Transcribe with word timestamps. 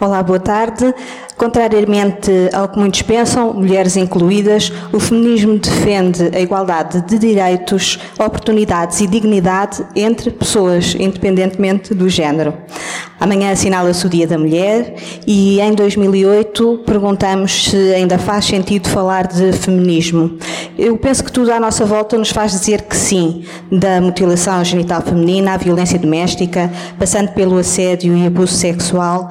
Olá, 0.00 0.22
boa 0.22 0.40
tarde. 0.40 0.94
Contrariamente 1.36 2.30
ao 2.54 2.68
que 2.68 2.78
muitos 2.78 3.02
pensam, 3.02 3.52
mulheres 3.52 3.98
incluídas, 3.98 4.72
o 4.94 4.98
feminismo 4.98 5.58
defende 5.58 6.34
a 6.34 6.40
igualdade 6.40 7.02
de 7.02 7.18
direitos, 7.18 7.98
oportunidades 8.18 8.98
e 9.02 9.06
dignidade 9.06 9.84
entre 9.94 10.30
pessoas, 10.30 10.94
independentemente 10.98 11.92
do 11.92 12.08
género. 12.08 12.54
Amanhã 13.20 13.52
assinala-se 13.52 14.06
o 14.06 14.08
Dia 14.08 14.26
da 14.26 14.38
Mulher 14.38 14.94
e 15.26 15.60
em 15.60 15.74
2008 15.74 16.84
perguntamos 16.86 17.64
se 17.64 17.92
ainda 17.92 18.16
faz 18.16 18.46
sentido 18.46 18.88
falar 18.88 19.26
de 19.26 19.52
feminismo. 19.52 20.38
Eu 20.78 20.96
penso 20.96 21.22
que 21.22 21.30
tudo 21.30 21.52
à 21.52 21.60
nossa 21.60 21.84
volta 21.84 22.16
nos 22.16 22.30
faz 22.30 22.52
dizer 22.52 22.82
que 22.82 22.96
sim, 22.96 23.44
da 23.70 24.00
mutilação 24.00 24.64
genital 24.64 25.02
feminina 25.02 25.52
à 25.52 25.56
violência 25.58 25.98
doméstica, 25.98 26.72
passando 26.98 27.32
pelo 27.32 27.58
assédio 27.58 28.16
e 28.16 28.26
abuso 28.26 28.54
sexual 28.54 29.28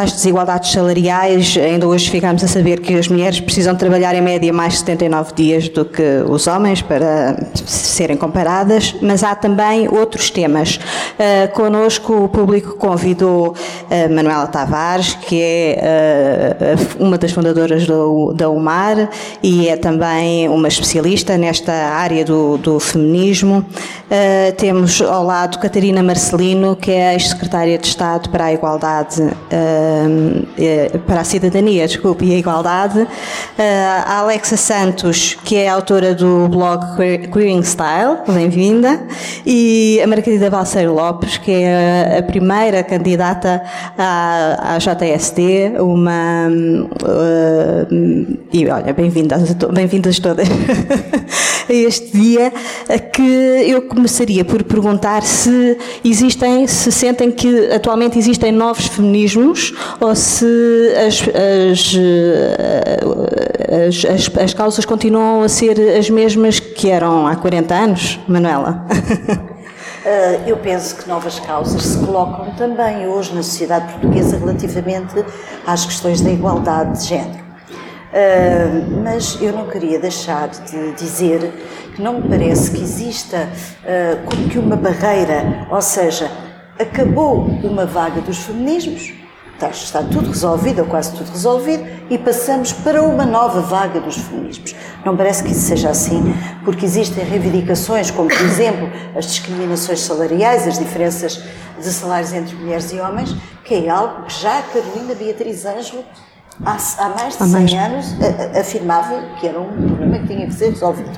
às 0.00 0.12
desigualdades 0.12 0.72
salariais. 0.72 1.56
Ainda 1.56 1.86
hoje 1.86 2.10
ficamos 2.10 2.42
a 2.42 2.48
saber 2.48 2.80
que 2.80 2.94
as 2.94 3.08
mulheres 3.08 3.40
precisam 3.40 3.74
trabalhar 3.74 4.14
em 4.14 4.20
média 4.20 4.52
mais 4.52 4.78
79 4.78 5.32
dias 5.34 5.68
do 5.68 5.84
que 5.84 6.02
os 6.26 6.46
homens 6.46 6.80
para 6.80 7.36
serem 7.66 8.16
comparadas, 8.16 8.94
mas 9.02 9.22
há 9.22 9.34
também 9.34 9.88
outros 9.88 10.30
temas. 10.30 10.76
Uh, 10.76 11.52
conosco 11.52 12.24
o 12.24 12.28
público 12.28 12.76
convidou 12.76 13.48
uh, 13.48 14.14
Manuela 14.14 14.46
Tavares, 14.46 15.14
que 15.14 15.40
é 15.42 16.56
uh, 16.98 17.04
uma 17.04 17.18
das 17.18 17.32
fundadoras 17.32 17.86
do, 17.86 18.32
da 18.32 18.48
UMAR 18.48 19.08
e 19.42 19.68
é 19.68 19.76
também 19.76 20.48
uma 20.48 20.68
especialista 20.68 21.36
nesta 21.36 21.72
área 21.72 22.24
do, 22.24 22.56
do 22.58 22.80
feminismo. 22.80 23.64
Uh, 24.04 24.52
temos 24.56 25.00
ao 25.00 25.24
lado 25.24 25.58
Catarina 25.58 26.02
Marcelino, 26.02 26.76
que 26.76 26.90
é 26.90 27.08
a 27.08 27.12
ex-secretária 27.14 27.78
de 27.78 27.86
Estado 27.86 28.28
para 28.30 28.46
a 28.46 28.52
Igualdade 28.52 29.22
para 31.06 31.20
a 31.20 31.24
cidadania, 31.24 31.86
desculpe, 31.86 32.24
e 32.24 32.34
a 32.34 32.38
igualdade, 32.38 33.00
uh, 33.00 33.08
a 34.06 34.18
Alexa 34.18 34.56
Santos, 34.56 35.36
que 35.44 35.56
é 35.56 35.68
autora 35.68 36.14
do 36.14 36.48
blog 36.48 36.96
Queering 37.32 37.62
Style, 37.62 38.18
bem-vinda, 38.26 39.02
e 39.44 40.00
a 40.02 40.06
Margarida 40.06 40.50
Balseiro 40.50 40.94
Lopes, 40.94 41.38
que 41.38 41.50
é 41.50 42.18
a 42.18 42.22
primeira 42.22 42.82
candidata 42.82 43.62
à, 43.98 44.74
à 44.74 44.78
JSD, 44.78 45.74
uma 45.78 46.48
uh, 46.48 48.38
e 48.52 48.68
olha, 48.68 48.92
bem-vindas 48.92 49.54
bem-vindas 49.72 50.18
todas 50.18 50.48
a 51.68 51.72
este 51.72 52.16
dia, 52.16 52.52
que 53.12 53.22
eu 53.22 53.82
começaria 53.82 54.44
por 54.44 54.62
perguntar 54.62 55.22
se 55.22 55.76
existem, 56.04 56.66
se 56.66 56.92
sentem 56.92 57.30
que 57.30 57.72
atualmente 57.72 58.18
existem 58.18 58.52
novos 58.52 58.86
feminismos 58.86 59.63
ou 60.00 60.14
se 60.14 60.46
as, 61.06 61.22
as, 61.22 61.94
as, 63.70 64.04
as, 64.04 64.42
as 64.42 64.54
causas 64.54 64.84
continuam 64.84 65.42
a 65.42 65.48
ser 65.48 65.78
as 65.96 66.10
mesmas 66.10 66.58
que 66.60 66.90
eram 66.90 67.26
há 67.26 67.36
40 67.36 67.74
anos, 67.74 68.18
Manuela? 68.26 68.84
Uh, 68.90 70.42
eu 70.48 70.56
penso 70.56 70.96
que 70.96 71.08
novas 71.08 71.38
causas 71.40 71.82
se 71.82 71.98
colocam 72.04 72.54
também 72.56 73.06
hoje 73.06 73.34
na 73.34 73.42
sociedade 73.42 73.92
portuguesa 73.92 74.38
relativamente 74.38 75.24
às 75.66 75.84
questões 75.84 76.20
da 76.20 76.30
igualdade 76.30 77.00
de 77.00 77.08
género. 77.08 77.44
Uh, 78.12 79.00
mas 79.02 79.38
eu 79.40 79.52
não 79.52 79.66
queria 79.66 79.98
deixar 79.98 80.48
de 80.48 80.92
dizer 80.92 81.52
que 81.94 82.02
não 82.02 82.20
me 82.20 82.28
parece 82.28 82.72
que 82.72 82.82
exista 82.82 83.48
como 84.26 84.48
que 84.48 84.58
uma 84.58 84.74
barreira, 84.74 85.66
ou 85.70 85.80
seja, 85.80 86.28
acabou 86.78 87.46
uma 87.62 87.86
vaga 87.86 88.20
dos 88.20 88.38
feminismos, 88.38 89.12
Está, 89.54 89.68
está 89.68 90.02
tudo 90.02 90.28
resolvido, 90.28 90.80
ou 90.80 90.86
quase 90.86 91.12
tudo 91.12 91.30
resolvido, 91.30 91.86
e 92.10 92.18
passamos 92.18 92.72
para 92.72 93.02
uma 93.02 93.24
nova 93.24 93.60
vaga 93.60 94.00
dos 94.00 94.16
feminismos. 94.16 94.74
Não 95.04 95.16
parece 95.16 95.44
que 95.44 95.52
isso 95.52 95.60
seja 95.60 95.90
assim, 95.90 96.34
porque 96.64 96.84
existem 96.84 97.24
reivindicações, 97.24 98.10
como, 98.10 98.28
por 98.28 98.40
exemplo, 98.40 98.90
as 99.16 99.26
discriminações 99.26 100.00
salariais, 100.00 100.66
as 100.66 100.78
diferenças 100.78 101.42
de 101.78 101.92
salários 101.92 102.32
entre 102.32 102.56
mulheres 102.56 102.92
e 102.92 102.98
homens, 102.98 103.34
que 103.64 103.74
é 103.74 103.88
algo 103.88 104.24
que 104.24 104.42
já 104.42 104.58
a 104.58 104.62
Carolina 104.62 105.14
Beatriz 105.14 105.64
Ângelo, 105.64 106.04
há, 106.64 106.76
há 106.98 107.08
mais 107.10 107.36
de 107.36 107.44
100 107.44 107.48
mais... 107.48 107.72
anos, 107.72 108.06
afirmava 108.58 109.22
que 109.38 109.46
era 109.46 109.60
um 109.60 109.86
problema 109.86 110.18
que 110.18 110.26
tinha 110.26 110.46
que 110.46 110.54
ser 110.54 110.70
resolvido. 110.70 111.10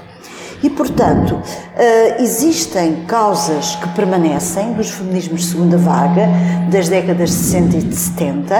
E, 0.62 0.70
portanto, 0.70 1.40
eh, 1.76 2.22
existem 2.22 3.04
causas 3.06 3.76
que 3.76 3.88
permanecem 3.90 4.72
dos 4.72 4.90
feminismos 4.90 5.42
de 5.42 5.46
segunda 5.48 5.76
vaga, 5.76 6.28
das 6.70 6.88
décadas 6.88 7.30
de 7.30 7.36
60 7.36 7.76
e 7.76 7.82
de 7.82 7.94
70. 7.94 8.54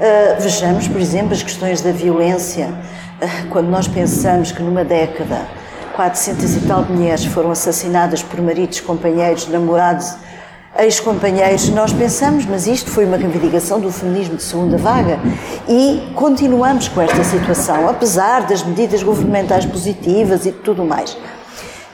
Eh, 0.00 0.36
vejamos, 0.38 0.86
por 0.86 1.00
exemplo, 1.00 1.32
as 1.32 1.42
questões 1.42 1.80
da 1.80 1.90
violência. 1.90 2.72
Eh, 3.20 3.26
quando 3.50 3.68
nós 3.68 3.88
pensamos 3.88 4.52
que 4.52 4.62
numa 4.62 4.84
década 4.84 5.46
400 5.96 6.56
e 6.56 6.60
tal 6.60 6.84
mulheres 6.84 7.24
foram 7.24 7.50
assassinadas 7.50 8.22
por 8.22 8.40
maridos, 8.40 8.80
companheiros, 8.80 9.48
namorados, 9.48 10.14
ex-companheiros, 10.78 11.68
nós 11.70 11.92
pensamos, 11.92 12.46
mas 12.46 12.66
isto 12.66 12.90
foi 12.90 13.04
uma 13.04 13.16
reivindicação 13.16 13.80
do 13.80 13.90
feminismo 13.90 14.36
de 14.36 14.42
segunda 14.42 14.78
vaga 14.78 15.18
e 15.68 16.12
continuamos 16.14 16.88
com 16.88 17.02
esta 17.02 17.24
situação, 17.24 17.88
apesar 17.88 18.46
das 18.46 18.62
medidas 18.62 19.02
governamentais 19.02 19.66
positivas 19.66 20.46
e 20.46 20.52
tudo 20.52 20.84
mais. 20.84 21.16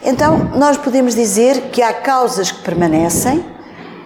Então, 0.08 0.52
nós 0.54 0.76
podemos 0.76 1.16
dizer 1.16 1.62
que 1.72 1.82
há 1.82 1.92
causas 1.92 2.52
que 2.52 2.62
permanecem 2.62 3.44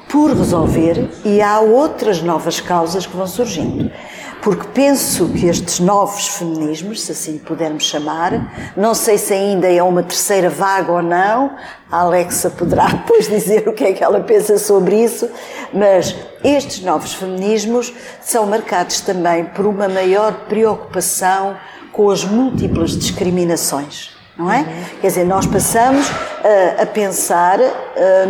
por 0.08 0.34
resolver 0.34 1.10
e 1.26 1.42
há 1.42 1.60
outras 1.60 2.22
novas 2.22 2.58
causas 2.58 3.04
que 3.04 3.14
vão 3.14 3.26
surgindo. 3.26 3.92
Porque 4.40 4.66
penso 4.72 5.28
que 5.28 5.44
estes 5.44 5.78
novos 5.78 6.26
feminismos, 6.28 7.02
se 7.02 7.12
assim 7.12 7.36
pudermos 7.36 7.84
chamar, 7.84 8.72
não 8.74 8.94
sei 8.94 9.18
se 9.18 9.34
ainda 9.34 9.70
é 9.70 9.82
uma 9.82 10.02
terceira 10.02 10.48
vaga 10.48 10.90
ou 10.90 11.02
não, 11.02 11.54
a 11.92 12.00
Alexa 12.00 12.48
poderá 12.48 12.86
depois 13.04 13.28
dizer 13.28 13.68
o 13.68 13.74
que 13.74 13.84
é 13.84 13.92
que 13.92 14.02
ela 14.02 14.20
pensa 14.20 14.56
sobre 14.56 15.04
isso, 15.04 15.28
mas 15.70 16.16
estes 16.42 16.80
novos 16.80 17.12
feminismos 17.12 17.92
são 18.22 18.46
marcados 18.46 19.02
também 19.02 19.44
por 19.44 19.66
uma 19.66 19.86
maior 19.86 20.32
preocupação 20.48 21.58
com 21.92 22.08
as 22.08 22.24
múltiplas 22.24 22.96
discriminações 22.96 24.18
não 24.40 24.50
é? 24.50 24.60
Uhum. 24.60 24.84
Quer 25.02 25.06
dizer, 25.08 25.24
nós 25.24 25.46
passamos 25.46 26.08
uh, 26.08 26.82
a 26.82 26.86
pensar 26.86 27.60
uh, 27.60 27.70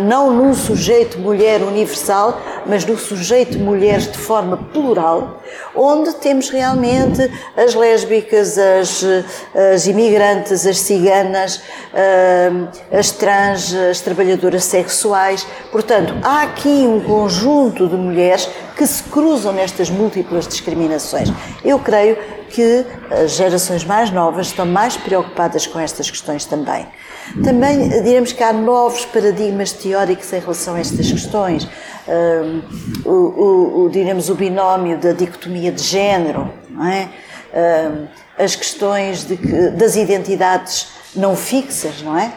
não 0.05 0.29
num 0.29 0.53
sujeito 0.53 1.17
mulher 1.17 1.61
universal, 1.61 2.39
mas 2.65 2.83
no 2.85 2.97
sujeito 2.97 3.57
mulheres 3.57 4.11
de 4.11 4.17
forma 4.17 4.57
plural, 4.57 5.41
onde 5.73 6.13
temos 6.15 6.49
realmente 6.49 7.31
as 7.55 7.73
lésbicas, 7.73 8.57
as, 8.57 9.03
as 9.73 9.87
imigrantes, 9.87 10.67
as 10.67 10.79
ciganas, 10.79 11.61
uh, 11.93 12.67
as 12.91 13.11
trans, 13.11 13.73
as 13.73 14.01
trabalhadoras 14.01 14.65
sexuais. 14.65 15.47
Portanto, 15.71 16.13
há 16.23 16.43
aqui 16.43 16.85
um 16.85 16.99
conjunto 16.99 17.87
de 17.87 17.95
mulheres 17.95 18.49
que 18.75 18.85
se 18.85 19.03
cruzam 19.03 19.53
nestas 19.53 19.89
múltiplas 19.89 20.45
discriminações. 20.45 21.31
Eu 21.63 21.79
creio 21.79 22.17
que 22.51 22.85
as 23.23 23.31
gerações 23.31 23.83
mais 23.83 24.11
novas 24.11 24.47
estão 24.47 24.65
mais 24.65 24.97
preocupadas 24.97 25.65
com 25.65 25.79
estas 25.79 26.09
questões 26.09 26.45
também. 26.45 26.85
Também 27.43 27.89
diremos 28.03 28.33
que 28.33 28.43
há 28.43 28.51
novos 28.51 29.05
paradigmas 29.05 29.71
teóricos 29.71 30.31
em 30.33 30.39
relação 30.39 30.75
a 30.75 30.79
estas 30.79 31.11
questões. 31.11 31.67
O, 33.05 33.83
o, 33.83 33.89
diremos 33.89 34.29
o 34.29 34.35
binómio 34.35 34.97
da 34.97 35.13
dicotomia 35.13 35.71
de 35.71 35.81
género, 35.81 36.51
é? 36.83 37.07
As 38.37 38.55
questões 38.55 39.23
de, 39.23 39.35
das 39.71 39.95
identidades 39.95 40.87
não 41.15 41.35
fixas, 41.35 42.01
não 42.01 42.17
é? 42.17 42.33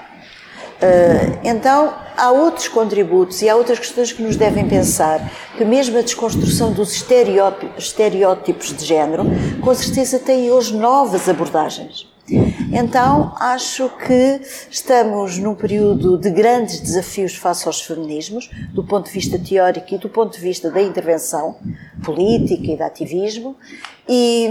Uh, 0.84 1.41
então, 1.43 1.95
há 2.15 2.31
outros 2.31 2.69
contributos 2.69 3.41
e 3.41 3.49
há 3.49 3.56
outras 3.56 3.78
questões 3.78 4.12
que 4.12 4.22
nos 4.22 4.37
devem 4.37 4.69
pensar 4.69 5.33
que 5.56 5.65
mesmo 5.65 5.97
a 5.99 6.03
desconstrução 6.03 6.72
dos 6.72 6.93
estereótipos 6.93 8.76
de 8.76 8.85
género, 8.85 9.25
com 9.62 9.75
certeza 9.75 10.19
tem 10.19 10.50
hoje 10.50 10.76
novas 10.76 11.26
abordagens. 11.26 12.06
Então, 12.73 13.35
acho 13.38 13.88
que 14.06 14.41
estamos 14.70 15.38
num 15.38 15.55
período 15.55 16.19
de 16.19 16.31
grandes 16.31 16.81
desafios 16.81 17.35
face 17.35 17.67
aos 17.67 17.81
feminismos, 17.81 18.50
do 18.73 18.82
ponto 18.82 19.06
de 19.06 19.12
vista 19.12 19.38
teórico 19.38 19.94
e 19.94 19.99
do 19.99 20.09
ponto 20.09 20.32
de 20.32 20.41
vista 20.41 20.70
da 20.70 20.82
intervenção 20.82 21.56
política 22.03 22.73
e 22.73 22.76
de 22.76 22.82
ativismo, 22.82 23.56
e 24.09 24.49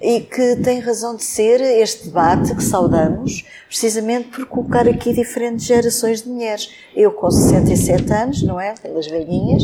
e 0.00 0.20
que 0.20 0.56
tem 0.56 0.78
razão 0.78 1.16
de 1.16 1.24
ser 1.24 1.60
este 1.60 2.06
debate 2.06 2.54
que 2.54 2.62
saudamos, 2.62 3.44
precisamente 3.66 4.28
por 4.28 4.46
colocar 4.46 4.88
aqui 4.88 5.12
diferentes 5.12 5.66
gerações 5.66 6.22
de 6.22 6.28
mulheres. 6.28 6.70
Eu 6.94 7.10
com 7.10 7.30
67 7.30 8.12
anos, 8.12 8.42
não 8.42 8.60
é? 8.60 8.74
Pelas 8.74 9.06
velhinhas. 9.06 9.62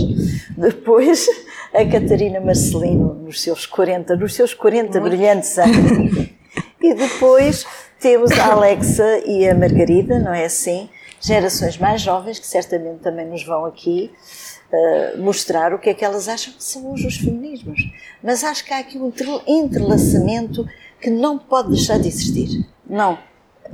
Depois 0.57 1.29
a 1.73 1.85
Catarina 1.85 2.41
Marcelino 2.41 3.15
nos 3.15 3.41
seus 3.41 3.65
40, 3.67 4.17
nos 4.17 4.35
seus 4.35 4.53
40 4.53 5.01
brilhantes 5.01 5.57
anos. 5.59 6.29
E 6.83 6.95
depois 6.95 7.65
temos 7.99 8.31
a 8.33 8.53
Alexa 8.53 9.21
e 9.25 9.49
a 9.49 9.55
Margarida, 9.55 10.19
não 10.19 10.35
é 10.35 10.45
assim? 10.45 10.89
Gerações 11.21 11.79
mais 11.79 12.03
jovens 12.03 12.39
que 12.39 12.47
certamente 12.47 12.99
também 12.99 13.27
nos 13.27 13.43
vão 13.45 13.65
aqui 13.65 14.11
uh, 14.75 15.23
mostrar 15.23 15.73
o 15.73 15.79
que 15.79 15.91
é 15.91 15.95
que 15.95 16.05
elas 16.05 16.29
acham 16.29 16.53
que 16.55 16.65
são 16.65 16.93
hoje 16.93 17.07
os 17.07 17.17
feminismos. 17.17 17.81
Mas 18.23 18.43
acho 18.43 18.65
que 18.65 18.73
há 18.73 18.79
aqui 18.79 18.99
um 18.99 19.13
entrelaçamento 19.47 20.67
que 21.01 21.11
não 21.11 21.39
pode 21.39 21.69
deixar 21.69 21.99
de 21.99 22.09
existir. 22.09 22.67
Não. 22.89 23.19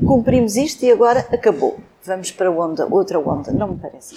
Cumprimos 0.07 0.57
isto 0.57 0.85
e 0.85 0.91
agora 0.91 1.27
acabou. 1.33 1.79
Vamos 2.05 2.31
para 2.31 2.51
onda, 2.51 2.87
outra 2.91 3.19
onda. 3.19 3.53
Não 3.53 3.69
me 3.69 3.77
parece. 3.77 4.15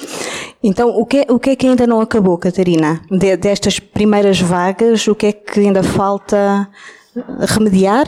Então, 0.64 0.90
o 0.90 1.06
que, 1.06 1.18
é, 1.18 1.26
o 1.30 1.38
que 1.38 1.50
é 1.50 1.56
que 1.56 1.68
ainda 1.68 1.86
não 1.86 2.00
acabou, 2.00 2.38
Catarina? 2.38 3.02
De, 3.12 3.36
destas 3.36 3.80
primeiras 3.80 4.40
vagas, 4.40 5.06
o 5.08 5.14
que 5.14 5.28
é 5.28 5.32
que 5.34 5.60
ainda 5.60 5.84
falta 5.84 6.70
remediar? 7.48 8.06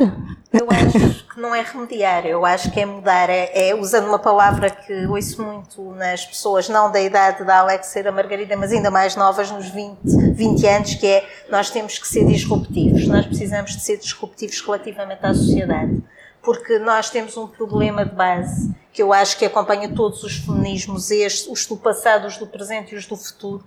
Eu 0.58 0.68
acho 0.70 1.28
que 1.28 1.40
não 1.40 1.54
é 1.54 1.62
remediar, 1.62 2.26
eu 2.26 2.46
acho 2.46 2.72
que 2.72 2.80
é 2.80 2.86
mudar. 2.86 3.30
É, 3.30 3.70
é, 3.70 3.76
usando 3.76 4.08
uma 4.08 4.20
palavra 4.20 4.70
que 4.70 5.06
ouço 5.06 5.44
muito 5.44 5.92
nas 5.94 6.26
pessoas, 6.26 6.70
não 6.70 6.92
da 6.92 7.02
idade 7.02 7.44
da 7.44 7.60
Alexa 7.60 8.00
e 8.00 8.04
da 8.04 8.12
Margarida, 8.12 8.56
mas 8.56 8.72
ainda 8.72 8.90
mais 8.90 9.16
novas, 9.16 9.52
nos 9.52 9.68
20, 9.68 10.00
20 10.34 10.68
anos, 10.68 10.94
que 10.96 11.06
é 11.06 11.28
nós 11.50 11.70
temos 11.70 12.00
que 12.00 12.08
ser 12.08 12.26
disruptivos. 12.26 13.08
Nós 13.08 13.26
precisamos 13.26 13.72
de 13.72 13.82
ser 13.82 13.98
disruptivos 13.98 14.60
relativamente 14.62 15.26
à 15.26 15.34
sociedade. 15.34 16.02
Porque 16.42 16.78
nós 16.80 17.10
temos 17.10 17.36
um 17.38 17.48
problema 17.48 18.06
de 18.06 18.14
base 18.14 18.74
que 18.94 19.02
eu 19.02 19.12
acho 19.12 19.38
que 19.38 19.44
acompanha 19.44 19.90
todos 19.90 20.24
os 20.24 20.38
feminismos, 20.38 21.12
estes, 21.12 21.48
os 21.48 21.66
do 21.66 21.76
passado, 21.76 22.28
os 22.28 22.38
do 22.38 22.48
presente 22.48 22.96
e 22.96 22.98
os 22.98 23.06
do 23.06 23.18
futuro, 23.18 23.62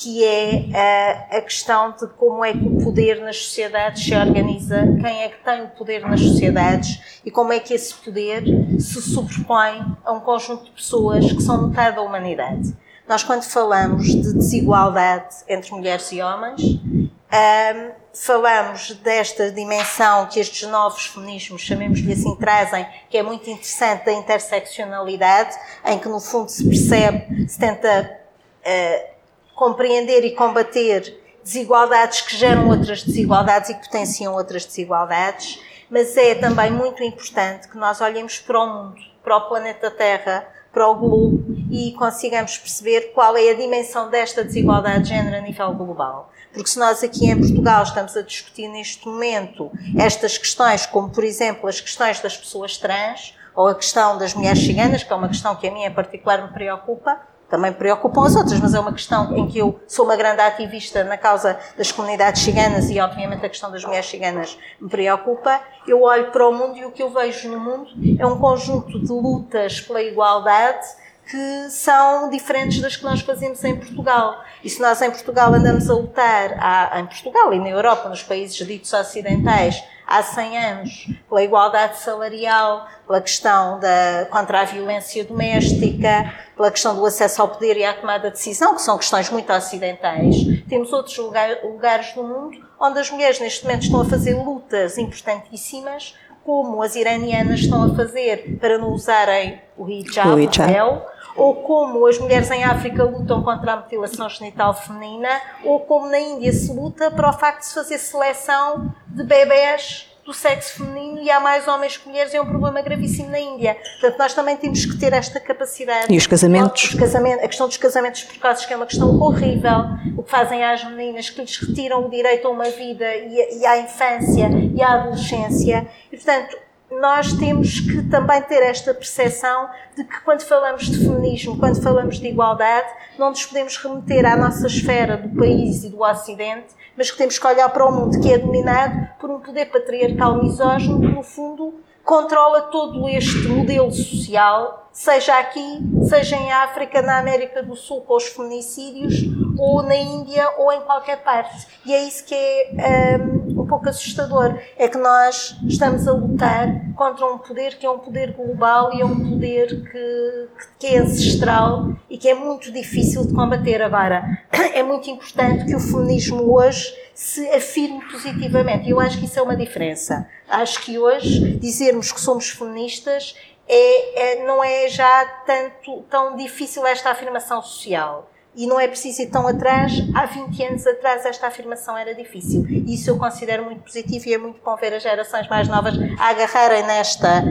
que 0.00 0.24
é 0.24 0.64
a, 0.74 1.36
a, 1.36 1.40
questão 1.42 1.92
de 1.92 2.06
como 2.16 2.42
é 2.42 2.54
que 2.54 2.66
o 2.66 2.82
poder 2.82 3.20
nas 3.20 3.36
sociedades 3.36 4.02
se 4.02 4.14
organiza, 4.14 4.80
quem 4.98 5.24
é 5.24 5.28
que 5.28 5.44
tem 5.44 5.62
o 5.62 5.68
poder 5.68 6.00
nas 6.08 6.20
sociedades 6.20 7.20
e 7.22 7.30
como 7.30 7.52
é 7.52 7.60
que 7.60 7.74
esse 7.74 7.92
poder 7.92 8.42
se 8.80 9.02
sobrepõe 9.02 9.84
a 10.02 10.12
um 10.12 10.20
conjunto 10.20 10.64
de 10.64 10.70
pessoas 10.70 11.30
que 11.30 11.42
são 11.42 11.68
metade 11.68 11.96
da 11.96 12.02
humanidade. 12.02 12.74
Nós, 13.06 13.22
quando 13.22 13.42
falamos 13.42 14.06
de 14.06 14.32
desigualdade 14.32 15.36
entre 15.46 15.70
mulheres 15.72 16.10
e 16.12 16.22
homens, 16.22 16.62
um, 16.62 17.90
falamos 18.14 18.92
desta 18.92 19.50
dimensão 19.52 20.26
que 20.28 20.40
estes 20.40 20.66
novos 20.66 21.08
feminismos, 21.08 21.60
chamemos-lhe 21.60 22.14
assim, 22.14 22.34
trazem, 22.36 22.86
que 23.10 23.18
é 23.18 23.22
muito 23.22 23.50
interessante, 23.50 24.06
da 24.06 24.12
interseccionalidade, 24.14 25.54
em 25.84 25.98
que 25.98 26.08
no 26.08 26.20
fundo 26.20 26.48
se 26.48 26.66
percebe, 26.66 27.46
se 27.46 27.58
tenta 27.58 28.18
uh, 28.64 29.19
compreender 29.60 30.24
e 30.24 30.30
combater 30.30 31.20
desigualdades 31.44 32.22
que 32.22 32.34
geram 32.34 32.70
outras 32.70 33.02
desigualdades 33.02 33.68
e 33.68 33.74
que 33.74 33.84
potenciam 33.84 34.32
outras 34.32 34.64
desigualdades, 34.64 35.60
mas 35.90 36.16
é 36.16 36.34
também 36.34 36.70
muito 36.70 37.04
importante 37.04 37.68
que 37.68 37.76
nós 37.76 38.00
olhemos 38.00 38.38
para 38.38 38.58
o 38.58 38.66
mundo, 38.66 39.02
para 39.22 39.36
o 39.36 39.48
planeta 39.50 39.90
Terra, 39.90 40.48
para 40.72 40.88
o 40.88 40.94
globo 40.94 41.44
e 41.70 41.92
consigamos 41.92 42.56
perceber 42.56 43.12
qual 43.12 43.36
é 43.36 43.50
a 43.50 43.54
dimensão 43.54 44.08
desta 44.08 44.42
desigualdade 44.42 45.02
de 45.02 45.08
género 45.10 45.36
a 45.36 45.40
nível 45.42 45.74
global. 45.74 46.32
Porque 46.54 46.70
se 46.70 46.78
nós 46.78 47.04
aqui 47.04 47.26
em 47.26 47.38
Portugal 47.38 47.82
estamos 47.82 48.16
a 48.16 48.22
discutir 48.22 48.66
neste 48.66 49.06
momento 49.06 49.70
estas 49.98 50.38
questões, 50.38 50.86
como 50.86 51.10
por 51.10 51.22
exemplo 51.22 51.68
as 51.68 51.82
questões 51.82 52.18
das 52.18 52.34
pessoas 52.34 52.78
trans, 52.78 53.36
ou 53.54 53.68
a 53.68 53.74
questão 53.74 54.16
das 54.16 54.32
mulheres 54.32 54.64
ciganas, 54.64 55.02
que 55.02 55.12
é 55.12 55.16
uma 55.16 55.28
questão 55.28 55.54
que 55.54 55.68
a 55.68 55.70
mim 55.70 55.84
em 55.84 55.92
particular 55.92 56.46
me 56.46 56.54
preocupa, 56.54 57.20
também 57.50 57.72
preocupam 57.72 58.24
as 58.24 58.36
outras, 58.36 58.60
mas 58.60 58.72
é 58.72 58.80
uma 58.80 58.92
questão 58.92 59.36
em 59.36 59.48
que 59.48 59.58
eu 59.58 59.78
sou 59.88 60.04
uma 60.04 60.16
grande 60.16 60.40
ativista 60.40 61.02
na 61.02 61.18
causa 61.18 61.58
das 61.76 61.90
comunidades 61.90 62.42
ciganas 62.42 62.88
e, 62.88 63.00
obviamente, 63.00 63.44
a 63.44 63.48
questão 63.48 63.70
das 63.70 63.84
mulheres 63.84 64.06
ciganas 64.06 64.56
me 64.80 64.88
preocupa. 64.88 65.60
Eu 65.86 66.02
olho 66.02 66.30
para 66.30 66.48
o 66.48 66.52
mundo 66.52 66.78
e 66.78 66.84
o 66.84 66.92
que 66.92 67.02
eu 67.02 67.10
vejo 67.10 67.50
no 67.50 67.58
mundo 67.58 67.90
é 68.18 68.24
um 68.24 68.38
conjunto 68.38 69.00
de 69.00 69.12
lutas 69.12 69.80
pela 69.80 70.00
igualdade 70.00 70.86
que 71.28 71.70
são 71.70 72.28
diferentes 72.28 72.80
das 72.80 72.96
que 72.96 73.04
nós 73.04 73.20
fazemos 73.20 73.62
em 73.62 73.76
Portugal. 73.76 74.42
E 74.64 74.70
se 74.70 74.80
nós 74.80 75.00
em 75.00 75.10
Portugal 75.10 75.52
andamos 75.54 75.88
a 75.88 75.94
lutar, 75.94 76.98
em 76.98 77.06
Portugal 77.06 77.52
e 77.52 77.58
na 77.58 77.68
Europa, 77.68 78.08
nos 78.08 78.22
países 78.22 78.56
ditos 78.66 78.92
ocidentais, 78.92 79.82
há 80.10 80.24
100 80.24 80.58
anos, 80.58 81.06
pela 81.28 81.42
igualdade 81.42 82.00
salarial, 82.00 82.88
pela 83.06 83.20
questão 83.20 83.78
da, 83.78 84.26
contra 84.28 84.62
a 84.62 84.64
violência 84.64 85.24
doméstica, 85.24 86.34
pela 86.60 86.70
questão 86.70 86.94
do 86.94 87.06
acesso 87.06 87.40
ao 87.40 87.48
poder 87.48 87.78
e 87.78 87.84
à 87.86 87.94
tomada 87.94 88.28
de 88.28 88.36
decisão, 88.36 88.74
que 88.74 88.82
são 88.82 88.98
questões 88.98 89.30
muito 89.30 89.50
ocidentais. 89.50 90.36
Temos 90.68 90.92
outros 90.92 91.16
lugar, 91.16 91.48
lugares 91.64 92.12
do 92.12 92.22
mundo 92.22 92.68
onde 92.78 92.98
as 92.98 93.10
mulheres 93.10 93.40
neste 93.40 93.64
momento 93.64 93.84
estão 93.84 94.02
a 94.02 94.04
fazer 94.04 94.34
lutas 94.34 94.98
importantíssimas, 94.98 96.14
como 96.44 96.82
as 96.82 96.96
iranianas 96.96 97.60
estão 97.60 97.84
a 97.84 97.94
fazer 97.94 98.58
para 98.60 98.76
não 98.76 98.92
usarem 98.92 99.58
o 99.74 99.88
hijab, 99.88 100.28
o 100.28 100.38
hijab. 100.38 100.70
véu, 100.70 101.06
ou 101.34 101.56
como 101.62 102.06
as 102.06 102.18
mulheres 102.18 102.50
em 102.50 102.62
África 102.62 103.04
lutam 103.04 103.42
contra 103.42 103.72
a 103.72 103.76
mutilação 103.76 104.28
genital 104.28 104.74
feminina, 104.74 105.40
ou 105.64 105.80
como 105.80 106.08
na 106.08 106.18
Índia 106.18 106.52
se 106.52 106.70
luta 106.72 107.10
para 107.10 107.30
o 107.30 107.32
facto 107.32 107.60
de 107.60 107.66
se 107.66 107.74
fazer 107.74 107.96
seleção 107.96 108.94
de 109.06 109.24
bebés 109.24 110.10
do 110.26 110.34
sexo 110.34 110.84
feminino 110.84 111.09
e 111.20 111.30
há 111.30 111.40
mais 111.40 111.66
homens 111.68 111.96
que 111.96 112.08
mulheres, 112.08 112.34
é 112.34 112.40
um 112.40 112.46
problema 112.46 112.80
gravíssimo 112.80 113.30
na 113.30 113.38
Índia. 113.38 113.76
Portanto, 114.00 114.18
nós 114.18 114.34
também 114.34 114.56
temos 114.56 114.84
que 114.84 114.98
ter 114.98 115.12
esta 115.12 115.38
capacidade. 115.38 116.12
E 116.12 116.16
os 116.16 116.26
casamentos? 116.26 116.84
Os 116.84 116.94
casamentos 116.94 117.44
a 117.44 117.48
questão 117.48 117.68
dos 117.68 117.76
casamentos 117.76 118.22
precoces, 118.24 118.66
que 118.66 118.72
é 118.72 118.76
uma 118.76 118.86
questão 118.86 119.20
horrível, 119.20 119.84
o 120.16 120.22
que 120.22 120.30
fazem 120.30 120.64
às 120.64 120.84
meninas, 120.84 121.30
que 121.30 121.40
lhes 121.40 121.56
retiram 121.58 122.06
o 122.06 122.10
direito 122.10 122.46
a 122.48 122.50
uma 122.50 122.70
vida 122.70 123.14
e, 123.14 123.66
à 123.66 123.78
infância 123.78 124.48
e 124.74 124.82
à 124.82 124.94
adolescência. 124.94 125.86
E, 126.10 126.16
portanto, 126.16 126.56
nós 127.00 127.32
temos 127.32 127.80
que 127.80 128.02
também 128.10 128.42
ter 128.42 128.62
esta 128.62 128.92
percepção 128.92 129.70
de 129.96 130.04
que 130.04 130.20
quando 130.20 130.42
falamos 130.42 130.84
de 130.84 130.98
feminismo, 130.98 131.58
quando 131.58 131.82
falamos 131.82 132.20
de 132.20 132.28
igualdade, 132.28 132.88
não 133.18 133.30
nos 133.30 133.46
podemos 133.46 133.76
remeter 133.78 134.26
à 134.26 134.36
nossa 134.36 134.66
esfera 134.66 135.16
do 135.16 135.28
país 135.30 135.82
e 135.82 135.88
do 135.88 136.02
Ocidente, 136.02 136.68
mas 136.96 137.10
que 137.10 137.16
temos 137.16 137.38
que 137.38 137.46
olhar 137.46 137.68
para 137.70 137.86
o 137.86 137.90
mundo 137.90 138.20
que 138.20 138.30
é 138.30 138.36
dominado 138.36 139.08
por 139.18 139.30
um 139.30 139.40
poder 139.40 139.66
patriarcal 139.66 140.42
misógino 140.42 141.00
que, 141.00 141.08
no 141.08 141.22
fundo, 141.22 141.80
controla 142.04 142.62
todo 142.62 143.08
este 143.08 143.48
modelo 143.48 143.90
social, 143.90 144.88
seja 144.92 145.38
aqui, 145.38 145.78
seja 146.08 146.36
em 146.36 146.52
África, 146.52 147.00
na 147.00 147.18
América 147.18 147.62
do 147.62 147.76
Sul, 147.76 148.00
com 148.02 148.16
os 148.16 148.26
feminicídios, 148.26 149.14
ou 149.58 149.82
na 149.82 149.96
Índia, 149.96 150.50
ou 150.58 150.72
em 150.72 150.80
qualquer 150.80 151.22
parte. 151.22 151.66
E 151.86 151.94
é 151.94 152.02
isso 152.04 152.24
que 152.24 152.34
é 152.34 153.16
um, 153.16 153.49
um 153.49 153.49
pouco 153.70 153.88
assustador. 153.88 154.58
É 154.76 154.88
que 154.88 154.98
nós 154.98 155.56
estamos 155.66 156.08
a 156.08 156.12
lutar 156.12 156.92
contra 156.96 157.24
um 157.24 157.38
poder 157.38 157.78
que 157.78 157.86
é 157.86 157.90
um 157.90 158.00
poder 158.00 158.32
global 158.32 158.92
e 158.92 159.00
é 159.00 159.04
um 159.04 159.30
poder 159.30 159.88
que, 159.90 160.48
que 160.80 160.86
é 160.88 160.98
ancestral 160.98 161.94
e 162.10 162.18
que 162.18 162.28
é 162.28 162.34
muito 162.34 162.72
difícil 162.72 163.24
de 163.24 163.32
combater. 163.32 163.80
Agora, 163.80 164.24
é 164.74 164.82
muito 164.82 165.08
importante 165.08 165.64
que 165.64 165.76
o 165.76 165.80
feminismo 165.80 166.52
hoje 166.52 166.92
se 167.14 167.48
afirme 167.50 168.00
positivamente. 168.10 168.90
Eu 168.90 168.98
acho 168.98 169.18
que 169.18 169.26
isso 169.26 169.38
é 169.38 169.42
uma 169.42 169.56
diferença. 169.56 170.28
Acho 170.48 170.82
que 170.82 170.98
hoje 170.98 171.56
dizermos 171.58 172.10
que 172.10 172.20
somos 172.20 172.50
feministas 172.50 173.36
é, 173.68 174.32
é, 174.32 174.46
não 174.46 174.64
é 174.64 174.88
já 174.88 175.24
tanto, 175.46 176.02
tão 176.10 176.36
difícil 176.36 176.84
esta 176.84 177.10
afirmação 177.10 177.62
social. 177.62 178.28
E 178.54 178.66
não 178.66 178.80
é 178.80 178.88
preciso 178.88 179.22
ir 179.22 179.26
tão 179.26 179.46
atrás. 179.46 179.92
Há 180.14 180.26
20 180.26 180.64
anos 180.64 180.86
atrás 180.86 181.24
esta 181.24 181.46
afirmação 181.46 181.96
era 181.96 182.14
difícil. 182.14 182.66
Isso 182.86 183.10
eu 183.10 183.16
considero 183.16 183.64
muito 183.64 183.82
positivo 183.82 184.28
e 184.28 184.34
é 184.34 184.38
muito 184.38 184.60
bom 184.64 184.76
ver 184.76 184.92
as 184.94 185.02
gerações 185.02 185.48
mais 185.48 185.68
novas 185.68 185.94
a 186.18 186.28
agarrarem 186.28 186.84
nesta, 186.84 187.42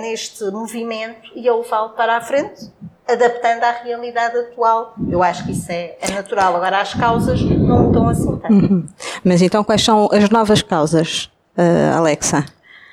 neste 0.00 0.44
movimento 0.50 1.30
e 1.34 1.48
a 1.48 1.54
levá-lo 1.54 1.90
para 1.90 2.16
a 2.16 2.20
frente, 2.20 2.70
adaptando 3.06 3.62
à 3.64 3.72
realidade 3.72 4.38
atual. 4.38 4.94
Eu 5.08 5.22
acho 5.22 5.44
que 5.44 5.52
isso 5.52 5.70
é, 5.70 5.96
é 6.00 6.10
natural. 6.10 6.56
Agora, 6.56 6.80
as 6.80 6.94
causas 6.94 7.40
não 7.42 7.84
mudam 7.84 8.08
assim 8.08 8.36
tanto. 8.38 8.52
Uhum. 8.52 8.86
Mas 9.22 9.42
então, 9.42 9.62
quais 9.62 9.82
são 9.82 10.08
as 10.10 10.30
novas 10.30 10.62
causas, 10.62 11.30
uh, 11.56 11.96
Alexa? 11.96 12.44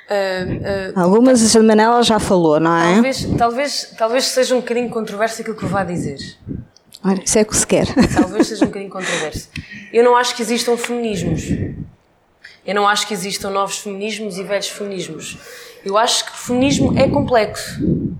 Uh, 0.03 0.97
uh, 0.97 0.99
Algumas 0.99 1.55
a 1.55 1.63
Manela 1.63 2.03
já 2.03 2.19
falou, 2.19 2.59
não 2.59 2.75
é? 2.75 2.93
Talvez, 2.93 3.25
talvez, 3.37 3.95
talvez 3.97 4.25
seja 4.25 4.55
um 4.55 4.59
bocadinho 4.59 4.89
controverso 4.89 5.41
aquilo 5.41 5.55
que 5.55 5.63
eu 5.63 5.69
vá 5.69 5.83
dizer. 5.83 6.17
Olha, 7.05 7.21
isso 7.23 7.37
é 7.37 7.43
que 7.43 7.55
se 7.55 7.67
quer. 7.67 7.85
Talvez 8.15 8.47
seja 8.47 8.63
um 8.63 8.67
bocadinho 8.67 8.91
controverso. 8.91 9.49
Eu 9.91 10.03
não 10.03 10.15
acho 10.15 10.35
que 10.35 10.41
existam 10.41 10.77
feminismos. 10.77 11.43
Eu 12.65 12.73
não 12.73 12.87
acho 12.87 13.05
que 13.07 13.13
existam 13.13 13.49
novos 13.49 13.79
feminismos 13.79 14.37
e 14.37 14.43
velhos 14.43 14.69
feminismos. 14.69 15.37
Eu 15.83 15.97
acho 15.97 16.25
que 16.25 16.31
o 16.31 16.35
feminismo 16.35 16.97
é 16.97 17.09
complexo. 17.09 18.17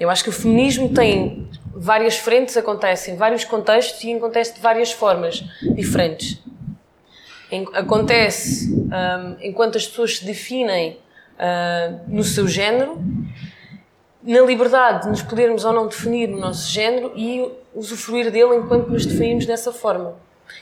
Eu 0.00 0.08
acho 0.08 0.22
que 0.24 0.30
o 0.30 0.32
feminismo 0.32 0.88
tem 0.94 1.48
várias 1.74 2.16
frentes, 2.16 2.56
acontece 2.56 3.10
em 3.10 3.16
vários 3.16 3.44
contextos 3.44 4.02
e 4.02 4.12
acontece 4.14 4.54
de 4.54 4.60
várias 4.60 4.90
formas 4.90 5.44
diferentes. 5.74 6.38
Acontece 7.74 8.72
um, 8.72 9.36
enquanto 9.40 9.76
as 9.76 9.86
pessoas 9.86 10.18
se 10.18 10.24
definem 10.24 10.98
uh, 11.38 12.00
no 12.08 12.24
seu 12.24 12.48
género, 12.48 13.02
na 14.22 14.40
liberdade 14.40 15.04
de 15.04 15.08
nos 15.10 15.22
podermos 15.22 15.64
ou 15.64 15.72
não 15.72 15.86
definir 15.86 16.28
o 16.30 16.38
nosso 16.38 16.70
género 16.70 17.12
e 17.14 17.48
usufruir 17.74 18.30
dele 18.30 18.56
enquanto 18.56 18.88
nos 18.88 19.06
definimos 19.06 19.46
dessa 19.46 19.72
forma. 19.72 20.14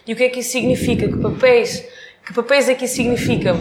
E 0.07 0.13
o 0.13 0.17
que 0.17 0.25
é 0.25 0.29
que 0.29 0.41
isso 0.41 0.51
significa? 0.51 1.09
Que 1.09 1.17
papéis, 1.17 1.85
que 2.25 2.35
papéis 2.35 2.69
é 2.69 2.75
que 2.75 2.85
isso 2.85 2.97
significa? 2.97 3.57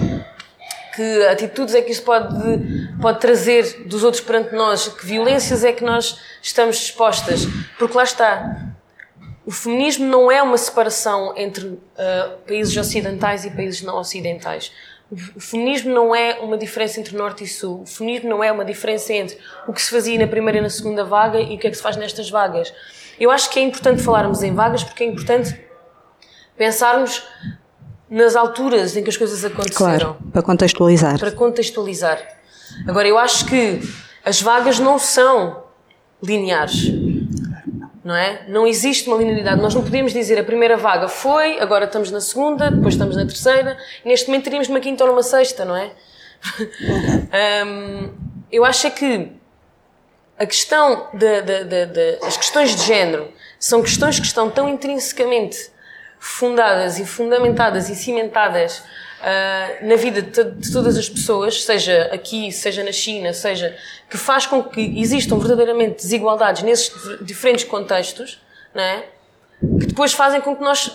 Que 0.95 1.25
atitudes 1.27 1.75
é 1.75 1.81
que 1.81 1.91
isso 1.91 2.03
pode, 2.03 2.27
pode 3.01 3.19
trazer 3.19 3.85
dos 3.85 4.03
outros 4.03 4.23
perante 4.23 4.53
nós? 4.53 4.87
Que 4.87 5.05
violências 5.05 5.63
é 5.63 5.71
que 5.71 5.83
nós 5.83 6.19
estamos 6.41 6.77
expostas? 6.77 7.45
Porque 7.77 7.95
lá 7.95 8.03
está. 8.03 8.73
o 9.45 9.51
feminismo 9.51 10.05
não 10.05 10.31
é 10.31 10.41
uma 10.41 10.57
separação 10.57 11.33
entre 11.37 11.65
uh, 11.65 11.79
países 12.47 12.75
ocidentais 12.75 13.45
e 13.45 13.51
países 13.51 13.81
não 13.81 13.97
ocidentais. 13.97 14.71
O 15.11 15.39
feminismo 15.39 15.93
não 15.93 16.15
é 16.15 16.39
uma 16.41 16.57
diferença 16.57 16.99
entre 16.99 17.15
norte 17.15 17.43
e 17.43 17.47
sul. 17.47 17.81
O 17.81 17.85
feminismo 17.85 18.29
não 18.29 18.43
é 18.43 18.51
uma 18.51 18.65
diferença 18.65 19.13
entre 19.13 19.37
o 19.67 19.73
que 19.73 19.81
se 19.81 19.91
fazia 19.91 20.17
na 20.17 20.27
primeira 20.27 20.57
e 20.57 20.61
na 20.61 20.69
segunda 20.69 21.03
vaga 21.03 21.39
e 21.39 21.55
o 21.55 21.59
que 21.59 21.67
é 21.67 21.69
que 21.69 21.77
se 21.77 21.83
faz 21.83 21.95
nestas 21.95 22.29
vagas. 22.29 22.73
Eu 23.19 23.29
acho 23.29 23.49
que 23.49 23.59
é 23.59 23.61
importante 23.61 24.01
falarmos 24.01 24.41
em 24.41 24.53
vagas 24.53 24.83
porque 24.83 25.03
é 25.03 25.07
importante 25.07 25.59
pensarmos 26.57 27.23
nas 28.09 28.35
alturas 28.35 28.97
em 28.97 29.03
que 29.03 29.09
as 29.09 29.17
coisas 29.17 29.45
aconteceram. 29.45 30.13
Claro, 30.15 30.17
para 30.31 30.41
contextualizar. 30.41 31.19
Para 31.19 31.31
contextualizar. 31.31 32.19
Agora, 32.87 33.07
eu 33.07 33.17
acho 33.17 33.45
que 33.45 33.79
as 34.23 34.41
vagas 34.41 34.79
não 34.79 34.97
são 34.97 35.63
lineares 36.21 36.87
não 38.05 38.15
é? 38.15 38.45
Não 38.47 38.67
existe 38.67 39.07
uma 39.07 39.17
linearidade. 39.17 39.59
Nós 39.59 39.73
não 39.73 39.81
podemos 39.81 40.13
dizer 40.13 40.37
a 40.37 40.43
primeira 40.43 40.77
vaga 40.77 41.07
foi, 41.07 41.59
agora 41.59 41.85
estamos 41.85 42.11
na 42.11 42.21
segunda, 42.21 42.69
depois 42.69 42.93
estamos 42.93 43.15
na 43.15 43.25
terceira, 43.25 43.75
e 44.05 44.07
neste 44.07 44.27
momento 44.27 44.43
teríamos 44.43 44.67
numa 44.67 44.79
quinta 44.79 45.03
ou 45.03 45.09
numa 45.09 45.23
sexta, 45.23 45.65
não 45.65 45.75
é? 45.75 45.91
um, 47.65 48.13
eu 48.51 48.63
acho 48.63 48.85
é 48.85 48.91
que 48.91 49.31
a 50.37 50.45
questão 50.45 51.09
de, 51.15 51.41
de, 51.41 51.63
de, 51.63 51.85
de, 51.87 52.19
as 52.21 52.37
questões 52.37 52.75
de 52.75 52.83
género 52.83 53.33
são 53.57 53.81
questões 53.81 54.19
que 54.19 54.25
estão 54.27 54.51
tão 54.51 54.69
intrinsecamente 54.69 55.71
fundadas 56.19 56.99
e 56.99 57.05
fundamentadas 57.05 57.89
e 57.89 57.95
cimentadas 57.95 58.83
uh, 59.25 59.87
na 59.87 59.95
vida 59.95 60.21
de, 60.21 60.51
de, 60.51 60.71
todas 60.71 60.95
as 60.97 61.09
pessoas, 61.09 61.63
seja 61.63 62.09
aqui, 62.13 62.51
seja 62.51 62.83
na 62.83 62.91
China, 62.91 63.33
seja 63.33 63.75
que 64.09 64.17
faz 64.17 64.45
com 64.45 64.63
que 64.63 64.99
existam 64.99 65.37
verdadeiramente 65.39 65.95
desigualdades 65.95 66.61
nesses 66.61 66.91
diferentes 67.21 67.65
contextos, 67.65 68.39
não 68.73 68.83
é? 68.83 69.05
que 69.79 69.87
depois 69.87 70.13
fazem 70.13 70.39
com 70.41 70.55
que 70.55 70.61
nós 70.61 70.91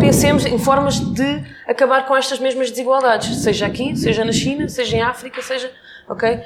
pensemos 0.00 0.44
em 0.44 0.58
formas 0.58 0.98
de 0.98 1.44
acabar 1.66 2.06
com 2.06 2.16
estas 2.16 2.38
mesmas 2.38 2.70
desigualdades, 2.70 3.42
seja 3.42 3.66
aqui, 3.66 3.96
seja 3.96 4.24
na 4.24 4.32
China, 4.32 4.68
seja 4.68 4.96
em 4.96 5.02
África, 5.02 5.40
seja, 5.40 5.70
ok? 6.08 6.40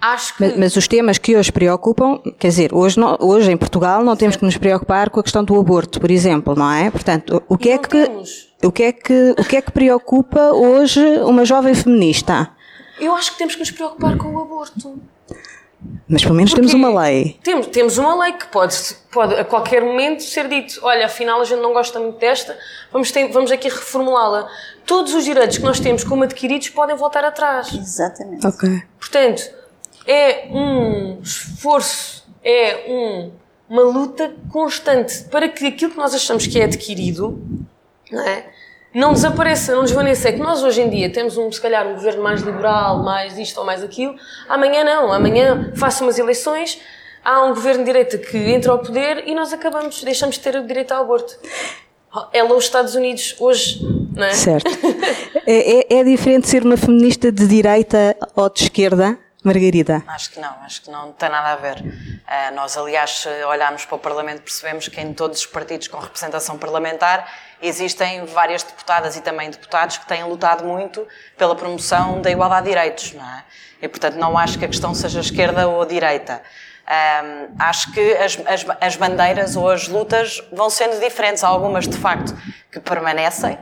Acho 0.00 0.36
que... 0.36 0.44
mas, 0.44 0.56
mas, 0.56 0.76
os 0.76 0.88
temas 0.88 1.16
que 1.16 1.36
hoje 1.36 1.52
preocupam, 1.52 2.20
quer 2.38 2.48
dizer, 2.48 2.74
hoje, 2.74 2.98
não, 2.98 3.16
hoje 3.20 3.52
em 3.52 3.56
Portugal 3.56 4.02
não 4.02 4.16
temos 4.16 4.36
que 4.36 4.44
nos 4.44 4.56
preocupar 4.56 5.10
com 5.10 5.20
a 5.20 5.22
questão 5.22 5.44
do 5.44 5.58
aborto, 5.58 6.00
por 6.00 6.10
exemplo, 6.10 6.56
não 6.56 6.70
é? 6.70 6.90
Portanto, 6.90 7.42
o 7.48 7.56
que 7.56 7.70
é 7.70 7.78
que 7.78 7.88
temos. 7.88 8.52
o 8.64 8.72
que 8.72 8.82
é 8.82 8.92
que 8.92 9.34
o 9.38 9.44
que 9.44 9.56
é 9.56 9.62
que 9.62 9.70
preocupa 9.70 10.52
hoje 10.52 11.00
uma 11.20 11.44
jovem 11.44 11.74
feminista? 11.74 12.50
Eu 12.98 13.14
acho 13.14 13.32
que 13.32 13.38
temos 13.38 13.54
que 13.54 13.60
nos 13.60 13.70
preocupar 13.70 14.16
com 14.16 14.34
o 14.34 14.40
aborto. 14.40 15.00
Mas 16.06 16.22
pelo 16.22 16.34
menos 16.34 16.50
Porque 16.50 16.66
temos 16.66 16.74
uma 16.74 17.02
lei. 17.02 17.38
Temos, 17.42 17.66
temos 17.68 17.96
uma 17.96 18.22
lei 18.22 18.32
que 18.34 18.46
pode, 18.48 18.76
pode 19.10 19.34
a 19.34 19.44
qualquer 19.44 19.82
momento 19.82 20.22
ser 20.22 20.48
dito: 20.48 20.80
olha, 20.82 21.06
afinal 21.06 21.40
a 21.40 21.44
gente 21.44 21.60
não 21.60 21.72
gosta 21.72 21.98
muito 21.98 22.18
desta, 22.18 22.58
vamos, 22.92 23.10
ter, 23.10 23.28
vamos 23.28 23.50
aqui 23.50 23.68
reformulá-la. 23.68 24.48
Todos 24.84 25.14
os 25.14 25.24
direitos 25.24 25.56
que 25.56 25.64
nós 25.64 25.80
temos 25.80 26.04
como 26.04 26.24
adquiridos 26.24 26.68
podem 26.68 26.96
voltar 26.96 27.24
atrás. 27.24 27.72
Exatamente. 27.72 28.46
Ok. 28.46 28.82
Portanto, 28.98 29.59
é 30.10 30.48
um 30.50 31.20
esforço, 31.22 32.24
é 32.42 32.84
um, 32.88 33.30
uma 33.68 33.82
luta 33.82 34.34
constante 34.50 35.24
para 35.24 35.48
que 35.48 35.66
aquilo 35.66 35.92
que 35.92 35.96
nós 35.96 36.14
achamos 36.14 36.46
que 36.46 36.58
é 36.58 36.64
adquirido, 36.64 37.40
não 38.10 38.26
é? 38.26 38.46
não 38.92 39.12
desapareça, 39.12 39.74
não 39.74 39.84
desvaneça. 39.84 40.28
É 40.28 40.32
que 40.32 40.40
nós 40.40 40.62
hoje 40.62 40.82
em 40.82 40.90
dia 40.90 41.10
temos 41.10 41.36
um, 41.36 41.50
se 41.50 41.60
calhar, 41.60 41.86
um 41.86 41.94
governo 41.94 42.22
mais 42.22 42.42
liberal, 42.42 43.02
mais 43.02 43.38
isto 43.38 43.58
ou 43.58 43.64
mais 43.64 43.82
aquilo. 43.82 44.16
Amanhã 44.48 44.82
não. 44.82 45.12
Amanhã 45.12 45.72
façam 45.76 46.06
umas 46.06 46.18
eleições, 46.18 46.80
há 47.24 47.44
um 47.44 47.50
governo 47.50 47.84
de 47.84 47.86
direita 47.86 48.18
que 48.18 48.36
entra 48.36 48.72
ao 48.72 48.80
poder 48.80 49.28
e 49.28 49.34
nós 49.34 49.52
acabamos, 49.52 50.02
deixamos 50.02 50.36
de 50.36 50.42
ter 50.42 50.56
o 50.56 50.66
direito 50.66 50.92
ao 50.92 51.04
aborto. 51.04 51.36
É 52.32 52.42
lá 52.42 52.54
os 52.54 52.64
Estados 52.64 52.96
Unidos 52.96 53.36
hoje, 53.38 53.80
não 54.12 54.26
é? 54.26 54.34
Certo. 54.34 54.68
é, 55.46 55.94
é, 55.94 56.00
é 56.00 56.04
diferente 56.04 56.48
ser 56.48 56.64
uma 56.64 56.76
feminista 56.76 57.30
de 57.30 57.46
direita 57.46 58.16
ou 58.34 58.50
de 58.50 58.64
esquerda? 58.64 59.16
Margarida? 59.42 60.02
Acho 60.06 60.30
que 60.30 60.40
não, 60.40 60.54
acho 60.62 60.82
que 60.82 60.90
não 60.90 61.12
tem 61.12 61.28
nada 61.28 61.52
a 61.52 61.56
ver. 61.56 61.80
Uh, 61.80 62.54
nós, 62.54 62.76
aliás, 62.76 63.10
se 63.10 63.28
olharmos 63.44 63.84
para 63.86 63.96
o 63.96 63.98
Parlamento, 63.98 64.42
percebemos 64.42 64.88
que 64.88 65.00
em 65.00 65.14
todos 65.14 65.40
os 65.40 65.46
partidos 65.46 65.88
com 65.88 65.98
representação 65.98 66.58
parlamentar 66.58 67.26
existem 67.62 68.24
várias 68.26 68.62
deputadas 68.62 69.16
e 69.16 69.20
também 69.20 69.50
deputados 69.50 69.98
que 69.98 70.06
têm 70.06 70.24
lutado 70.24 70.64
muito 70.64 71.06
pela 71.36 71.56
promoção 71.56 72.20
da 72.20 72.30
igualdade 72.30 72.64
de 72.64 72.70
direitos, 72.70 73.12
não 73.14 73.24
é? 73.24 73.44
E, 73.82 73.88
portanto, 73.88 74.16
não 74.16 74.36
acho 74.36 74.58
que 74.58 74.64
a 74.64 74.68
questão 74.68 74.94
seja 74.94 75.20
esquerda 75.20 75.66
ou 75.66 75.84
direita. 75.86 76.42
Um, 76.90 77.54
acho 77.56 77.92
que 77.92 78.00
as, 78.14 78.36
as, 78.46 78.66
as, 78.80 78.96
bandeiras 78.96 79.54
ou 79.54 79.70
as 79.70 79.86
lutas 79.86 80.42
vão 80.52 80.68
sendo 80.68 80.98
diferentes. 80.98 81.44
Há 81.44 81.46
algumas, 81.46 81.86
de 81.86 81.96
facto, 81.96 82.36
que 82.68 82.80
permanecem, 82.80 83.56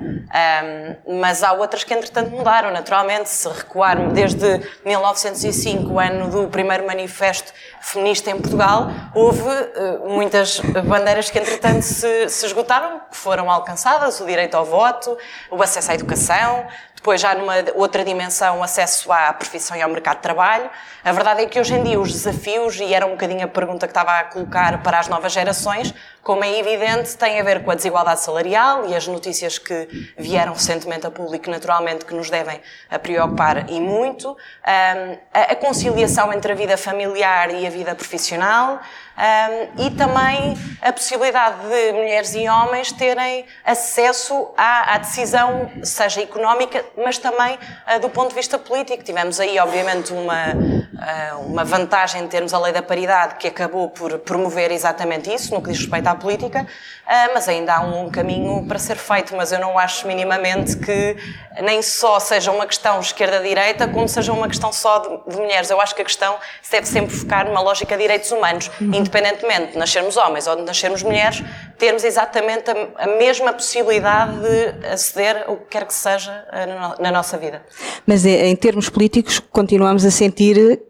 um, 1.07 1.21
mas 1.21 1.43
há 1.43 1.53
outras 1.53 1.85
que, 1.85 1.93
entretanto, 1.93 2.31
mudaram. 2.31 2.71
Naturalmente, 2.71 3.29
se 3.29 3.47
recuar 3.47 4.13
desde 4.13 4.63
1905, 4.83 5.93
o 5.93 6.01
ano 6.01 6.31
do 6.31 6.49
primeiro 6.49 6.87
manifesto 6.87 7.53
feminista 7.83 8.31
em 8.31 8.39
Portugal, 8.39 8.89
houve 9.15 9.43
uh, 9.43 10.09
muitas 10.09 10.61
bandeiras 10.61 11.31
que, 11.31 11.39
entretanto, 11.39 11.83
se, 11.83 12.31
se 12.31 12.47
esgotaram, 12.47 13.01
que 13.11 13.17
foram 13.17 13.51
alcançadas: 13.51 14.21
o 14.21 14.27
direito 14.27 14.55
ao 14.57 14.65
voto, 14.65 15.19
o 15.51 15.63
acesso 15.63 15.91
à 15.91 15.95
educação, 15.95 16.67
depois, 17.09 17.23
já 17.23 17.35
numa 17.35 17.55
outra 17.75 18.05
dimensão, 18.05 18.63
acesso 18.63 19.11
à 19.11 19.33
profissão 19.33 19.75
e 19.75 19.81
ao 19.81 19.89
mercado 19.89 20.17
de 20.17 20.23
trabalho. 20.23 20.69
A 21.03 21.11
verdade 21.11 21.43
é 21.43 21.47
que 21.47 21.59
hoje 21.59 21.75
em 21.75 21.83
dia 21.83 21.99
os 21.99 22.13
desafios, 22.13 22.79
e 22.79 22.93
era 22.93 23.07
um 23.07 23.13
bocadinho 23.13 23.47
a 23.47 23.49
pergunta 23.49 23.87
que 23.87 23.93
estava 23.93 24.19
a 24.19 24.25
colocar 24.25 24.83
para 24.83 24.99
as 24.99 25.09
novas 25.09 25.33
gerações, 25.33 25.95
como 26.23 26.45
é 26.45 26.59
evidente, 26.59 27.17
têm 27.17 27.41
a 27.41 27.43
ver 27.43 27.65
com 27.65 27.71
a 27.71 27.75
desigualdade 27.75 28.21
salarial 28.21 28.87
e 28.87 28.95
as 28.95 29.07
notícias 29.07 29.57
que 29.57 30.13
vieram 30.19 30.53
recentemente 30.53 31.07
a 31.07 31.11
público, 31.11 31.49
naturalmente, 31.51 32.05
que 32.05 32.13
nos 32.13 32.29
devem 32.29 32.61
a 32.91 32.99
preocupar 32.99 33.71
e 33.71 33.81
muito. 33.81 34.37
a 35.33 35.55
conciliação 35.55 36.31
entre 36.31 36.53
a 36.53 36.55
vida 36.55 36.77
familiar 36.77 37.51
e 37.55 37.67
a 37.67 37.71
vida 37.71 37.95
profissional. 37.95 38.79
e 39.79 39.91
também 39.93 40.55
a 40.83 40.93
possibilidade 40.93 41.57
de 41.63 41.93
mulheres 41.93 42.35
e 42.35 42.47
homens 42.49 42.93
terem 42.93 43.47
acesso 43.65 44.51
à, 44.57 44.95
à 44.95 44.99
decisão, 44.99 45.71
seja 45.83 46.23
económica, 46.23 46.85
mas 47.03 47.19
também 47.19 47.55
uh, 47.55 48.01
do 48.01 48.09
ponto 48.09 48.31
de 48.31 48.35
vista 48.35 48.59
político. 48.59 49.03
Tivemos 49.03 49.41
aí, 49.41 49.59
obviamente, 49.59 50.13
uma, 50.13 50.53
uh, 50.53 51.47
uma 51.47 51.65
vantagem 51.65 52.23
em 52.23 52.29
termos 52.29 52.53
a 52.53 52.59
lei 52.59 52.73
da 52.73 52.83
paridade 52.83 53.37
que 53.37 53.47
acabou 53.47 53.89
por 53.91 54.19
promover 54.19 54.71
exatamente 54.71 55.33
isso, 55.33 55.55
no 55.55 55.63
que 55.63 55.71
diz 55.71 55.81
respeito 55.81 56.07
à 56.07 56.15
política, 56.15 56.63
uh, 56.63 57.35
mas 57.35 57.49
ainda 57.49 57.75
há 57.75 57.81
um 57.81 58.11
caminho 58.11 58.67
para 58.67 58.79
ser 58.79 58.97
feito. 58.97 59.35
Mas 59.37 59.53
eu 59.53 59.59
não 59.59 59.79
acho 59.79 60.07
minimamente 60.07 60.77
que 60.77 61.17
nem 61.63 61.83
só 61.83 62.19
seja 62.21 62.51
uma 62.51 62.67
questão 62.67 63.01
esquerda-direita, 63.01 63.89
como 63.89 64.09
seja 64.09 64.33
uma 64.33 64.49
questão 64.49 64.73
só 64.73 64.99
de, 64.99 65.33
de, 65.33 65.37
mulheres. 65.37 65.71
Eu 65.71 65.81
acho 65.81 65.95
que 65.95 66.03
a 66.03 66.05
questão 66.05 66.37
se 66.63 66.73
deve 66.73 66.87
sempre 66.87 67.15
focar 67.15 67.47
numa 67.47 67.61
lógica 67.61 67.97
de 67.97 68.03
direitos 68.03 68.31
humanos, 68.31 68.71
uhum. 68.81 68.95
independentemente 68.95 69.73
de 69.73 69.79
nascermos 69.79 70.17
homens 70.17 70.47
ou 70.47 70.57
de 70.57 70.63
nascermos 70.63 71.03
mulheres, 71.03 71.43
termos 71.79 72.05
exatamente 72.05 72.71
a, 72.71 73.05
a 73.05 73.07
mesma 73.19 73.53
possibilidade 73.53 74.39
de 74.41 74.87
aceder 74.87 75.45
o 75.49 75.57
que 75.57 75.67
quer 75.71 75.87
que 75.87 75.95
seja 75.95 76.45
na, 76.53 76.97
na 76.99 77.13
nossa 77.13 77.39
vida. 77.39 77.63
Mas 78.07 78.27
eh, 78.27 78.47
em 78.47 78.57
termos 78.57 78.89
políticos, 78.89 79.41
continuamos 79.51 80.05
a 80.05 80.11
sentir 80.11 80.81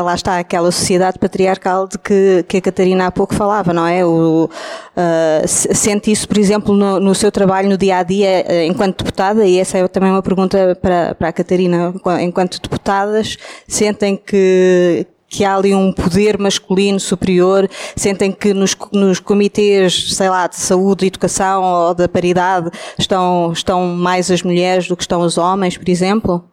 lá 0.00 0.14
está 0.14 0.38
aquela 0.38 0.70
sociedade 0.70 1.18
patriarcal 1.18 1.86
de 1.86 1.98
que, 1.98 2.44
que 2.48 2.56
a 2.56 2.60
Catarina 2.62 3.06
há 3.06 3.10
pouco 3.10 3.34
falava, 3.34 3.74
não 3.74 3.86
é? 3.86 4.04
O, 4.04 4.44
uh, 4.46 5.46
sente 5.46 6.10
isso, 6.10 6.26
por 6.26 6.38
exemplo, 6.38 6.74
no, 6.74 6.98
no, 6.98 7.14
seu 7.14 7.30
trabalho 7.30 7.68
no 7.68 7.76
dia 7.76 7.98
a 7.98 8.02
dia 8.02 8.64
enquanto 8.64 8.98
deputada, 8.98 9.44
e 9.44 9.58
essa 9.58 9.76
é 9.76 9.88
também 9.88 10.10
uma 10.10 10.22
pergunta 10.22 10.78
para, 10.80 11.14
para 11.14 11.28
a 11.28 11.32
Catarina, 11.32 11.92
enquanto 12.20 12.58
deputadas, 12.60 13.36
sentem 13.68 14.16
que, 14.16 15.06
que 15.32 15.46
há 15.46 15.56
ali 15.56 15.74
um 15.74 15.90
poder 15.90 16.38
masculino 16.38 17.00
superior, 17.00 17.66
sentem 17.96 18.30
que 18.30 18.52
nos, 18.52 18.76
nos 18.92 19.18
comitês, 19.18 20.14
sei 20.14 20.28
lá, 20.28 20.46
de 20.46 20.56
saúde, 20.56 21.00
de 21.00 21.06
educação 21.06 21.62
ou 21.62 21.94
da 21.94 22.06
paridade 22.06 22.70
estão, 22.98 23.50
estão 23.50 23.86
mais 23.96 24.30
as 24.30 24.42
mulheres 24.42 24.86
do 24.86 24.94
que 24.94 25.02
estão 25.02 25.22
os 25.22 25.38
homens, 25.38 25.78
por 25.78 25.88
exemplo? 25.88 26.44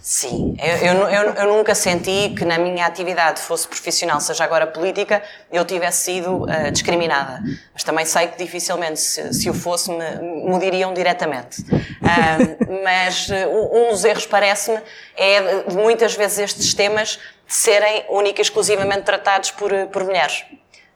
Sim, 0.00 0.56
eu, 0.62 0.76
eu, 0.76 1.08
eu, 1.08 1.34
eu, 1.34 1.56
nunca 1.56 1.74
senti 1.74 2.30
que 2.30 2.44
na 2.44 2.56
minha 2.56 2.86
atividade, 2.86 3.40
fosse 3.40 3.66
profissional, 3.66 4.20
seja 4.20 4.44
agora 4.44 4.66
política, 4.66 5.22
eu 5.50 5.64
tivesse 5.64 6.04
sido 6.04 6.44
uh, 6.44 6.70
discriminada. 6.70 7.42
Mas 7.74 7.82
também 7.82 8.06
sei 8.06 8.28
que 8.28 8.38
dificilmente, 8.38 9.00
se, 9.00 9.34
se 9.34 9.50
o 9.50 9.54
fosse, 9.54 9.90
me, 9.90 10.50
me 10.50 10.58
diriam 10.60 10.94
diretamente. 10.94 11.60
Uh, 11.62 12.80
mas 12.84 13.28
uh, 13.28 13.76
um 13.76 13.90
dos 13.90 14.04
erros, 14.04 14.24
parece-me, 14.24 14.80
é 15.16 15.64
de 15.64 15.76
muitas 15.76 16.14
vezes 16.14 16.38
estes 16.38 16.72
temas 16.74 17.18
serem 17.46 18.06
única 18.08 18.40
e 18.40 18.42
exclusivamente 18.42 19.02
tratados 19.02 19.50
por, 19.50 19.72
por 19.88 20.04
mulheres. 20.04 20.44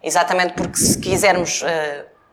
Exatamente 0.01 0.55
porque 0.55 0.79
se 0.79 0.99
quisermos 0.99 1.63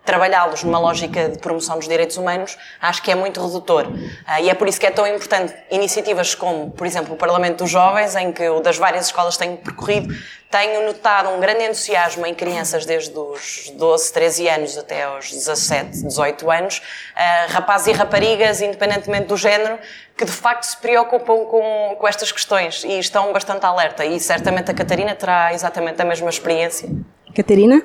trabalhá-los 0.10 0.64
numa 0.64 0.80
lógica 0.80 1.30
de 1.30 1.38
promoção 1.38 1.78
dos 1.78 1.88
direitos 1.88 2.18
humanos, 2.18 2.58
acho 2.82 3.04
que 3.04 3.12
é 3.12 3.16
muito 3.16 3.40
redutor. 3.40 3.86
Uh, 3.86 4.42
e 4.42 4.50
é 4.50 4.56
por 4.56 4.68
isso 4.68 4.80
que 4.80 4.88
é 4.88 4.90
tão 4.90 5.06
importante 5.06 5.54
iniciativas 5.70 6.34
como, 6.34 6.72
por 6.72 6.88
exemplo, 6.88 7.14
o 7.14 7.16
Parlamento 7.16 7.60
dos 7.60 7.70
Jovens, 7.70 8.16
em 8.16 8.32
que 8.32 8.50
o 8.50 8.60
das 8.60 8.76
várias 8.76 9.06
escolas 9.06 9.38
tenho 9.38 9.56
percorrido, 9.58 10.12
tenho 10.50 10.84
notado 10.88 11.30
um 11.30 11.40
grande 11.40 11.64
entusiasmo 11.64 12.26
em 12.26 12.34
crianças 12.34 12.88
desde 12.88 13.16
os 13.16 13.72
12, 13.76 14.12
13 14.12 14.50
anos 14.50 14.78
até 14.80 15.04
aos 15.04 15.32
17, 15.32 16.02
18 16.02 16.50
anos, 16.50 16.80
uh, 16.80 17.52
rapazes 17.52 17.90
e 17.90 17.92
raparigas, 17.92 18.62
independentemente 18.64 19.28
do 19.28 19.38
género, 19.38 19.78
que 20.18 20.26
de 20.26 20.32
facto 20.32 20.64
se 20.64 20.78
preocupam 20.78 21.46
com, 21.46 21.96
com 22.00 22.08
estas 22.08 22.32
questões 22.32 22.84
e 22.84 22.98
estão 22.98 23.32
bastante 23.32 23.64
alerta. 23.64 24.04
E 24.04 24.20
certamente 24.20 24.72
a 24.72 24.74
Catarina 24.74 25.14
terá 25.14 25.54
exatamente 25.54 26.02
a 26.02 26.06
mesma 26.06 26.32
experiência. 26.32 26.90
Catarina? 27.36 27.84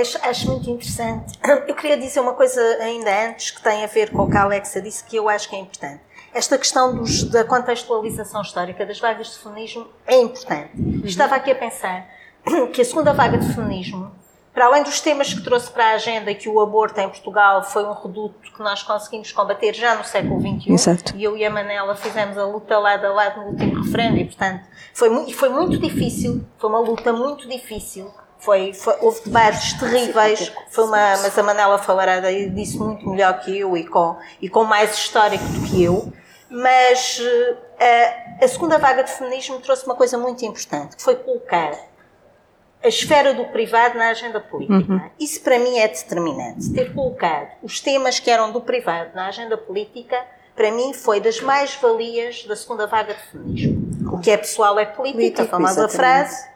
Acho, 0.00 0.18
acho, 0.22 0.50
muito 0.50 0.68
interessante. 0.68 1.38
Eu 1.68 1.74
queria 1.76 1.96
dizer 1.96 2.18
uma 2.18 2.34
coisa 2.34 2.60
ainda 2.80 3.28
antes 3.28 3.52
que 3.52 3.62
tem 3.62 3.84
a 3.84 3.86
ver 3.86 4.10
com 4.10 4.24
o 4.24 4.30
que 4.30 4.36
a 4.36 4.42
Alexa 4.42 4.82
disse, 4.82 5.04
que 5.04 5.16
eu 5.16 5.28
acho 5.28 5.48
que 5.48 5.54
é 5.54 5.60
importante. 5.60 6.00
Esta 6.32 6.58
questão 6.58 6.96
dos, 6.96 7.22
da 7.24 7.44
contextualização 7.44 8.42
histórica 8.42 8.84
das 8.84 8.98
vagas 8.98 9.30
de 9.30 9.38
feminismo 9.38 9.86
é 10.04 10.20
importante. 10.20 10.70
Uhum. 10.76 11.02
Estava 11.04 11.36
aqui 11.36 11.52
a 11.52 11.54
pensar 11.54 12.08
que 12.74 12.82
a 12.82 12.84
segunda 12.84 13.12
vaga 13.12 13.38
de 13.38 13.54
feminismo, 13.54 14.10
para 14.52 14.66
além 14.66 14.82
dos 14.82 15.00
temas 15.00 15.32
que 15.32 15.44
trouxe 15.44 15.70
para 15.70 15.90
a 15.90 15.94
agenda, 15.94 16.34
que 16.34 16.48
o 16.48 16.60
aborto 16.60 17.00
em 17.00 17.08
Portugal 17.08 17.62
foi 17.62 17.84
um 17.84 17.92
reduto 17.92 18.52
que 18.52 18.62
nós 18.62 18.82
conseguimos 18.82 19.30
combater 19.30 19.72
já 19.74 19.94
no 19.94 20.02
século 20.02 20.40
XXI, 20.40 20.72
Exato. 20.72 21.16
e 21.16 21.22
eu 21.22 21.36
e 21.36 21.44
a 21.44 21.50
Manela 21.50 21.94
fizemos 21.94 22.36
a 22.36 22.44
luta 22.44 22.76
lado 22.80 23.06
a 23.06 23.12
lado 23.12 23.42
no 23.42 23.46
último 23.50 23.82
referendo, 23.82 24.16
e 24.16 24.24
portanto 24.24 24.64
foi, 24.92 25.32
foi 25.32 25.48
muito 25.48 25.78
difícil, 25.78 26.44
foi 26.58 26.70
uma 26.70 26.80
luta 26.80 27.12
muito 27.12 27.48
difícil 27.48 28.12
foi, 28.44 28.74
foi, 28.74 28.94
houve 29.00 29.22
debates 29.24 29.72
terríveis, 29.74 30.52
foi 30.70 30.84
uma, 30.84 31.16
mas 31.16 31.38
a 31.38 31.42
Manela 31.42 31.78
falará 31.78 32.20
disso 32.20 32.84
muito 32.84 33.08
melhor 33.08 33.40
que 33.40 33.58
eu 33.58 33.76
e 33.76 33.86
com, 33.86 34.16
e 34.40 34.48
com 34.48 34.64
mais 34.64 34.94
histórico 34.94 35.44
do 35.44 35.66
que 35.66 35.82
eu. 35.82 36.12
Mas 36.50 37.20
a, 37.80 37.84
eh, 37.84 38.38
a 38.42 38.46
segunda 38.46 38.78
vaga 38.78 39.02
de 39.02 39.10
feminismo 39.10 39.58
trouxe 39.60 39.86
uma 39.86 39.94
coisa 39.94 40.18
muito 40.18 40.44
importante, 40.44 40.94
que 40.94 41.02
foi 41.02 41.16
colocar 41.16 41.72
a 42.82 42.88
esfera 42.88 43.32
do 43.32 43.46
privado 43.46 43.96
na 43.96 44.10
agenda 44.10 44.38
política. 44.38 44.92
Uhum. 44.92 45.10
Isso 45.18 45.40
para 45.40 45.58
mim 45.58 45.78
é 45.78 45.88
determinante. 45.88 46.70
Ter 46.72 46.92
colocado 46.92 47.48
os 47.62 47.80
temas 47.80 48.20
que 48.20 48.30
eram 48.30 48.52
do 48.52 48.60
privado 48.60 49.10
na 49.14 49.26
agenda 49.28 49.56
política, 49.56 50.22
para 50.54 50.70
mim 50.70 50.92
foi 50.92 51.18
das 51.18 51.40
mais-valias 51.40 52.44
da 52.44 52.54
segunda 52.54 52.86
vaga 52.86 53.14
de 53.14 53.20
feminismo. 53.22 54.12
O 54.12 54.20
que 54.20 54.30
é 54.30 54.36
pessoal 54.36 54.78
é 54.78 54.84
política, 54.84 55.44
a 55.44 55.46
famosa 55.46 55.88
frase. 55.88 56.53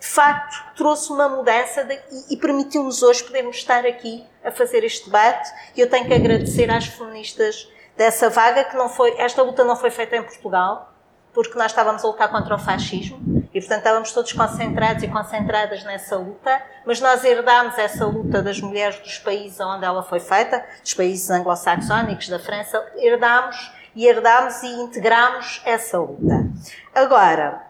De 0.00 0.06
facto, 0.06 0.76
trouxe 0.76 1.12
uma 1.12 1.28
mudança 1.28 1.84
de, 1.84 1.94
e, 1.94 2.34
e 2.34 2.36
permitiu-nos 2.36 3.02
hoje 3.02 3.24
podermos 3.24 3.56
estar 3.56 3.84
aqui 3.84 4.24
a 4.44 4.50
fazer 4.50 4.84
este 4.84 5.06
debate. 5.06 5.50
E 5.76 5.80
eu 5.80 5.90
tenho 5.90 6.06
que 6.06 6.14
agradecer 6.14 6.70
às 6.70 6.86
feministas 6.86 7.68
dessa 7.96 8.30
vaga, 8.30 8.64
que 8.64 8.76
não 8.76 8.88
foi, 8.88 9.14
esta 9.18 9.42
luta 9.42 9.64
não 9.64 9.74
foi 9.74 9.90
feita 9.90 10.16
em 10.16 10.22
Portugal, 10.22 10.94
porque 11.34 11.58
nós 11.58 11.72
estávamos 11.72 12.04
a 12.04 12.06
lutar 12.06 12.30
contra 12.30 12.54
o 12.54 12.58
fascismo 12.58 13.18
e, 13.52 13.60
portanto, 13.60 13.78
estávamos 13.78 14.12
todos 14.12 14.32
concentrados 14.32 15.02
e 15.02 15.08
concentradas 15.08 15.82
nessa 15.84 16.16
luta, 16.16 16.62
mas 16.86 17.00
nós 17.00 17.24
herdámos 17.24 17.76
essa 17.76 18.06
luta 18.06 18.42
das 18.42 18.60
mulheres 18.60 18.98
dos 19.00 19.18
países 19.18 19.58
onde 19.60 19.84
ela 19.84 20.02
foi 20.02 20.20
feita, 20.20 20.64
dos 20.80 20.94
países 20.94 21.28
anglo-saxónicos, 21.30 22.28
da 22.28 22.38
França, 22.38 22.84
herdámos 22.96 23.72
e 23.94 24.06
herdámos 24.06 24.62
e 24.62 24.68
integramos 24.80 25.60
essa 25.64 25.98
luta. 25.98 26.46
Agora, 26.94 27.67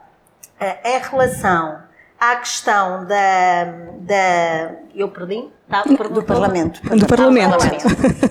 em 0.60 0.98
relação 0.98 1.82
à 2.18 2.36
questão 2.36 3.04
da. 3.04 3.64
da 4.00 4.72
eu 4.94 5.08
perdi? 5.08 5.48
Tá, 5.68 5.82
do 5.82 6.22
Parlamento. 6.22 6.80
Do 6.82 7.06
Parlamento. 7.06 7.58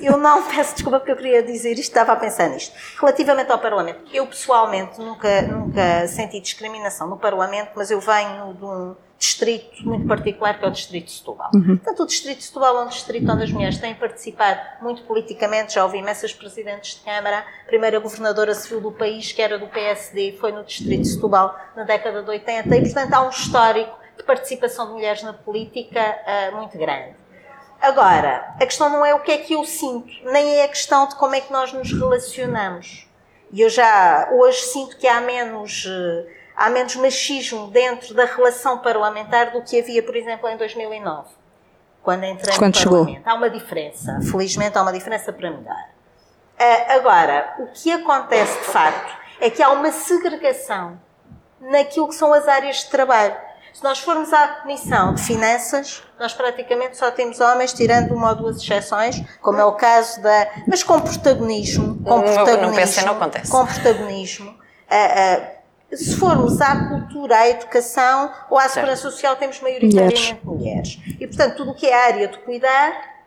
Eu 0.01 0.17
não 0.17 0.43
peço 0.43 0.73
desculpa 0.73 0.99
porque 0.99 1.11
eu 1.11 1.15
queria 1.15 1.43
dizer 1.43 1.73
isto, 1.73 1.81
estava 1.81 2.13
a 2.13 2.15
pensar 2.15 2.49
nisto. 2.49 2.75
Relativamente 2.99 3.51
ao 3.51 3.59
Parlamento, 3.59 3.99
eu 4.11 4.25
pessoalmente 4.25 4.99
nunca, 4.99 5.43
nunca 5.43 6.07
senti 6.07 6.39
discriminação 6.39 7.07
no 7.07 7.17
Parlamento, 7.17 7.71
mas 7.75 7.91
eu 7.91 7.99
venho 7.99 8.53
de 8.55 8.65
um 8.65 8.95
distrito 9.17 9.83
muito 9.83 10.07
particular 10.07 10.59
que 10.59 10.65
é 10.65 10.67
o 10.67 10.71
Distrito 10.71 11.05
de 11.05 11.11
Setúbal. 11.11 11.49
Uhum. 11.53 11.77
Portanto, 11.77 12.03
o 12.03 12.05
Distrito 12.05 12.37
de 12.37 12.43
Setúbal 12.43 12.77
é 12.77 12.83
um 12.83 12.87
distrito 12.87 13.31
onde 13.31 13.43
as 13.43 13.51
mulheres 13.51 13.77
têm 13.79 13.95
participado 13.95 14.59
muito 14.81 15.03
politicamente, 15.03 15.73
já 15.73 15.83
houvi 15.83 15.97
imensas 15.97 16.33
presidentes 16.33 16.95
de 16.95 17.01
Câmara, 17.01 17.39
a 17.39 17.67
primeira 17.67 17.99
governadora 17.99 18.53
civil 18.53 18.79
do 18.79 18.91
país, 18.91 19.31
que 19.31 19.41
era 19.41 19.57
do 19.57 19.67
PSD, 19.67 20.37
foi 20.39 20.51
no 20.51 20.63
Distrito 20.63 21.01
de 21.01 21.07
Setúbal 21.09 21.55
na 21.75 21.83
década 21.83 22.21
de 22.21 22.29
80, 22.29 22.75
e 22.75 22.81
portanto 22.81 23.13
há 23.13 23.25
um 23.25 23.29
histórico 23.29 23.97
de 24.17 24.23
participação 24.23 24.87
de 24.87 24.93
mulheres 24.93 25.23
na 25.23 25.33
política 25.33 25.99
uh, 26.01 26.55
muito 26.55 26.77
grande. 26.77 27.15
Agora, 27.79 28.55
a 28.59 28.65
questão 28.65 28.89
não 28.89 29.05
é 29.05 29.13
o 29.13 29.19
que 29.19 29.31
é 29.31 29.37
que 29.37 29.53
eu 29.53 29.63
sinto, 29.63 30.11
nem 30.25 30.55
é 30.55 30.63
a 30.63 30.67
questão 30.67 31.07
de 31.07 31.15
como 31.15 31.35
é 31.35 31.41
que 31.41 31.53
nós 31.53 31.71
nos 31.71 31.91
relacionamos. 31.91 33.07
E 33.51 33.61
eu 33.61 33.69
já 33.69 34.29
hoje 34.31 34.59
sinto 34.61 34.97
que 34.97 35.07
há 35.07 35.21
menos 35.21 35.85
uh, 35.85 36.25
há 36.57 36.71
menos 36.71 36.95
machismo 36.95 37.67
dentro 37.67 38.15
da 38.15 38.25
relação 38.25 38.79
parlamentar 38.79 39.51
do 39.51 39.61
que 39.61 39.79
havia, 39.79 40.01
por 40.01 40.15
exemplo, 40.15 40.49
em 40.49 40.57
2009, 40.57 41.29
quando 42.01 42.25
entrei 42.25 42.57
quando 42.57 42.73
no 42.73 42.81
chegou. 42.81 42.97
Parlamento. 42.99 43.27
Há 43.27 43.33
uma 43.35 43.49
diferença, 43.51 44.19
felizmente 44.31 44.75
há 44.75 44.81
uma 44.81 44.91
diferença 44.91 45.31
para 45.31 45.51
melhor. 45.51 45.85
Uh, 46.59 46.91
agora, 46.97 47.55
o 47.59 47.67
que 47.67 47.91
acontece 47.91 48.57
de 48.57 48.65
facto 48.65 49.15
é 49.39 49.51
que 49.51 49.61
há 49.61 49.69
uma 49.69 49.91
segregação 49.91 50.99
naquilo 51.61 52.07
que 52.07 52.15
são 52.15 52.33
as 52.33 52.47
áreas 52.47 52.77
de 52.77 52.89
trabalho. 52.89 53.35
Se 53.71 53.83
nós 53.83 53.99
formos 53.99 54.33
à 54.33 54.47
Comissão 54.47 55.13
de 55.13 55.21
Finanças, 55.21 56.01
nós 56.19 56.33
praticamente 56.33 56.97
só 56.97 57.11
temos 57.11 57.39
homens, 57.39 57.73
tirando 57.73 58.15
uma 58.15 58.29
ou 58.29 58.35
duas 58.35 58.57
exceções, 58.57 59.23
como 59.39 59.59
é 59.59 59.65
o 59.65 59.73
caso 59.73 60.19
da. 60.23 60.47
mas 60.67 60.81
com 60.81 60.99
protagonismo. 60.99 62.03
Com 62.03 62.21
protagonismo. 62.21 62.61
No, 62.63 62.69
no 62.69 62.75
PC 62.75 63.05
não 63.05 63.13
acontece. 63.13 63.51
Com 63.51 63.63
protagonismo. 63.67 64.49
Uh, 64.49 64.53
uh, 64.53 65.56
se 65.91 66.15
formos 66.17 66.59
à 66.59 66.89
cultura, 66.89 67.37
à 67.37 67.49
educação 67.49 68.31
ou 68.49 68.57
à 68.57 68.67
segurança 68.67 69.03
social, 69.03 69.35
temos 69.35 69.61
maioritariamente 69.61 70.39
mulheres. 70.43 70.97
mulheres. 70.97 71.17
E, 71.19 71.27
portanto, 71.27 71.55
tudo 71.55 71.71
o 71.71 71.73
que 71.73 71.87
é 71.87 71.93
a 71.93 72.05
área 72.05 72.27
de 72.27 72.37
cuidar 72.39 73.17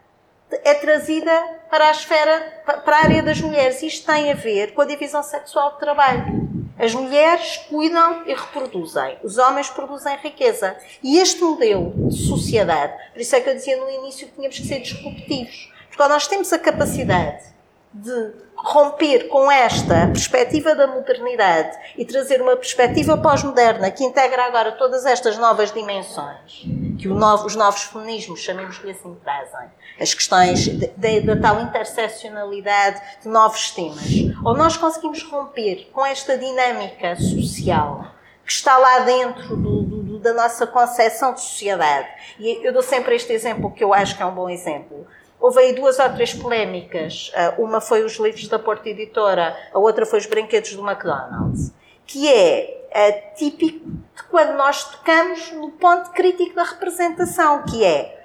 é 0.65 0.75
trazida 0.75 1.33
para 1.71 1.89
a 1.89 1.91
esfera, 1.91 2.63
para 2.85 2.97
a 2.97 3.03
área 3.03 3.23
das 3.23 3.41
mulheres. 3.41 3.83
Isto 3.83 4.07
tem 4.07 4.31
a 4.31 4.35
ver 4.35 4.75
com 4.75 4.83
a 4.83 4.85
divisão 4.85 5.23
sexual 5.23 5.73
de 5.75 5.81
trabalho. 5.81 6.51
As 6.79 6.95
mulheres 6.95 7.59
cuidam 7.69 8.23
e 8.27 8.33
reproduzem, 8.33 9.19
os 9.23 9.37
homens 9.37 9.69
produzem 9.69 10.17
riqueza. 10.17 10.77
E 11.03 11.19
este 11.19 11.43
modelo 11.43 12.09
de 12.09 12.17
sociedade, 12.27 12.95
por 13.13 13.21
isso 13.21 13.37
é 13.37 13.41
que 13.41 13.51
eu 13.51 13.55
dizia 13.55 13.77
no 13.77 13.91
início 13.91 14.27
que 14.27 14.35
tínhamos 14.35 14.59
que 14.59 14.67
ser 14.67 14.81
disruptivos. 14.81 15.71
Porque 15.89 16.09
nós 16.09 16.27
temos 16.27 16.53
a 16.53 16.59
capacidade 16.59 17.45
de 17.93 18.33
romper 18.55 19.29
com 19.29 19.51
esta 19.51 20.07
perspectiva 20.09 20.75
da 20.75 20.87
modernidade 20.87 21.77
e 21.97 22.05
trazer 22.05 22.41
uma 22.41 22.57
perspectiva 22.57 23.17
pós-moderna 23.17 23.91
que 23.91 24.05
integra 24.05 24.45
agora 24.45 24.73
todas 24.73 25.05
estas 25.07 25.37
novas 25.39 25.73
dimensões 25.73 26.65
que 27.01 27.09
novo, 27.09 27.47
os 27.47 27.57
novos 27.57 27.85
feminismos, 27.85 28.41
chamemos-lhe 28.41 28.91
assim, 28.91 29.17
trazem. 29.25 29.71
As 29.99 30.13
questões 30.13 30.69
da 30.69 31.37
tal 31.41 31.61
interseccionalidade 31.63 33.01
de 33.23 33.29
novos 33.29 33.71
temas. 33.71 34.05
Ou 34.45 34.57
nós 34.57 34.77
conseguimos 34.77 35.23
romper 35.23 35.89
com 35.93 36.05
esta 36.05 36.37
dinâmica 36.37 37.17
social 37.17 38.07
que 38.45 38.53
está 38.53 38.77
lá 38.77 39.01
dentro 39.01 39.57
do, 39.57 39.83
do, 39.83 40.19
da 40.19 40.35
nossa 40.35 40.67
concepção 40.67 41.33
de 41.33 41.41
sociedade. 41.41 42.09
E 42.39 42.67
eu 42.67 42.73
dou 42.73 42.83
sempre 42.83 43.15
este 43.15 43.33
exemplo 43.33 43.73
que 43.73 43.83
eu 43.83 43.95
acho 43.95 44.17
que 44.17 44.23
é 44.23 44.27
um 44.27 44.35
bom 44.35 44.49
exemplo 44.49 45.07
Houve 45.41 45.61
aí 45.61 45.73
duas 45.75 45.99
ou 45.99 46.09
três 46.11 46.35
polémicas. 46.35 47.33
Ah, 47.35 47.55
uma 47.59 47.81
foi 47.81 48.05
os 48.05 48.17
livros 48.19 48.47
da 48.49 48.59
Porta 48.59 48.89
Editora, 48.89 49.57
a 49.73 49.79
outra 49.79 50.05
foi 50.05 50.19
os 50.19 50.27
brinquedos 50.27 50.75
do 50.75 50.87
McDonald's, 50.87 51.73
que 52.07 52.29
é 52.29 53.13
típico 53.37 53.87
de 53.89 54.23
quando 54.31 54.57
nós 54.57 54.85
tocamos 54.85 55.53
no 55.53 55.71
ponto 55.71 56.11
crítico 56.11 56.57
da 56.57 56.65
representação, 56.65 57.63
que 57.63 57.85
é 57.85 58.25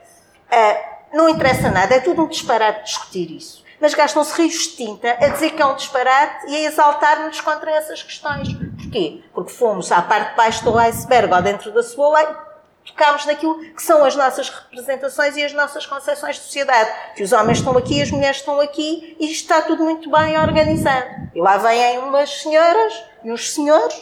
uh, 0.52 1.16
não 1.16 1.30
interessa 1.30 1.70
nada, 1.70 1.96
é 1.96 2.00
tudo 2.00 2.24
um 2.24 2.28
disparate 2.28 2.84
discutir 2.86 3.32
isso. 3.32 3.64
Mas 3.80 3.94
gastam-se 3.94 4.42
rios 4.42 4.54
de 4.54 4.78
tinta 4.78 5.12
a 5.12 5.28
dizer 5.28 5.52
que 5.52 5.62
é 5.62 5.66
um 5.66 5.76
disparate 5.76 6.48
e 6.48 6.56
a 6.56 6.60
exaltar-nos 6.62 7.42
contra 7.42 7.72
essas 7.72 8.02
questões. 8.02 8.48
Porquê? 8.82 9.22
Porque 9.34 9.52
fomos 9.52 9.92
à 9.92 10.02
parte 10.02 10.32
de 10.32 10.38
baixo 10.38 10.64
do 10.64 10.78
iceberg 10.78 11.34
ou 11.34 11.42
dentro 11.42 11.72
da 11.72 11.84
cebola 11.84 12.45
tocámos 12.86 13.26
naquilo 13.26 13.60
que 13.74 13.82
são 13.82 14.04
as 14.06 14.16
nossas 14.16 14.50
representações 14.50 15.36
e 15.36 15.44
as 15.44 15.54
nossas 15.54 15.86
concepções 15.86 16.36
de 16.36 16.44
sociedade. 16.44 16.90
Que 17.16 17.24
os 17.24 17.34
homens 17.34 17.58
estão 17.58 17.78
aqui, 17.78 18.02
as 18.02 18.12
mulheres 18.12 18.38
estão 18.38 18.60
aqui 18.60 19.18
e 19.20 19.32
está 19.32 19.62
tudo 19.62 19.84
muito 19.84 20.10
bem 20.10 20.40
organizado. 20.40 21.30
E 21.34 21.42
lá 21.42 21.58
vêm 21.58 21.98
umas 22.00 22.42
senhoras 22.42 22.94
e 23.24 23.32
uns 23.32 23.54
senhores 23.54 23.96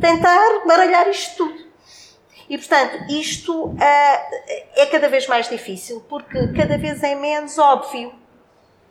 tentar 0.00 0.66
baralhar 0.66 1.08
isto 1.08 1.36
tudo. 1.36 1.70
E, 2.48 2.58
portanto, 2.58 3.04
isto 3.10 3.66
uh, 3.66 3.76
é 4.76 4.86
cada 4.90 5.08
vez 5.08 5.26
mais 5.28 5.48
difícil 5.48 6.04
porque 6.08 6.48
cada 6.48 6.76
vez 6.78 7.02
é 7.02 7.14
menos 7.14 7.58
óbvio. 7.58 8.12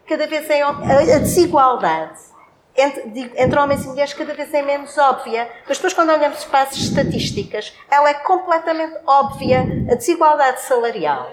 Cada 0.08 0.26
vez 0.28 0.50
é 0.50 0.62
a 0.62 1.20
desigualdade 1.20 2.18
entre, 2.82 3.32
entre, 3.36 3.60
homens 3.60 3.84
e 3.86 3.88
mulheres 3.88 4.14
cada 4.14 4.34
vez 4.34 4.54
é 4.54 4.62
menos 4.62 4.98
óbvia. 4.98 5.50
Mas 5.68 5.78
depois, 5.78 5.94
quando 5.94 6.12
olhamos 6.12 6.44
para 6.46 6.64
as 6.64 6.76
estatísticas, 6.76 7.74
ela 7.90 8.10
é 8.10 8.14
completamente 8.16 8.98
óbvia. 9.06 9.66
A 9.92 9.96
desigualdade 9.96 10.62
salarial 10.62 11.30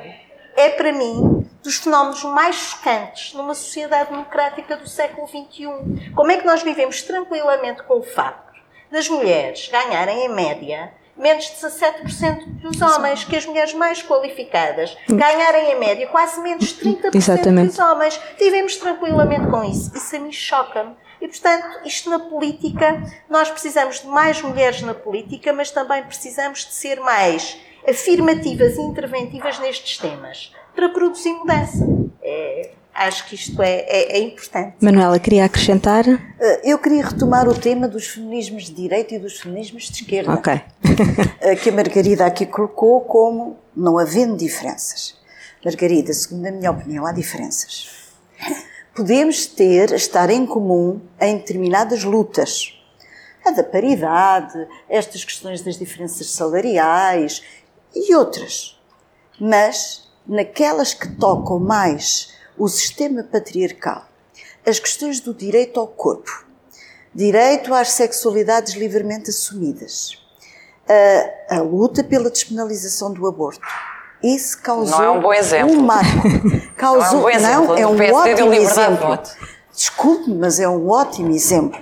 é, 0.56 0.70
para 0.70 0.92
mim, 0.92 1.46
dos 1.62 1.76
fenómenos 1.76 2.24
mais 2.24 2.56
chocantes 2.56 3.34
numa 3.34 3.54
sociedade 3.54 4.10
democrática 4.10 4.76
do 4.76 4.88
século 4.88 5.26
XXI. 5.26 6.12
Como 6.14 6.30
é 6.30 6.38
que 6.38 6.46
nós 6.46 6.62
vivemos 6.62 7.02
tranquilamente 7.02 7.82
com 7.82 7.98
o 7.98 8.02
facto 8.02 8.46
das 8.90 9.08
mulheres 9.08 9.68
ganharem, 9.68 10.24
em 10.24 10.28
média, 10.28 10.92
menos 11.16 11.44
de 11.44 11.66
17% 11.66 12.60
dos 12.60 12.80
homens, 12.80 13.24
que 13.24 13.36
as 13.36 13.44
mulheres 13.44 13.74
mais 13.74 14.02
qualificadas 14.02 14.96
ganharem 15.08 15.72
em 15.72 15.78
média 15.78 16.06
quase 16.06 16.40
menos 16.40 16.68
de 16.68 16.84
30% 16.84 17.14
Exatamente. 17.14 17.68
dos 17.68 17.78
homens. 17.78 18.20
Vivemos 18.38 18.76
tranquilamente 18.76 19.46
com 19.48 19.64
isso. 19.64 19.96
Isso 19.96 20.16
a 20.16 20.18
mim 20.18 20.32
choca-me. 20.32 20.94
E, 21.20 21.28
portanto, 21.28 21.80
isto 21.84 22.10
na 22.10 22.18
política, 22.18 23.02
nós 23.28 23.50
precisamos 23.50 24.00
de 24.00 24.06
mais 24.06 24.40
mulheres 24.42 24.82
na 24.82 24.94
política, 24.94 25.52
mas 25.52 25.70
também 25.70 26.02
precisamos 26.02 26.66
de 26.66 26.74
ser 26.74 27.00
mais 27.00 27.58
afirmativas 27.88 28.76
e 28.76 28.80
interventivas 28.80 29.58
nestes 29.58 29.98
temas 29.98 30.52
para 30.74 30.88
produzir 30.90 31.32
mudança. 31.32 31.86
É, 32.22 32.70
acho 32.96 33.26
que 33.26 33.34
isto 33.34 33.60
é, 33.62 33.80
é, 33.80 34.18
é, 34.18 34.20
importante. 34.20 34.76
Manuela, 34.80 35.18
queria 35.18 35.44
acrescentar? 35.44 36.06
Eh, 36.08 36.60
eu 36.64 36.78
queria 36.78 37.06
retomar 37.06 37.48
o 37.48 37.54
tema 37.54 37.86
dos 37.86 38.08
feminismos 38.08 38.64
de 38.64 38.74
direita 38.74 39.14
e 39.14 39.18
dos 39.18 39.40
feminismos 39.40 39.84
de 39.84 40.02
esquerda. 40.02 40.32
Ok. 40.32 40.60
Eh, 41.40 41.56
que 41.56 41.68
a 41.68 41.72
Margarida 41.72 42.26
aqui 42.26 42.46
colocou 42.46 43.02
como 43.02 43.58
não 43.76 43.98
havendo 43.98 44.36
diferenças. 44.36 45.16
Margarida, 45.64 46.12
segundo 46.12 46.46
a 46.46 46.50
minha 46.50 46.70
opinião, 46.70 47.06
há 47.06 47.12
diferenças. 47.12 47.88
Podemos 48.96 49.44
ter, 49.44 49.92
estar 49.92 50.30
em 50.30 50.46
comum 50.46 51.02
em 51.20 51.36
determinadas 51.36 52.02
lutas. 52.02 52.72
A 53.44 53.50
da 53.50 53.62
paridade, 53.62 54.66
estas 54.88 55.22
questões 55.22 55.60
das 55.60 55.76
diferenças 55.76 56.30
salariais 56.30 57.42
e 57.94 58.14
outras. 58.14 58.80
Mas 59.38 60.08
naquelas 60.26 60.94
que 60.94 61.14
tocam 61.16 61.58
mais 61.58 62.32
o 62.56 62.66
sistema 62.68 63.22
patriarcal, 63.22 64.08
as 64.64 64.78
questões 64.78 65.20
do 65.20 65.34
direito 65.34 65.78
ao 65.78 65.88
corpo, 65.88 66.46
direito 67.14 67.74
às 67.74 67.90
sexualidades 67.90 68.72
livremente 68.72 69.28
assumidas, 69.28 70.18
a, 71.50 71.56
a 71.56 71.60
luta 71.60 72.02
pela 72.02 72.30
despenalização 72.30 73.12
do 73.12 73.26
aborto. 73.26 73.60
Isso 74.22 74.60
causou 74.62 74.98
não 74.98 75.04
é 75.04 75.10
um 75.10 75.20
bom 75.20 75.32
exemplo. 75.32 75.72
um 75.72 75.82
marco. 75.82 76.28
Causou, 76.76 77.22
não 77.22 77.28
é 77.28 77.58
um, 77.58 77.66
bom 77.66 77.72
exemplo. 77.74 77.74
Não, 77.74 77.76
é 77.76 77.86
um 77.86 78.14
ótimo 78.14 78.54
exemplo. 78.54 79.16
De 79.16 79.56
Desculpe, 79.74 80.30
mas 80.30 80.58
é 80.58 80.68
um 80.68 80.88
ótimo 80.88 81.30
exemplo 81.30 81.78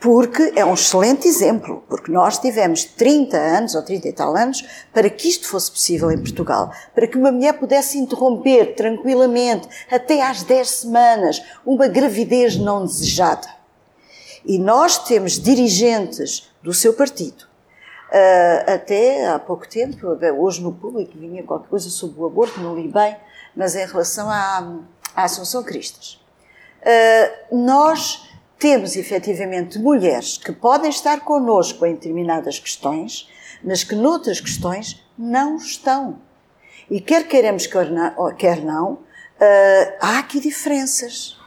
porque 0.00 0.54
é 0.56 0.64
um 0.64 0.72
excelente 0.72 1.28
exemplo, 1.28 1.84
porque 1.86 2.10
nós 2.10 2.38
tivemos 2.38 2.84
30 2.84 3.36
anos 3.36 3.74
ou 3.74 3.82
30 3.82 4.08
e 4.08 4.12
tal 4.14 4.34
anos 4.34 4.64
para 4.94 5.10
que 5.10 5.28
isto 5.28 5.46
fosse 5.46 5.70
possível 5.70 6.10
em 6.10 6.16
Portugal, 6.16 6.72
para 6.94 7.06
que 7.06 7.18
uma 7.18 7.30
mulher 7.30 7.52
pudesse 7.58 7.98
interromper 7.98 8.74
tranquilamente, 8.74 9.68
até 9.90 10.22
às 10.22 10.42
10 10.42 10.70
semanas, 10.70 11.42
uma 11.66 11.86
gravidez 11.86 12.56
não 12.56 12.86
desejada. 12.86 13.46
E 14.42 14.58
nós 14.58 14.96
temos 14.96 15.38
dirigentes 15.38 16.50
do 16.62 16.72
seu 16.72 16.94
partido, 16.94 17.44
uh, 18.10 18.70
até 18.70 19.26
há 19.28 19.38
pouco 19.38 19.68
tempo, 19.68 19.96
hoje 20.38 20.62
no 20.62 20.72
público 20.72 21.18
vinha 21.18 21.42
qualquer 21.42 21.68
coisa 21.68 21.88
sobre 21.88 22.20
o 22.20 22.26
aborto, 22.26 22.60
não 22.60 22.74
li 22.74 22.88
bem, 22.88 23.16
mas 23.54 23.74
em 23.74 23.86
relação 23.86 24.28
à, 24.28 24.78
à 25.14 25.24
Assunção 25.24 25.62
Cristas. 25.62 26.20
Uh, 26.82 27.56
nós 27.56 28.28
temos 28.58 28.94
efetivamente 28.94 29.78
mulheres 29.78 30.36
que 30.36 30.52
podem 30.52 30.90
estar 30.90 31.20
connosco 31.20 31.84
em 31.86 31.94
determinadas 31.94 32.58
questões, 32.58 33.28
mas 33.64 33.82
que 33.82 33.94
noutras 33.94 34.40
questões 34.40 35.02
não 35.16 35.56
estão. 35.56 36.18
E 36.90 37.00
quer 37.00 37.26
queremos, 37.26 37.66
quer 38.36 38.60
não, 38.62 38.92
uh, 38.92 38.98
há 40.00 40.18
aqui 40.18 40.40
diferenças. 40.40 41.39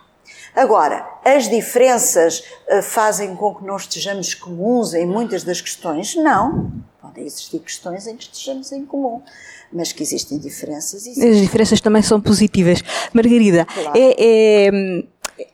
Agora, 0.55 1.07
as 1.25 1.49
diferenças 1.49 2.43
uh, 2.69 2.81
fazem 2.81 3.35
com 3.35 3.55
que 3.55 3.65
nós 3.65 3.83
estejamos 3.83 4.33
comuns 4.33 4.93
em 4.93 5.05
muitas 5.05 5.43
das 5.43 5.61
questões? 5.61 6.15
Não. 6.15 6.71
Podem 7.01 7.25
existir 7.25 7.59
questões 7.59 8.07
em 8.07 8.15
que 8.15 8.23
estejamos 8.23 8.71
em 8.71 8.85
comum 8.85 9.21
mas 9.73 9.91
que 9.91 10.03
existem 10.03 10.37
diferenças. 10.37 11.07
Existem. 11.07 11.31
As 11.31 11.37
diferenças 11.37 11.81
também 11.81 12.01
são 12.01 12.21
positivas. 12.21 12.83
Margarida, 13.11 13.65
claro. 13.65 13.91
é, 13.95 14.15
é, 14.19 15.03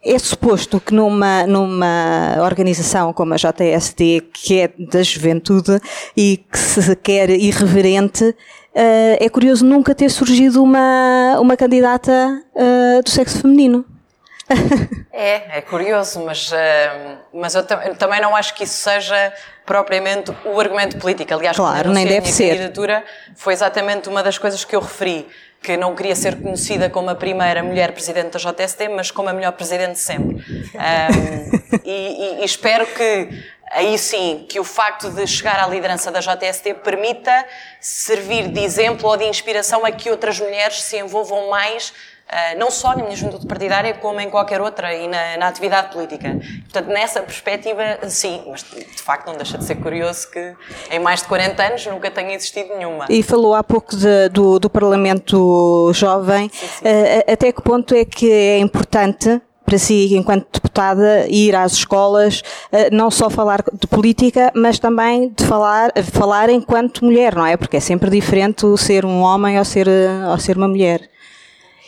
é 0.03 0.19
suposto 0.19 0.79
que 0.79 0.93
numa, 0.93 1.47
numa 1.47 2.35
organização 2.43 3.13
como 3.13 3.33
a 3.33 3.37
JSD, 3.37 4.29
que 4.33 4.59
é 4.59 4.73
da 4.77 5.01
juventude 5.01 5.79
e 6.15 6.43
que 6.51 6.59
se 6.59 6.95
quer 6.97 7.29
irreverente, 7.29 8.35
Uh, 8.69 9.17
é 9.19 9.27
curioso 9.29 9.65
nunca 9.65 9.95
ter 9.95 10.09
surgido 10.09 10.63
uma, 10.63 11.39
uma 11.41 11.57
candidata 11.57 12.43
uh, 12.53 13.03
do 13.03 13.09
sexo 13.09 13.41
feminino. 13.41 13.83
É, 15.11 15.57
é 15.57 15.61
curioso, 15.61 16.23
mas, 16.25 16.51
uh, 16.51 16.55
mas 17.33 17.55
eu, 17.55 17.65
eu, 17.85 17.95
também 17.95 18.21
não 18.21 18.35
acho 18.35 18.53
que 18.53 18.63
isso 18.63 18.77
seja 18.77 19.33
propriamente 19.65 20.31
o 20.45 20.59
argumento 20.59 20.97
político. 20.97 21.33
Aliás, 21.33 21.55
claro, 21.55 21.91
nem 21.91 22.05
deve 22.05 22.29
a 22.29 22.31
ser. 22.31 22.49
candidatura 22.49 23.03
foi 23.35 23.53
exatamente 23.53 24.09
uma 24.09 24.23
das 24.23 24.37
coisas 24.37 24.65
que 24.65 24.75
eu 24.75 24.79
referi 24.79 25.27
que 25.61 25.75
não 25.75 25.93
queria 25.93 26.15
ser 26.15 26.41
conhecida 26.41 26.89
como 26.89 27.09
a 27.09 27.15
primeira 27.15 27.61
mulher 27.61 27.91
presidente 27.91 28.31
da 28.31 28.39
JST, 28.39 28.87
mas 28.89 29.11
como 29.11 29.29
a 29.29 29.33
melhor 29.33 29.51
presidente 29.51 29.99
sempre. 29.99 30.37
Um, 30.37 31.79
e, 31.83 31.91
e, 31.91 32.41
e, 32.41 32.45
espero 32.45 32.85
que, 32.87 33.29
aí 33.71 33.97
sim, 33.97 34.45
que 34.47 34.59
o 34.59 34.63
facto 34.63 35.09
de 35.09 35.27
chegar 35.27 35.59
à 35.59 35.67
liderança 35.67 36.11
da 36.11 36.21
JST 36.21 36.75
permita 36.75 37.45
servir 37.79 38.47
de 38.47 38.61
exemplo 38.61 39.09
ou 39.09 39.17
de 39.17 39.25
inspiração 39.25 39.85
a 39.85 39.91
que 39.91 40.09
outras 40.09 40.39
mulheres 40.39 40.81
se 40.81 40.97
envolvam 40.97 41.49
mais 41.49 41.93
não 42.57 42.69
só 42.69 42.95
na 42.95 43.03
minha 43.03 43.15
juventude 43.15 43.47
partidária, 43.47 43.93
como 43.95 44.19
em 44.19 44.29
qualquer 44.29 44.61
outra 44.61 44.93
e 44.93 45.07
na, 45.07 45.37
na, 45.37 45.47
atividade 45.47 45.91
política. 45.91 46.39
Portanto, 46.63 46.87
nessa 46.87 47.21
perspectiva, 47.21 47.99
sim, 48.07 48.43
mas 48.47 48.63
de 48.63 49.01
facto 49.01 49.27
não 49.27 49.35
deixa 49.35 49.57
de 49.57 49.63
ser 49.63 49.75
curioso 49.75 50.29
que 50.29 50.53
em 50.91 50.99
mais 50.99 51.21
de 51.21 51.27
40 51.27 51.63
anos 51.63 51.85
nunca 51.87 52.11
tenha 52.11 52.35
existido 52.35 52.75
nenhuma. 52.75 53.05
E 53.09 53.23
falou 53.23 53.55
há 53.55 53.63
pouco 53.63 53.95
de, 53.95 54.29
do, 54.29 54.59
do, 54.59 54.69
Parlamento 54.69 55.91
Jovem, 55.93 56.49
sim, 56.53 56.67
sim. 56.67 56.85
Uh, 56.85 57.31
até 57.31 57.51
que 57.51 57.61
ponto 57.61 57.93
é 57.95 58.05
que 58.05 58.31
é 58.31 58.59
importante 58.59 59.41
para 59.65 59.77
si, 59.77 60.15
enquanto 60.15 60.47
deputada, 60.51 61.27
ir 61.27 61.55
às 61.55 61.73
escolas, 61.73 62.41
uh, 62.71 62.89
não 62.91 63.11
só 63.11 63.29
falar 63.29 63.63
de 63.73 63.87
política, 63.87 64.51
mas 64.55 64.79
também 64.79 65.29
de 65.29 65.45
falar, 65.45 65.91
falar 66.11 66.49
enquanto 66.49 67.05
mulher, 67.05 67.35
não 67.35 67.45
é? 67.45 67.55
Porque 67.57 67.77
é 67.77 67.79
sempre 67.79 68.09
diferente 68.09 68.65
ser 68.77 69.05
um 69.05 69.21
homem 69.21 69.59
ou 69.59 69.65
ser, 69.65 69.87
ou 70.27 70.37
ser 70.39 70.57
uma 70.57 70.67
mulher. 70.67 71.09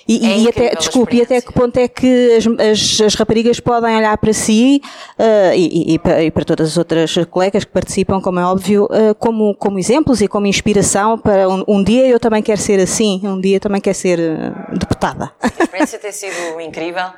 E, 0.07 0.25
é 0.25 0.37
e 0.39 0.49
até, 0.49 0.75
desculpe, 0.75 1.17
e 1.17 1.21
até 1.21 1.41
que 1.41 1.53
ponto 1.53 1.77
é 1.77 1.87
que 1.87 2.37
as, 2.37 2.45
as, 2.47 3.01
as 3.01 3.15
raparigas 3.15 3.59
podem 3.59 3.95
olhar 3.95 4.17
para 4.17 4.33
si 4.33 4.81
uh, 5.17 5.53
e, 5.55 5.93
e, 5.93 6.25
e, 6.25 6.31
para 6.31 6.45
todas 6.45 6.69
as 6.69 6.77
outras 6.77 7.15
colegas 7.29 7.63
que 7.63 7.71
participam, 7.71 8.21
como 8.21 8.39
é 8.39 8.45
óbvio, 8.45 8.85
uh, 8.85 9.15
como, 9.15 9.55
como 9.55 9.79
exemplos 9.79 10.21
e 10.21 10.27
como 10.27 10.47
inspiração 10.47 11.17
para 11.17 11.47
um, 11.47 11.63
um, 11.67 11.83
dia 11.83 12.07
eu 12.07 12.19
também 12.19 12.41
quero 12.41 12.59
ser 12.59 12.79
assim, 12.79 13.21
um 13.23 13.39
dia 13.39 13.59
também 13.59 13.79
quero 13.79 13.95
ser 13.95 14.19
uh, 14.19 14.77
deputada. 14.77 15.31
A 15.41 15.47
experiência 15.47 15.99
tem 15.99 16.11
sido 16.11 16.59
incrível. 16.59 17.11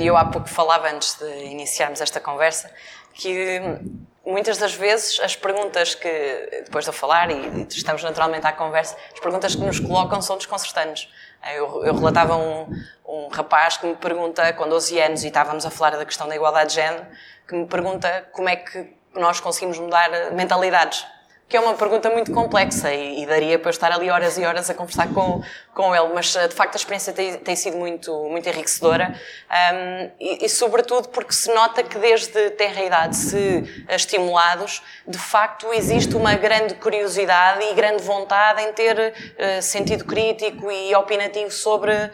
E 0.00 0.06
eu 0.06 0.16
há 0.16 0.24
pouco 0.24 0.48
falava, 0.48 0.90
antes 0.90 1.14
de 1.14 1.44
iniciarmos 1.44 2.00
esta 2.00 2.18
conversa, 2.18 2.68
que 3.14 3.60
muitas 4.24 4.58
das 4.58 4.74
vezes 4.74 5.20
as 5.20 5.36
perguntas 5.36 5.94
que, 5.94 6.08
depois 6.64 6.84
de 6.84 6.90
eu 6.90 6.92
falar, 6.92 7.30
e 7.30 7.66
estamos 7.68 8.02
naturalmente 8.02 8.46
à 8.46 8.52
conversa, 8.52 8.96
as 9.12 9.20
perguntas 9.20 9.54
que 9.54 9.60
nos 9.60 9.80
colocam 9.80 10.20
são 10.22 10.36
desconcertantes. 10.36 11.08
Eu, 11.54 11.84
eu 11.84 11.94
relatava 11.94 12.36
um, 12.36 12.66
um 13.06 13.28
rapaz 13.28 13.76
que 13.76 13.86
me 13.86 13.94
pergunta, 13.96 14.52
com 14.52 14.68
12 14.68 14.98
anos, 15.00 15.24
e 15.24 15.28
estávamos 15.28 15.66
a 15.66 15.70
falar 15.70 15.96
da 15.96 16.04
questão 16.04 16.28
da 16.28 16.36
igualdade 16.36 16.70
de 16.70 16.76
género, 16.76 17.06
que 17.48 17.54
me 17.54 17.66
pergunta 17.66 18.28
como 18.32 18.48
é 18.48 18.56
que 18.56 18.94
nós 19.14 19.40
conseguimos 19.40 19.78
mudar 19.78 20.32
mentalidades 20.32 21.04
que 21.52 21.56
é 21.58 21.60
uma 21.60 21.74
pergunta 21.74 22.08
muito 22.08 22.32
complexa 22.32 22.94
e, 22.94 23.22
e, 23.22 23.26
daria 23.26 23.58
para 23.58 23.68
eu 23.68 23.72
estar 23.72 23.92
ali 23.92 24.08
horas 24.08 24.38
e 24.38 24.42
horas 24.42 24.70
a 24.70 24.74
conversar 24.74 25.12
com, 25.12 25.42
com 25.74 25.94
ele, 25.94 26.08
mas 26.14 26.36
eh, 26.36 26.48
de 26.48 26.54
facto 26.54 26.74
a 26.74 26.76
experiência 26.76 27.12
tem, 27.12 27.38
tem 27.38 27.56
sido 27.56 27.78
muito, 27.78 28.12
muito 28.28 28.46
enriquecedora. 28.48 29.18
Um, 29.50 30.10
e, 30.20 30.44
e, 30.44 30.48
sobretudo 30.48 31.08
porque 31.08 31.32
se 31.32 31.52
nota 31.52 31.82
que 31.82 31.98
desde 31.98 32.50
terra 32.50 32.82
idade, 32.82 33.16
se 33.16 33.84
estimulados, 33.88 34.82
de 35.06 35.18
facto 35.18 35.72
existe 35.72 36.14
uma 36.14 36.34
grande 36.34 36.74
curiosidade 36.74 37.64
e 37.64 37.74
grande 37.74 38.02
vontade 38.02 38.62
em 38.62 38.72
ter 38.72 38.98
uh, 38.98 39.62
sentido 39.62 40.04
crítico 40.04 40.70
e 40.70 40.94
opinativo 40.94 41.50
sobre 41.50 41.92
uh, 41.92 42.12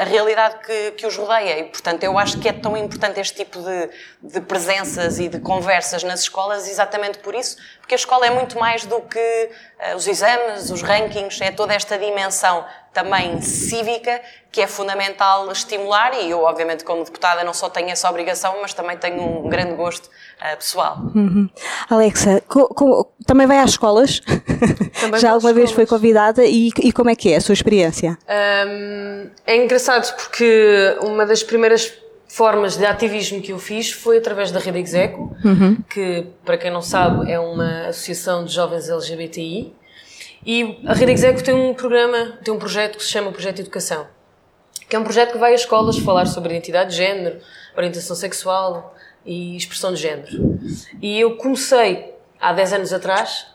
a 0.00 0.04
realidade 0.04 0.58
que, 0.58 0.90
que 0.92 1.06
os 1.06 1.16
rodeia. 1.16 1.60
E 1.60 1.64
portanto 1.64 2.04
eu 2.04 2.18
acho 2.18 2.38
que 2.40 2.48
é 2.48 2.52
tão 2.52 2.76
importante 2.76 3.18
este 3.20 3.36
tipo 3.36 3.58
de, 3.58 3.90
de 4.22 4.40
presenças 4.42 5.18
e 5.18 5.28
de 5.28 5.40
conversas 5.40 6.02
nas 6.02 6.20
escolas 6.20 6.68
exatamente 6.68 7.18
por 7.20 7.34
isso, 7.34 7.56
porque 7.80 7.94
a 7.94 7.96
escola 7.96 8.26
é 8.26 8.30
muito 8.30 8.58
mais 8.58 8.84
do 8.84 9.00
que 9.00 9.50
os 9.96 10.06
exames, 10.06 10.70
os 10.70 10.82
rankings, 10.82 11.42
é 11.42 11.50
toda 11.50 11.74
esta 11.74 11.98
dimensão 11.98 12.64
também 12.92 13.40
cívica 13.40 14.20
que 14.50 14.60
é 14.60 14.66
fundamental 14.66 15.50
estimular 15.50 16.12
e 16.14 16.30
eu, 16.30 16.42
obviamente, 16.42 16.84
como 16.84 17.02
deputada, 17.02 17.42
não 17.42 17.54
só 17.54 17.70
tenho 17.70 17.88
essa 17.88 18.08
obrigação, 18.08 18.58
mas 18.60 18.74
também 18.74 18.98
tenho 18.98 19.22
um 19.22 19.48
grande 19.48 19.74
gosto 19.74 20.06
uh, 20.06 20.56
pessoal. 20.58 20.98
Uhum. 21.14 21.48
Alexa, 21.88 22.42
co, 22.46 22.68
co, 22.68 23.10
também 23.26 23.46
vai 23.46 23.58
às 23.58 23.70
escolas? 23.70 24.20
Também 25.00 25.18
Já 25.18 25.32
alguma 25.32 25.54
vez 25.54 25.72
foi 25.72 25.86
convidada 25.86 26.44
e, 26.44 26.70
e, 26.78 26.92
como 26.92 27.08
é 27.08 27.16
que 27.16 27.32
é 27.32 27.36
a 27.36 27.40
sua 27.40 27.54
experiência? 27.54 28.18
Um, 28.28 29.30
é 29.46 29.56
engraçado 29.56 30.14
porque 30.16 30.96
uma 31.00 31.24
das 31.24 31.42
primeiras 31.42 31.90
formas 32.32 32.78
de 32.78 32.86
ativismo 32.86 33.42
que 33.42 33.52
eu 33.52 33.58
fiz 33.58 33.92
foi 33.92 34.16
através 34.16 34.50
da 34.50 34.58
Rede 34.58 34.78
Execo, 34.78 35.36
uhum. 35.44 35.76
que, 35.82 36.26
para 36.46 36.56
quem 36.56 36.70
não 36.70 36.80
sabe, 36.80 37.30
é 37.30 37.38
uma 37.38 37.88
associação 37.88 38.46
de 38.46 38.54
jovens 38.54 38.88
LGBTI. 38.88 39.74
E 40.46 40.80
a 40.86 40.94
Rede 40.94 41.12
Execo 41.12 41.44
tem 41.44 41.52
um 41.52 41.74
programa, 41.74 42.38
tem 42.42 42.52
um 42.54 42.58
projeto 42.58 42.96
que 42.96 43.04
se 43.04 43.10
chama 43.10 43.30
Projeto 43.30 43.60
Educação, 43.60 44.06
que 44.88 44.96
é 44.96 44.98
um 44.98 45.04
projeto 45.04 45.32
que 45.32 45.38
vai 45.38 45.52
às 45.52 45.60
escolas 45.60 45.98
falar 45.98 46.24
sobre 46.24 46.54
identidade 46.54 46.92
de 46.92 46.96
género, 46.96 47.38
orientação 47.76 48.16
sexual 48.16 48.96
e 49.26 49.54
expressão 49.54 49.92
de 49.92 50.00
género. 50.00 50.58
E 51.02 51.20
eu 51.20 51.36
comecei, 51.36 52.14
há 52.40 52.54
10 52.54 52.72
anos 52.72 52.92
atrás, 52.94 53.46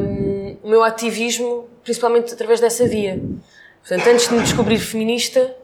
um, 0.00 0.56
o 0.62 0.70
meu 0.70 0.82
ativismo 0.82 1.68
principalmente 1.84 2.32
através 2.32 2.60
dessa 2.60 2.88
via. 2.88 3.20
Portanto, 3.86 4.06
antes 4.08 4.26
de 4.26 4.34
me 4.34 4.42
descobrir 4.42 4.78
feminista, 4.78 5.54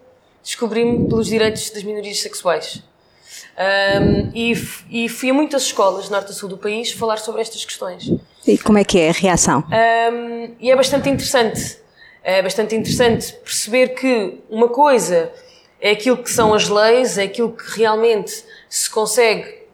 descobri-me 0.45 1.09
pelos 1.09 1.27
direitos 1.27 1.71
das 1.71 1.83
minorias 1.83 2.21
sexuais. 2.21 2.83
Um, 3.57 4.31
e, 4.35 4.53
e, 4.91 5.09
fui 5.09 5.31
a 5.31 5.35
muitas 5.35 5.63
escolas, 5.63 6.11
norte 6.11 6.31
a 6.31 6.35
sul 6.35 6.49
do 6.49 6.59
país, 6.59 6.93
falar 6.93 7.17
sobre 7.19 7.41
estas 7.41 7.65
questões. 7.65 8.11
E 8.47 8.59
como 8.59 8.79
é 8.79 8.85
que 8.85 8.99
é 8.99 9.09
a 9.09 9.13
reação? 9.13 9.65
Um, 9.71 10.55
e 10.61 10.71
é 10.71 10.77
bastante 10.77 11.09
interessante. 11.09 11.79
É 12.23 12.43
bastante 12.43 12.75
interessante 12.75 13.33
perceber 13.45 13.89
que 13.89 14.41
uma 14.51 14.69
coisa 14.69 15.31
é 15.81 15.91
aquilo 15.91 16.17
que 16.17 16.31
são 16.31 16.53
as 16.55 16.69
leis, 16.69 17.19
é 17.19 17.25
aquilo 17.25 17.53
que 17.53 17.79
realmente 17.79 18.45
se 18.69 18.89
consegue 18.91 19.65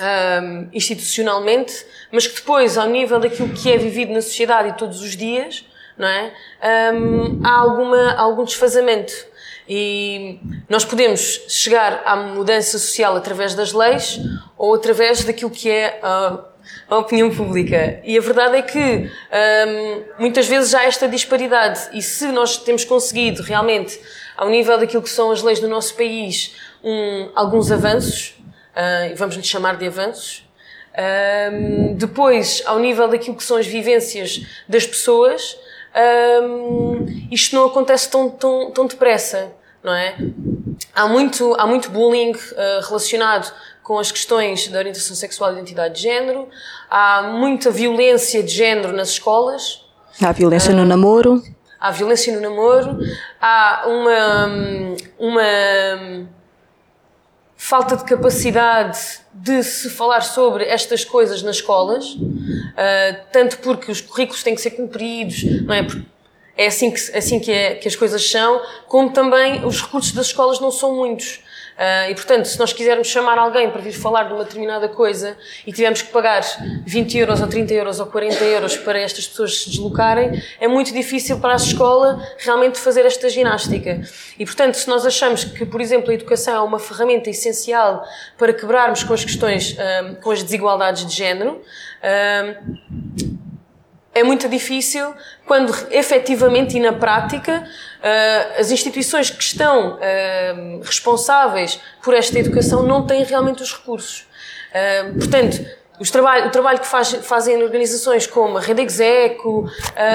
um, 0.00 0.68
institucionalmente, 0.72 1.84
mas 2.10 2.26
que 2.26 2.36
depois, 2.36 2.78
ao 2.78 2.88
nível 2.88 3.20
daquilo 3.20 3.48
que 3.50 3.70
é 3.70 3.76
vivido 3.76 4.12
na 4.12 4.22
sociedade 4.22 4.70
e 4.70 4.72
todos 4.72 5.00
os 5.00 5.16
dias, 5.16 5.64
não 5.98 6.08
é? 6.08 6.32
há 7.44 7.50
alguma, 7.50 8.14
algum 8.14 8.44
desfazamento. 8.44 9.12
E 9.68 10.40
nós 10.68 10.84
podemos 10.84 11.42
chegar 11.48 12.02
à 12.04 12.16
mudança 12.16 12.78
social 12.78 13.16
através 13.16 13.54
das 13.54 13.72
leis 13.72 14.18
ou 14.58 14.74
através 14.74 15.24
daquilo 15.24 15.50
que 15.50 15.70
é 15.70 16.00
a, 16.02 16.40
a 16.88 16.98
opinião 16.98 17.30
pública. 17.30 18.00
E 18.04 18.18
a 18.18 18.20
verdade 18.20 18.56
é 18.56 18.62
que 18.62 18.78
um, 18.78 20.02
muitas 20.18 20.46
vezes 20.46 20.74
há 20.74 20.84
esta 20.84 21.08
disparidade. 21.08 21.80
E 21.92 22.02
se 22.02 22.26
nós 22.28 22.56
temos 22.56 22.84
conseguido 22.84 23.42
realmente, 23.42 24.00
ao 24.36 24.48
nível 24.48 24.78
daquilo 24.78 25.02
que 25.02 25.10
são 25.10 25.30
as 25.30 25.42
leis 25.42 25.60
do 25.60 25.68
nosso 25.68 25.94
país, 25.94 26.54
um, 26.82 27.30
alguns 27.34 27.70
avanços, 27.70 28.34
uh, 28.74 29.14
vamos 29.16 29.36
lhe 29.36 29.42
chamar 29.42 29.76
de 29.76 29.86
avanços, 29.86 30.44
um, 31.52 31.94
depois, 31.94 32.62
ao 32.66 32.78
nível 32.78 33.08
daquilo 33.08 33.36
que 33.36 33.44
são 33.44 33.56
as 33.56 33.66
vivências 33.66 34.42
das 34.68 34.86
pessoas, 34.86 35.56
um, 35.94 37.06
isto 37.30 37.54
não 37.54 37.66
acontece 37.66 38.10
tão, 38.10 38.30
tão, 38.30 38.70
tão 38.70 38.86
depressa, 38.86 39.52
não 39.82 39.94
é? 39.94 40.16
Há 40.94 41.06
muito, 41.06 41.54
há 41.58 41.66
muito 41.66 41.90
bullying 41.90 42.32
uh, 42.32 42.86
relacionado 42.86 43.52
com 43.82 43.98
as 43.98 44.12
questões 44.12 44.68
da 44.68 44.78
orientação 44.78 45.16
sexual 45.16 45.50
e 45.50 45.54
identidade 45.54 45.96
de 45.96 46.02
género, 46.02 46.48
há 46.88 47.22
muita 47.22 47.70
violência 47.70 48.42
de 48.42 48.52
género 48.52 48.92
nas 48.92 49.08
escolas. 49.08 49.84
Há 50.22 50.32
violência 50.32 50.72
uh, 50.72 50.76
no 50.76 50.84
namoro. 50.84 51.42
Há 51.80 51.90
violência 51.90 52.32
no 52.32 52.40
namoro, 52.40 52.96
há 53.40 53.82
uma, 53.86 54.94
uma 55.18 56.28
falta 57.64 57.96
de 57.96 58.02
capacidade 58.02 58.98
de 59.32 59.62
se 59.62 59.88
falar 59.88 60.22
sobre 60.22 60.64
estas 60.64 61.04
coisas 61.04 61.44
nas 61.44 61.56
escolas, 61.56 62.06
uh, 62.06 63.24
tanto 63.30 63.58
porque 63.58 63.88
os 63.88 64.00
currículos 64.00 64.42
têm 64.42 64.56
que 64.56 64.60
ser 64.60 64.72
cumpridos, 64.72 65.44
não 65.62 65.72
é? 65.72 65.86
É 66.56 66.66
assim 66.66 66.90
que, 66.90 67.00
assim 67.16 67.38
que, 67.38 67.52
é, 67.52 67.76
que 67.76 67.86
as 67.86 67.94
coisas 67.94 68.28
são, 68.28 68.60
como 68.88 69.10
também 69.10 69.64
os 69.64 69.80
recursos 69.80 70.10
das 70.10 70.26
escolas 70.26 70.58
não 70.58 70.72
são 70.72 70.96
muitos. 70.96 71.40
Uh, 71.82 72.12
e, 72.12 72.14
portanto, 72.14 72.44
se 72.44 72.56
nós 72.60 72.72
quisermos 72.72 73.08
chamar 73.08 73.36
alguém 73.38 73.68
para 73.68 73.80
vir 73.80 73.90
falar 73.90 74.28
de 74.28 74.32
uma 74.32 74.44
determinada 74.44 74.88
coisa 74.88 75.36
e 75.66 75.72
tivermos 75.72 76.00
que 76.00 76.12
pagar 76.12 76.40
20 76.86 77.18
euros 77.18 77.40
ou 77.40 77.48
30 77.48 77.74
euros 77.74 77.98
ou 77.98 78.06
40 78.06 78.44
euros 78.44 78.76
para 78.76 79.00
estas 79.00 79.26
pessoas 79.26 79.64
se 79.64 79.70
deslocarem, 79.70 80.40
é 80.60 80.68
muito 80.68 80.92
difícil 80.92 81.40
para 81.40 81.54
a 81.54 81.56
escola 81.56 82.24
realmente 82.38 82.78
fazer 82.78 83.04
esta 83.04 83.28
ginástica. 83.28 84.00
E, 84.38 84.44
portanto, 84.46 84.74
se 84.74 84.86
nós 84.86 85.04
achamos 85.04 85.42
que, 85.42 85.66
por 85.66 85.80
exemplo, 85.80 86.12
a 86.12 86.14
educação 86.14 86.54
é 86.54 86.60
uma 86.60 86.78
ferramenta 86.78 87.28
essencial 87.28 88.06
para 88.38 88.52
quebrarmos 88.52 89.02
com 89.02 89.12
as 89.12 89.24
questões, 89.24 89.72
uh, 89.72 90.14
com 90.20 90.30
as 90.30 90.40
desigualdades 90.40 91.04
de 91.04 91.16
género, 91.16 91.62
uh, 92.00 92.92
é 94.14 94.22
muito 94.22 94.48
difícil 94.48 95.14
quando 95.46 95.74
efetivamente 95.90 96.76
e 96.76 96.80
na 96.80 96.92
prática 96.92 97.66
uh, 98.02 98.60
as 98.60 98.70
instituições 98.70 99.30
que 99.30 99.42
estão 99.42 99.94
uh, 99.94 100.80
responsáveis 100.82 101.80
por 102.02 102.14
esta 102.14 102.38
educação 102.38 102.82
não 102.82 103.06
têm 103.06 103.24
realmente 103.24 103.62
os 103.62 103.72
recursos. 103.72 104.26
Uh, 104.70 105.18
portanto, 105.18 105.64
trabalho, 106.10 106.48
o 106.48 106.50
trabalho 106.50 106.80
que 106.80 106.86
faz, 106.86 107.12
fazem 107.22 107.62
organizações 107.62 108.26
como 108.26 108.58
a 108.58 108.60
Rede 108.60 108.82
Execo 108.82 109.70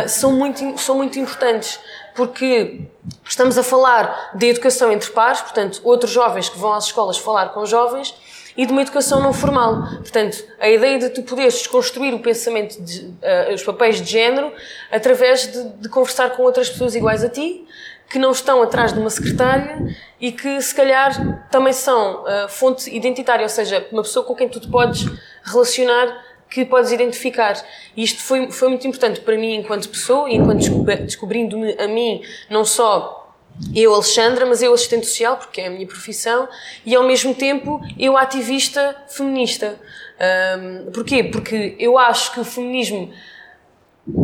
são, 0.08 0.34
muito, 0.34 0.78
são 0.78 0.95
muito 0.95 1.17
importantes 1.17 1.80
porque 2.13 2.82
estamos 3.23 3.58
a 3.58 3.63
falar 3.63 4.32
de 4.36 4.47
educação 4.47 4.91
entre 4.91 5.10
pares, 5.12 5.39
portanto, 5.39 5.80
outros 5.84 6.12
jovens 6.12 6.50
que 6.50 6.58
vão 6.58 6.73
às 6.73 6.86
escolas 6.86 7.17
falar 7.17 7.50
com 7.50 7.65
jovens 7.65 8.13
e 8.58 8.65
de 8.65 8.71
uma 8.71 8.82
educação 8.82 9.21
não 9.21 9.32
formal. 9.32 9.84
Portanto, 9.97 10.43
a 10.60 10.67
ideia 10.67 10.97
de 10.97 11.10
tu 11.10 11.21
poderes 11.21 11.54
desconstruir 11.54 12.13
o 12.15 12.19
pensamento, 12.19 12.82
de, 12.82 13.02
uh, 13.02 13.54
os 13.54 13.62
papéis 13.62 14.02
de 14.02 14.12
género, 14.12 14.52
através 14.91 15.52
de, 15.52 15.63
de 15.82 15.88
conversar 15.89 16.32
com 16.32 16.41
outras 16.41 16.67
pessoas 16.67 16.95
iguais 16.95 17.23
a 17.23 17.30
ti, 17.30 17.66
que 18.09 18.17
não 18.17 18.31
estão 18.31 18.61
atrás 18.61 18.93
de 18.93 18.99
uma 18.99 19.09
secretária 19.09 19.95
e 20.19 20.31
que 20.31 20.61
se 20.61 20.73
calhar 20.73 21.47
também 21.51 21.73
são 21.73 22.23
uh, 22.23 22.47
fonte 22.47 22.93
identitária, 22.95 23.43
ou 23.43 23.49
seja, 23.49 23.85
uma 23.91 24.01
pessoa 24.01 24.25
com 24.25 24.35
quem 24.35 24.47
tu 24.47 24.59
te 24.59 24.69
podes 24.69 25.05
relacionar 25.43 26.25
que 26.49 26.63
podes 26.65 26.91
identificar. 26.91 27.61
E 27.95 28.03
isto 28.03 28.23
foi, 28.23 28.51
foi 28.51 28.69
muito 28.69 28.87
importante 28.87 29.19
para 29.19 29.37
mim 29.37 29.55
enquanto 29.55 29.89
pessoa 29.89 30.29
e 30.29 30.35
enquanto 30.35 30.83
descobrindo-me 31.03 31.75
a 31.77 31.87
mim, 31.87 32.21
não 32.49 32.63
só 32.63 33.27
eu, 33.75 33.93
Alexandra, 33.93 34.45
mas 34.45 34.61
eu 34.61 34.73
assistente 34.73 35.07
social, 35.07 35.37
porque 35.37 35.61
é 35.61 35.67
a 35.67 35.69
minha 35.69 35.87
profissão, 35.87 36.47
e 36.85 36.95
ao 36.95 37.03
mesmo 37.03 37.33
tempo 37.33 37.81
eu 37.97 38.17
ativista 38.17 38.95
feminista. 39.07 39.79
Um, 40.59 40.91
porquê? 40.91 41.23
Porque 41.23 41.75
eu 41.79 41.97
acho 41.97 42.33
que 42.33 42.39
o 42.39 42.45
feminismo, 42.45 43.11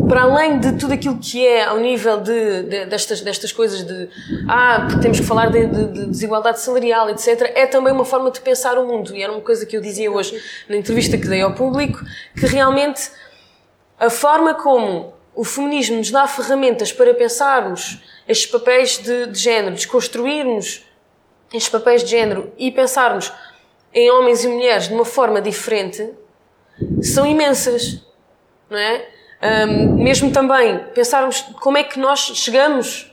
para 0.08 0.22
além 0.22 0.58
de 0.58 0.72
tudo 0.78 0.94
aquilo 0.94 1.18
que 1.18 1.46
é 1.46 1.64
ao 1.64 1.78
nível 1.78 2.20
de, 2.20 2.62
de 2.62 2.86
destas, 2.86 3.20
destas 3.20 3.52
coisas 3.52 3.82
de 3.82 4.08
ah, 4.48 4.88
temos 5.02 5.20
que 5.20 5.26
falar 5.26 5.50
de, 5.50 5.66
de, 5.66 5.86
de, 5.86 6.06
desigualdade 6.06 6.60
salarial, 6.60 7.10
etc., 7.10 7.52
é 7.54 7.66
também 7.66 7.92
uma 7.92 8.04
forma 8.04 8.30
de 8.30 8.40
pensar 8.40 8.78
o 8.78 8.86
mundo. 8.86 9.14
E 9.14 9.22
era 9.22 9.30
uma 9.30 9.42
coisa 9.42 9.66
que 9.66 9.76
eu 9.76 9.82
dizia 9.82 10.10
hoje 10.10 10.42
na 10.68 10.76
entrevista 10.76 11.18
que 11.18 11.28
dei 11.28 11.42
ao 11.42 11.54
público, 11.54 12.00
que 12.34 12.46
realmente 12.46 13.10
a 13.98 14.08
forma 14.08 14.54
como 14.54 15.12
o 15.34 15.44
feminismo 15.44 15.96
nos 15.96 16.10
dá 16.10 16.26
ferramentas 16.26 16.92
para 16.92 17.12
pensarmos 17.12 18.02
estes 18.26 18.50
papéis 18.50 18.98
de, 18.98 19.26
de 19.26 19.38
género, 19.38 19.74
desconstruirmos 19.74 20.82
estes 21.52 21.68
papéis 21.68 22.02
de 22.02 22.10
género 22.10 22.52
e 22.56 22.70
pensarmos 22.70 23.32
em 23.92 24.10
homens 24.10 24.44
e 24.44 24.48
mulheres 24.48 24.88
de 24.88 24.94
uma 24.94 25.04
forma 25.04 25.40
diferente, 25.40 26.10
são 27.02 27.26
imensas, 27.26 28.02
não 28.68 28.78
é? 28.78 29.13
Um, 29.44 30.02
mesmo 30.02 30.30
também 30.32 30.78
pensarmos 30.94 31.42
como 31.60 31.76
é 31.76 31.84
que 31.84 31.98
nós 31.98 32.20
chegamos 32.34 33.12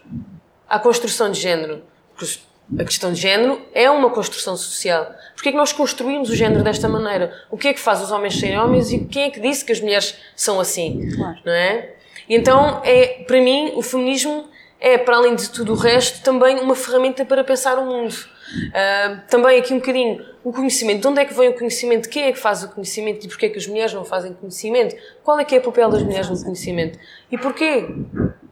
à 0.70 0.80
construção 0.80 1.30
de 1.30 1.40
género. 1.40 1.84
Porque 2.16 2.40
a 2.80 2.86
questão 2.86 3.12
de 3.12 3.20
género 3.20 3.62
é 3.74 3.90
uma 3.90 4.10
construção 4.10 4.56
social. 4.56 5.14
Porquê 5.34 5.50
é 5.50 5.52
que 5.52 5.58
nós 5.58 5.74
construímos 5.74 6.30
o 6.30 6.36
género 6.36 6.64
desta 6.64 6.88
maneira? 6.88 7.34
O 7.50 7.58
que 7.58 7.68
é 7.68 7.74
que 7.74 7.80
faz 7.80 8.02
os 8.02 8.12
homens 8.12 8.40
serem 8.40 8.58
homens 8.58 8.94
e 8.94 9.00
quem 9.00 9.24
é 9.24 9.30
que 9.30 9.42
disse 9.42 9.66
que 9.66 9.74
as 9.74 9.82
mulheres 9.82 10.16
são 10.36 10.60
assim? 10.60 11.12
Claro. 11.16 11.38
Não 11.46 11.52
é? 11.52 11.96
E 12.30 12.36
então, 12.36 12.82
é, 12.86 13.24
para 13.28 13.42
mim, 13.42 13.74
o 13.76 13.82
feminismo 13.82 14.46
é, 14.80 14.98
para 14.98 15.18
além 15.18 15.36
de 15.36 15.50
tudo 15.50 15.74
o 15.74 15.76
resto, 15.76 16.24
também 16.24 16.60
uma 16.60 16.76
ferramenta 16.76 17.26
para 17.26 17.44
pensar 17.44 17.78
o 17.78 17.86
mundo. 17.86 18.16
Uh, 18.52 19.22
também 19.30 19.60
aqui 19.60 19.74
um 19.74 19.80
bocadinho 19.80 20.26
o 20.44 20.52
conhecimento. 20.52 21.02
De 21.02 21.08
onde 21.08 21.22
é 21.22 21.26
que 21.26 21.34
vem 21.34 21.50
o 21.50 21.54
conhecimento? 21.54 22.10
Quem 22.10 22.24
é 22.24 22.32
que 22.32 22.40
faz 22.40 22.64
o 22.64 22.70
conhecimento? 22.70 23.26
E 23.26 23.30
porquê 23.30 23.46
é 23.46 23.50
que 23.50 23.58
as 23.58 23.68
mulheres 23.68 23.94
não 23.94 24.04
fazem 24.04 24.34
conhecimento? 24.34 24.96
Qual 25.24 25.40
é 25.40 25.46
que 25.46 25.56
é 25.56 25.60
o 25.60 25.62
papel 25.62 25.90
das 25.90 26.04
mulheres 26.04 26.30
no 26.30 26.42
conhecimento? 26.44 26.98
E 27.32 27.38
porquê? 27.38 27.88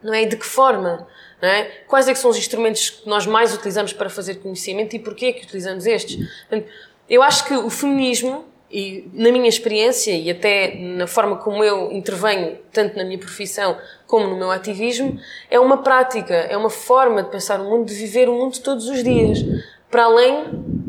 Não 0.03 0.13
é? 0.13 0.23
E 0.23 0.25
de 0.25 0.37
que 0.37 0.45
forma? 0.45 1.07
É? 1.41 1.63
Quais 1.87 2.07
é 2.07 2.13
que 2.13 2.19
são 2.19 2.29
os 2.29 2.37
instrumentos 2.37 2.89
que 2.89 3.07
nós 3.07 3.25
mais 3.25 3.53
utilizamos 3.53 3.93
para 3.93 4.09
fazer 4.09 4.35
conhecimento 4.35 4.95
e 4.95 4.99
porquê 4.99 5.27
é 5.27 5.33
que 5.33 5.45
utilizamos 5.45 5.85
estes? 5.85 6.17
Portanto, 6.47 6.69
eu 7.09 7.23
acho 7.23 7.45
que 7.45 7.53
o 7.53 7.69
feminismo 7.69 8.45
e 8.71 9.09
na 9.13 9.31
minha 9.31 9.49
experiência 9.49 10.11
e 10.11 10.29
até 10.29 10.75
na 10.75 11.07
forma 11.07 11.37
como 11.37 11.63
eu 11.63 11.91
intervenho, 11.91 12.59
tanto 12.71 12.95
na 12.97 13.03
minha 13.03 13.17
profissão 13.17 13.77
como 14.05 14.27
no 14.27 14.37
meu 14.37 14.51
ativismo, 14.51 15.19
é 15.49 15.59
uma 15.59 15.77
prática, 15.77 16.35
é 16.35 16.55
uma 16.55 16.69
forma 16.69 17.23
de 17.23 17.31
pensar 17.31 17.59
o 17.59 17.63
mundo, 17.63 17.87
de 17.87 17.95
viver 17.95 18.29
o 18.29 18.35
mundo 18.35 18.59
todos 18.59 18.87
os 18.87 19.03
dias. 19.03 19.39
Para 19.89 20.03
além 20.03 20.45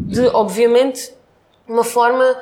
de, 0.06 0.26
obviamente, 0.28 1.12
uma 1.66 1.84
forma 1.84 2.36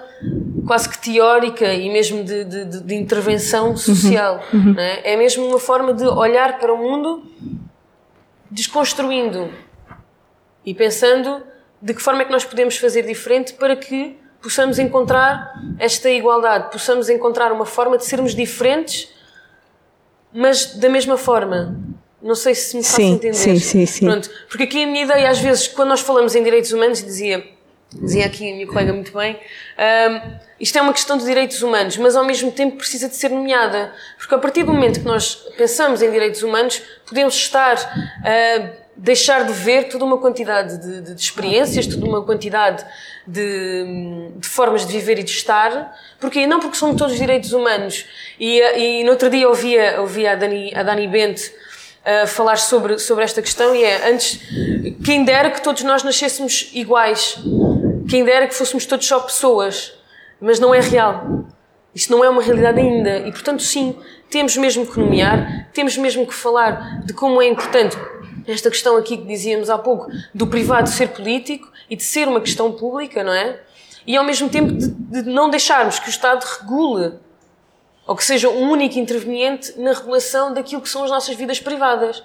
quase 0.66 0.88
que 0.88 0.98
teórica 0.98 1.72
e 1.72 1.88
mesmo 1.90 2.22
de, 2.22 2.44
de, 2.44 2.80
de 2.82 2.94
intervenção 2.94 3.76
social. 3.76 4.42
Uhum. 4.52 4.72
Uhum. 4.72 4.78
É? 4.78 5.14
é 5.14 5.16
mesmo 5.16 5.46
uma 5.46 5.58
forma 5.58 5.94
de 5.94 6.04
olhar 6.04 6.58
para 6.58 6.72
o 6.72 6.76
mundo 6.76 7.22
desconstruindo 8.50 9.50
e 10.64 10.74
pensando 10.74 11.42
de 11.80 11.94
que 11.94 12.02
forma 12.02 12.22
é 12.22 12.24
que 12.24 12.32
nós 12.32 12.44
podemos 12.44 12.76
fazer 12.76 13.02
diferente 13.06 13.54
para 13.54 13.76
que 13.76 14.18
possamos 14.42 14.78
encontrar 14.78 15.54
esta 15.78 16.10
igualdade, 16.10 16.70
possamos 16.70 17.08
encontrar 17.08 17.52
uma 17.52 17.66
forma 17.66 17.96
de 17.96 18.04
sermos 18.04 18.34
diferentes, 18.34 19.12
mas 20.32 20.74
da 20.76 20.88
mesma 20.88 21.16
forma. 21.16 21.76
Não 22.20 22.34
sei 22.34 22.54
se 22.54 22.76
me 22.76 22.82
faço 22.82 23.00
entender. 23.00 23.34
Sim, 23.34 23.58
sim, 23.58 23.86
sim. 23.86 24.06
Pronto, 24.06 24.28
porque 24.48 24.64
aqui 24.64 24.82
a 24.82 24.86
minha 24.86 25.04
ideia, 25.04 25.30
às 25.30 25.38
vezes, 25.38 25.68
quando 25.68 25.90
nós 25.90 26.00
falamos 26.00 26.34
em 26.34 26.42
direitos 26.42 26.72
humanos, 26.72 27.02
dizia, 27.02 27.46
dizia 27.92 28.26
aqui 28.26 28.50
a 28.50 28.54
minha 28.54 28.66
colega 28.66 28.92
muito 28.92 29.12
bem, 29.16 29.36
um, 29.36 30.38
isto 30.58 30.76
é 30.76 30.82
uma 30.82 30.92
questão 30.92 31.16
de 31.16 31.24
direitos 31.24 31.62
humanos, 31.62 31.96
mas 31.96 32.16
ao 32.16 32.24
mesmo 32.24 32.50
tempo 32.50 32.76
precisa 32.76 33.08
de 33.08 33.14
ser 33.14 33.30
nomeada. 33.30 33.92
Porque 34.18 34.34
a 34.34 34.38
partir 34.38 34.64
do 34.64 34.72
momento 34.72 34.98
que 34.98 35.06
nós 35.06 35.36
pensamos 35.56 36.02
em 36.02 36.10
direitos 36.10 36.42
humanos, 36.42 36.82
podemos 37.06 37.34
estar 37.36 37.76
a 38.24 38.88
deixar 38.96 39.44
de 39.44 39.52
ver 39.52 39.84
toda 39.84 40.04
uma 40.04 40.18
quantidade 40.18 40.76
de, 40.76 41.00
de, 41.02 41.14
de 41.14 41.20
experiências, 41.20 41.86
toda 41.86 42.04
uma 42.04 42.24
quantidade 42.24 42.84
de, 43.24 44.32
de, 44.36 44.48
formas 44.48 44.84
de 44.84 44.92
viver 44.92 45.20
e 45.20 45.22
de 45.22 45.30
estar. 45.30 45.96
Porque 46.18 46.44
não 46.48 46.58
porque 46.58 46.76
são 46.76 46.96
todos 46.96 47.16
direitos 47.16 47.52
humanos. 47.52 48.04
E, 48.40 48.60
e 48.60 49.04
no 49.04 49.12
outro 49.12 49.30
dia 49.30 49.48
ouvia, 49.48 50.00
ouvia 50.00 50.32
a 50.32 50.34
Dani, 50.34 50.74
a 50.74 50.82
Dani 50.82 51.06
Bente 51.06 51.52
a 52.04 52.26
falar 52.26 52.56
sobre, 52.56 52.98
sobre 52.98 53.24
esta 53.24 53.42
questão 53.42 53.74
e 53.74 53.84
é, 53.84 54.10
antes, 54.10 54.40
quem 55.04 55.24
dera 55.24 55.50
que 55.50 55.62
todos 55.62 55.82
nós 55.82 56.02
nascêssemos 56.02 56.70
iguais. 56.72 57.38
Quem 58.08 58.24
dera 58.24 58.46
que 58.46 58.54
fôssemos 58.54 58.86
todos 58.86 59.06
só 59.06 59.20
pessoas. 59.20 59.94
Mas 60.40 60.58
não 60.58 60.74
é 60.74 60.80
real. 60.80 61.46
Isto 61.94 62.12
não 62.12 62.24
é 62.24 62.28
uma 62.28 62.42
realidade 62.42 62.80
ainda. 62.80 63.18
E, 63.18 63.30
portanto, 63.30 63.62
sim, 63.62 63.96
temos 64.30 64.56
mesmo 64.56 64.86
que 64.86 64.98
nomear, 64.98 65.68
temos 65.72 65.96
mesmo 65.96 66.26
que 66.26 66.34
falar 66.34 67.00
de 67.04 67.12
como 67.12 67.42
é 67.42 67.48
importante 67.48 67.96
esta 68.46 68.70
questão 68.70 68.96
aqui 68.96 69.16
que 69.16 69.24
dizíamos 69.24 69.68
há 69.68 69.76
pouco, 69.76 70.10
do 70.34 70.46
privado 70.46 70.88
ser 70.88 71.08
político 71.08 71.70
e 71.90 71.96
de 71.96 72.02
ser 72.02 72.28
uma 72.28 72.40
questão 72.40 72.72
pública, 72.72 73.22
não 73.22 73.32
é? 73.32 73.60
E 74.06 74.16
ao 74.16 74.24
mesmo 74.24 74.48
tempo 74.48 74.72
de, 74.72 74.88
de 74.88 75.22
não 75.30 75.50
deixarmos 75.50 75.98
que 75.98 76.08
o 76.08 76.10
Estado 76.10 76.42
regule 76.42 77.12
ou 78.08 78.16
que 78.16 78.24
seja 78.24 78.48
um 78.48 78.70
único 78.70 78.98
interveniente 78.98 79.78
na 79.78 79.92
regulação 79.92 80.54
daquilo 80.54 80.80
que 80.80 80.88
são 80.88 81.04
as 81.04 81.10
nossas 81.10 81.36
vidas 81.36 81.60
privadas. 81.60 82.22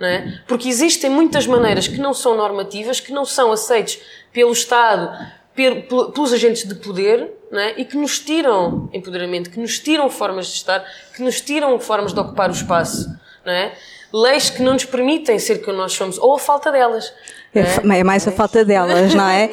É? 0.00 0.40
Porque 0.48 0.68
existem 0.68 1.10
muitas 1.10 1.46
maneiras 1.46 1.86
que 1.86 1.98
não 1.98 2.12
são 2.14 2.34
normativas, 2.36 2.98
que 2.98 3.12
não 3.12 3.24
são 3.24 3.52
aceites 3.52 4.00
pelo 4.32 4.50
Estado, 4.50 5.14
pelos 5.54 6.32
agentes 6.32 6.66
de 6.66 6.74
poder, 6.74 7.32
é? 7.52 7.80
e 7.80 7.84
que 7.84 7.96
nos 7.96 8.18
tiram 8.18 8.88
empoderamento, 8.92 9.50
que 9.50 9.60
nos 9.60 9.78
tiram 9.78 10.08
formas 10.08 10.46
de 10.46 10.54
estar, 10.54 10.84
que 11.14 11.22
nos 11.22 11.40
tiram 11.40 11.78
formas 11.78 12.14
de 12.14 12.18
ocupar 12.18 12.48
o 12.48 12.54
espaço. 12.54 13.06
É? 13.44 13.72
leis 14.12 14.50
que 14.50 14.62
não 14.62 14.72
nos 14.72 14.84
permitem 14.84 15.38
ser 15.38 15.62
quem 15.62 15.74
nós 15.74 15.92
somos, 15.92 16.18
ou 16.18 16.34
a 16.34 16.38
falta 16.38 16.72
delas. 16.72 17.12
É, 17.58 17.98
é 17.98 18.04
mais 18.04 18.26
a 18.26 18.32
falta 18.32 18.64
delas, 18.64 19.12
não 19.14 19.28
é? 19.28 19.50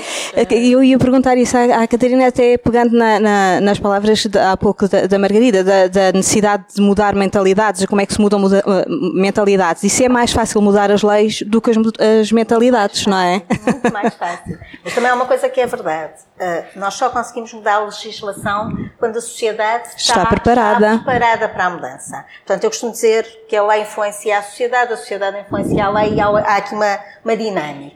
Eu 0.51 0.83
ia 0.83 0.97
perguntar 0.97 1.37
isso 1.37 1.57
à, 1.57 1.87
Catarina, 1.87 2.27
até 2.27 2.57
pegando 2.57 2.97
na, 2.97 3.19
na, 3.19 3.61
nas 3.61 3.79
palavras 3.79 4.25
de, 4.25 4.37
há 4.37 4.55
pouco 4.57 4.87
da, 4.87 5.07
da 5.07 5.19
Margarida, 5.19 5.63
da, 5.63 5.87
da, 5.87 6.11
necessidade 6.11 6.65
de 6.75 6.81
mudar 6.81 7.15
mentalidades, 7.15 7.85
como 7.85 8.01
é 8.01 8.05
que 8.05 8.13
se 8.13 8.21
mudam 8.21 8.39
muda, 8.39 8.63
uh, 8.65 9.13
mentalidades. 9.13 9.83
E 9.83 9.89
se 9.89 10.05
é 10.05 10.09
mais 10.09 10.31
fácil 10.31 10.61
mudar 10.61 10.91
as 10.91 11.03
leis 11.03 11.41
do 11.41 11.61
que 11.61 11.71
as, 11.71 11.77
as 12.19 12.31
mentalidades, 12.31 13.05
não 13.05 13.17
é? 13.17 13.43
Muito 13.65 13.93
mais 13.93 14.13
fácil. 14.15 14.57
Mas 14.83 14.93
também 14.93 15.09
é 15.09 15.13
uma 15.13 15.25
coisa 15.25 15.49
que 15.49 15.61
é 15.61 15.65
verdade. 15.65 16.13
Uh, 16.39 16.79
nós 16.79 16.95
só 16.95 17.09
conseguimos 17.09 17.53
mudar 17.53 17.75
a 17.75 17.85
legislação 17.85 18.71
quando 18.99 19.17
a 19.17 19.21
sociedade 19.21 19.87
está, 19.95 20.13
está, 20.21 20.25
preparada. 20.25 20.95
está 20.95 21.03
preparada 21.03 21.49
para 21.49 21.65
a 21.65 21.69
mudança. 21.69 22.25
Portanto, 22.45 22.63
eu 22.63 22.69
costumo 22.69 22.91
dizer 22.91 23.23
que 23.47 23.55
a 23.55 23.63
lei 23.63 23.81
influencia 23.81 24.39
a 24.39 24.41
sociedade, 24.43 24.93
a 24.93 24.97
sociedade 24.97 25.39
influencia 25.39 25.85
a 25.85 25.89
lei 25.89 26.15
e 26.15 26.21
há 26.21 26.55
aqui 26.57 26.73
uma, 26.73 26.99
uma 27.23 27.37
dinâmica. 27.37 27.92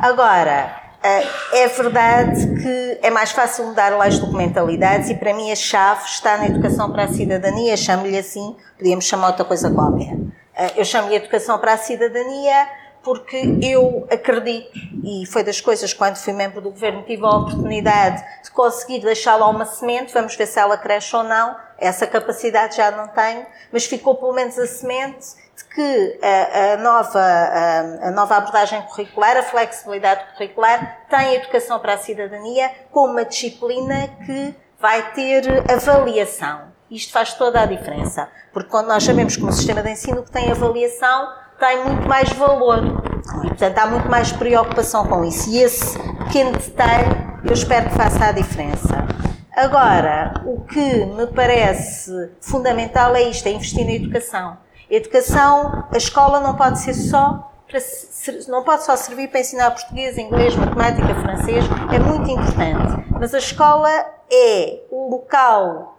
Agora, 0.00 0.80
eh, 1.02 1.26
é 1.52 1.68
verdade 1.68 2.46
que 2.62 2.98
é 3.02 3.10
mais 3.10 3.30
fácil 3.32 3.66
mudar 3.66 3.96
leis 3.98 4.14
de 4.14 4.20
documentalidades 4.20 5.08
e 5.08 5.14
para 5.14 5.32
mim 5.32 5.50
a 5.50 5.56
chave 5.56 6.04
está 6.04 6.36
na 6.36 6.46
educação 6.46 6.92
para 6.92 7.04
a 7.04 7.08
cidadania, 7.08 7.76
chamo-lhe 7.76 8.18
assim, 8.18 8.56
podíamos 8.76 9.06
chamar 9.06 9.28
outra 9.28 9.44
coisa 9.44 9.70
qualquer. 9.70 10.16
Eh, 10.54 10.72
eu 10.76 10.84
chamo-lhe 10.84 11.16
educação 11.16 11.58
para 11.58 11.72
a 11.72 11.78
cidadania 11.78 12.68
porque 13.02 13.58
eu 13.62 14.06
acredito, 14.10 14.70
e 15.02 15.24
foi 15.26 15.42
das 15.42 15.58
coisas 15.58 15.94
quando 15.94 16.16
fui 16.16 16.34
membro 16.34 16.60
do 16.60 16.70
governo, 16.70 17.02
tive 17.02 17.24
a 17.24 17.30
oportunidade 17.30 18.22
de 18.44 18.50
conseguir 18.50 19.00
deixar 19.00 19.36
lá 19.36 19.48
uma 19.48 19.64
semente, 19.64 20.12
vamos 20.12 20.36
ver 20.36 20.46
se 20.46 20.58
ela 20.58 20.76
cresce 20.76 21.16
ou 21.16 21.22
não, 21.22 21.56
essa 21.78 22.06
capacidade 22.06 22.76
já 22.76 22.90
não 22.90 23.08
tenho, 23.08 23.46
mas 23.72 23.86
ficou 23.86 24.16
pelo 24.16 24.34
menos 24.34 24.58
a 24.58 24.66
semente 24.66 25.28
que 25.64 26.18
a, 26.22 26.74
a, 26.74 26.76
nova, 26.78 27.20
a, 27.20 28.08
a, 28.08 28.10
nova 28.10 28.36
abordagem 28.36 28.82
curricular, 28.82 29.36
a 29.36 29.42
flexibilidade 29.42 30.24
curricular, 30.34 31.06
tem 31.08 31.34
educação 31.34 31.78
para 31.78 31.94
a 31.94 31.98
cidadania 31.98 32.70
como 32.90 33.12
uma 33.12 33.24
disciplina 33.24 34.08
que 34.24 34.54
vai 34.78 35.12
ter 35.12 35.44
avaliação. 35.70 36.70
Isto 36.90 37.12
faz 37.12 37.34
toda 37.34 37.60
a 37.60 37.66
diferença, 37.66 38.28
porque 38.52 38.68
quando 38.68 38.88
nós 38.88 39.04
sabemos 39.04 39.36
que 39.36 39.44
um 39.44 39.52
sistema 39.52 39.82
de 39.82 39.90
ensino 39.90 40.22
que 40.22 40.30
tem 40.30 40.50
avaliação 40.50 41.28
tem 41.58 41.84
muito 41.84 42.08
mais 42.08 42.28
valor 42.32 42.78
e, 43.44 43.48
portanto, 43.48 43.78
há 43.78 43.86
muito 43.86 44.08
mais 44.08 44.32
preocupação 44.32 45.06
com 45.06 45.24
isso. 45.24 45.48
E 45.50 45.58
esse 45.58 45.98
pequeno 46.24 46.52
detalhe 46.52 47.30
eu 47.44 47.52
espero 47.52 47.88
que 47.90 47.94
faça 47.96 48.26
a 48.26 48.32
diferença. 48.32 49.06
Agora, 49.54 50.42
o 50.46 50.62
que 50.62 51.04
me 51.04 51.26
parece 51.26 52.30
fundamental 52.40 53.14
é 53.14 53.22
isto, 53.22 53.46
é 53.46 53.52
investir 53.52 53.84
na 53.84 53.92
educação 53.92 54.56
educação, 54.90 55.86
a 55.90 55.96
escola 55.96 56.40
não 56.40 56.56
pode 56.56 56.80
ser 56.80 56.94
só 56.94 57.50
para, 57.66 57.80
não 58.48 58.64
pode 58.64 58.84
só 58.84 58.96
servir 58.96 59.28
para 59.28 59.40
ensinar 59.40 59.70
português, 59.70 60.18
inglês, 60.18 60.56
matemática, 60.56 61.14
francês, 61.14 61.64
é 61.94 61.98
muito 61.98 62.28
importante. 62.28 63.06
Mas 63.10 63.32
a 63.32 63.38
escola 63.38 63.90
é 64.30 64.80
o 64.90 65.08
local 65.08 65.96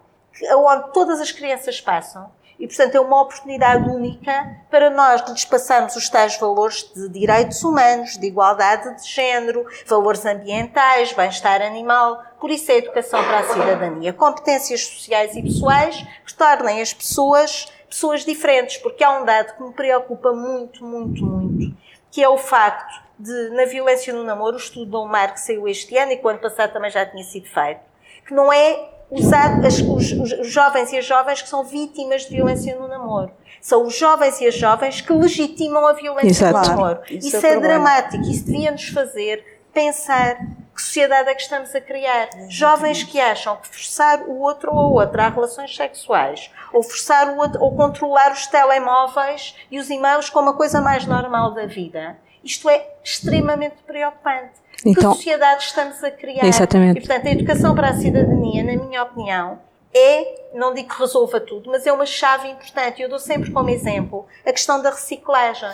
onde 0.56 0.92
todas 0.92 1.20
as 1.20 1.30
crianças 1.32 1.80
passam 1.80 2.30
e, 2.58 2.66
portanto, 2.66 2.94
é 2.94 3.00
uma 3.00 3.22
oportunidade 3.22 3.88
única 3.88 4.56
para 4.70 4.88
nós 4.88 5.20
lhes 5.28 5.44
passarmos 5.44 5.96
os 5.96 6.08
tais 6.08 6.36
valores 6.36 6.88
de 6.94 7.08
direitos 7.08 7.64
humanos, 7.64 8.16
de 8.16 8.26
igualdade 8.26 9.02
de 9.02 9.08
género, 9.08 9.66
valores 9.84 10.24
ambientais, 10.24 11.12
bem-estar 11.12 11.60
animal. 11.60 12.22
Por 12.38 12.50
isso, 12.50 12.70
é 12.70 12.74
a 12.74 12.78
educação 12.78 13.20
para 13.20 13.40
a 13.40 13.48
cidadania. 13.48 14.12
Competências 14.12 14.86
sociais 14.86 15.34
e 15.34 15.42
pessoais 15.42 16.06
que 16.24 16.34
tornem 16.34 16.80
as 16.80 16.94
pessoas 16.94 17.66
pessoas 17.92 18.24
diferentes, 18.24 18.78
porque 18.78 19.04
há 19.04 19.20
um 19.20 19.24
dado 19.24 19.54
que 19.54 19.62
me 19.62 19.72
preocupa 19.72 20.32
muito, 20.32 20.82
muito, 20.82 21.22
muito, 21.22 21.76
que 22.10 22.22
é 22.22 22.28
o 22.28 22.38
facto 22.38 23.02
de, 23.18 23.50
na 23.50 23.66
violência 23.66 24.14
no 24.14 24.24
namoro, 24.24 24.56
o 24.56 24.58
estudo 24.58 24.86
do 24.86 24.98
Omar 24.98 25.34
que 25.34 25.40
saiu 25.40 25.68
este 25.68 25.96
ano 25.98 26.12
e 26.12 26.16
que 26.16 26.26
o 26.26 26.28
ano 26.28 26.38
passado 26.38 26.72
também 26.72 26.90
já 26.90 27.04
tinha 27.04 27.22
sido 27.22 27.46
feito, 27.46 27.80
que 28.26 28.32
não 28.32 28.50
é 28.50 28.88
usado, 29.10 29.66
as, 29.66 29.78
os, 29.78 30.10
os 30.12 30.48
jovens 30.48 30.90
e 30.90 30.96
as 30.96 31.04
jovens 31.04 31.42
que 31.42 31.48
são 31.50 31.62
vítimas 31.64 32.22
de 32.22 32.30
violência 32.30 32.74
no 32.76 32.88
namoro. 32.88 33.30
São 33.60 33.86
os 33.86 33.94
jovens 33.94 34.40
e 34.40 34.46
as 34.46 34.54
jovens 34.54 35.02
que 35.02 35.12
legitimam 35.12 35.86
a 35.86 35.92
violência 35.92 36.46
Exato. 36.46 36.70
no 36.70 36.74
namoro. 36.74 37.00
Isso, 37.10 37.28
isso 37.28 37.46
é, 37.46 37.50
é 37.50 37.60
dramático, 37.60 38.24
isso 38.24 38.46
devia 38.46 38.70
nos 38.70 38.88
fazer 38.88 39.60
pensar 39.72 40.38
que 40.74 40.82
sociedade 40.82 41.28
é 41.28 41.34
que 41.34 41.42
estamos 41.42 41.74
a 41.74 41.80
criar? 41.80 42.28
Jovens 42.48 43.04
que 43.04 43.20
acham 43.20 43.56
que 43.56 43.68
forçar 43.68 44.22
o 44.22 44.40
outro 44.40 44.72
ou 44.72 44.78
a 44.78 45.02
outra 45.04 45.26
a 45.26 45.28
relações 45.28 45.74
sexuais, 45.74 46.50
ou 46.72 46.82
forçar 46.82 47.28
o 47.28 47.36
outro, 47.36 47.62
ou 47.62 47.76
controlar 47.76 48.32
os 48.32 48.46
telemóveis 48.46 49.54
e 49.70 49.78
os 49.78 49.90
e-mails 49.90 50.30
como 50.30 50.50
a 50.50 50.54
coisa 50.54 50.80
mais 50.80 51.06
normal 51.06 51.52
da 51.52 51.66
vida. 51.66 52.16
Isto 52.42 52.68
é 52.70 52.86
extremamente 53.04 53.76
preocupante. 53.86 54.62
Então, 54.84 55.12
que 55.12 55.18
sociedade 55.18 55.62
estamos 55.62 56.02
a 56.02 56.10
criar? 56.10 56.44
Exatamente. 56.44 56.98
E, 56.98 57.00
portanto, 57.00 57.26
a 57.26 57.30
educação 57.30 57.74
para 57.74 57.90
a 57.90 57.94
cidadania, 57.94 58.64
na 58.64 58.82
minha 58.82 59.02
opinião, 59.02 59.60
é, 59.94 60.48
não 60.54 60.74
digo 60.74 60.88
que 60.88 60.98
resolva 60.98 61.38
tudo, 61.38 61.70
mas 61.70 61.86
é 61.86 61.92
uma 61.92 62.06
chave 62.06 62.48
importante. 62.48 63.02
Eu 63.02 63.08
dou 63.08 63.18
sempre 63.18 63.52
como 63.52 63.68
exemplo 63.70 64.26
a 64.44 64.50
questão 64.50 64.82
da 64.82 64.90
reciclagem. 64.90 65.70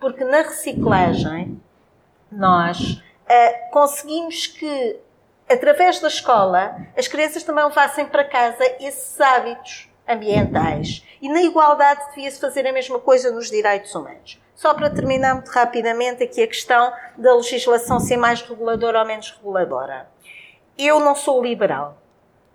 Porque 0.00 0.24
na 0.24 0.38
reciclagem, 0.38 1.60
nós 2.30 3.02
uh, 3.28 3.70
conseguimos 3.70 4.46
que, 4.46 4.98
através 5.48 6.00
da 6.00 6.08
escola, 6.08 6.76
as 6.96 7.06
crianças 7.06 7.42
também 7.42 7.64
levassem 7.64 8.06
para 8.06 8.24
casa 8.24 8.64
esses 8.80 9.20
hábitos 9.20 9.88
ambientais. 10.08 11.04
E 11.20 11.28
na 11.28 11.42
igualdade 11.42 12.00
devia-se 12.10 12.40
fazer 12.40 12.66
a 12.66 12.72
mesma 12.72 12.98
coisa 12.98 13.30
nos 13.30 13.50
direitos 13.50 13.94
humanos. 13.94 14.40
Só 14.54 14.74
para 14.74 14.90
terminar 14.90 15.34
muito 15.34 15.50
rapidamente 15.50 16.22
aqui 16.22 16.42
a 16.42 16.46
questão 16.46 16.92
da 17.16 17.34
legislação 17.34 18.00
ser 18.00 18.16
mais 18.16 18.42
reguladora 18.42 19.00
ou 19.00 19.06
menos 19.06 19.30
reguladora. 19.30 20.08
Eu 20.76 20.98
não 20.98 21.14
sou 21.14 21.42
liberal. 21.42 21.98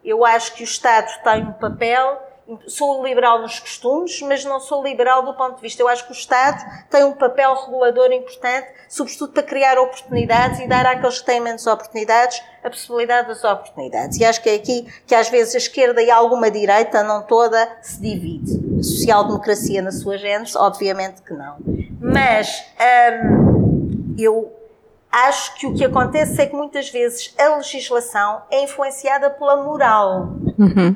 Eu 0.04 0.26
acho 0.26 0.54
que 0.54 0.64
o 0.64 0.66
Estado 0.66 1.10
tem 1.24 1.44
um 1.44 1.54
papel 1.54 2.22
sou 2.68 3.06
liberal 3.06 3.42
nos 3.42 3.60
costumes, 3.60 4.22
mas 4.22 4.44
não 4.44 4.60
sou 4.60 4.84
liberal 4.84 5.24
do 5.24 5.34
ponto 5.34 5.56
de 5.56 5.62
vista. 5.62 5.82
Eu 5.82 5.88
acho 5.88 6.06
que 6.06 6.12
o 6.12 6.14
Estado 6.14 6.64
tem 6.90 7.04
um 7.04 7.14
papel 7.14 7.54
regulador 7.56 8.12
importante, 8.12 8.68
sobretudo 8.90 9.34
para 9.34 9.44
criar 9.44 9.78
oportunidades 9.80 10.60
e 10.60 10.68
dar 10.68 10.86
àqueles 10.86 11.20
que 11.20 11.26
têm 11.26 11.40
menos 11.40 11.66
oportunidades 11.66 12.42
a 12.64 12.70
possibilidade 12.70 13.28
das 13.28 13.44
oportunidades. 13.44 14.18
E 14.20 14.26
acho 14.26 14.42
que 14.42 14.50
é 14.50 14.56
aqui 14.56 14.88
que 15.06 15.16
às 15.16 15.30
vezes 15.30 15.56
a 15.56 15.58
esquerda 15.58 16.02
e 16.02 16.10
alguma 16.10 16.50
direita, 16.50 17.04
não 17.04 17.22
toda, 17.22 17.70
se 17.82 18.00
divide. 18.02 18.80
A 18.80 18.84
social-democracia 18.84 19.82
na 19.82 19.92
sua 19.92 20.18
gênese, 20.18 20.58
obviamente 20.58 21.22
que 21.22 21.34
não. 21.34 21.58
Mas 22.00 22.64
hum, 23.24 24.16
eu 24.18 24.52
acho 25.12 25.56
que 25.56 25.68
o 25.68 25.74
que 25.74 25.86
acontece 25.86 26.42
é 26.42 26.46
que 26.46 26.56
muitas 26.56 26.90
vezes 26.90 27.34
a 27.38 27.58
legislação 27.58 28.44
é 28.50 28.64
influenciada 28.64 29.30
pela 29.30 29.64
moral. 29.64 30.30
Uhum 30.58 30.96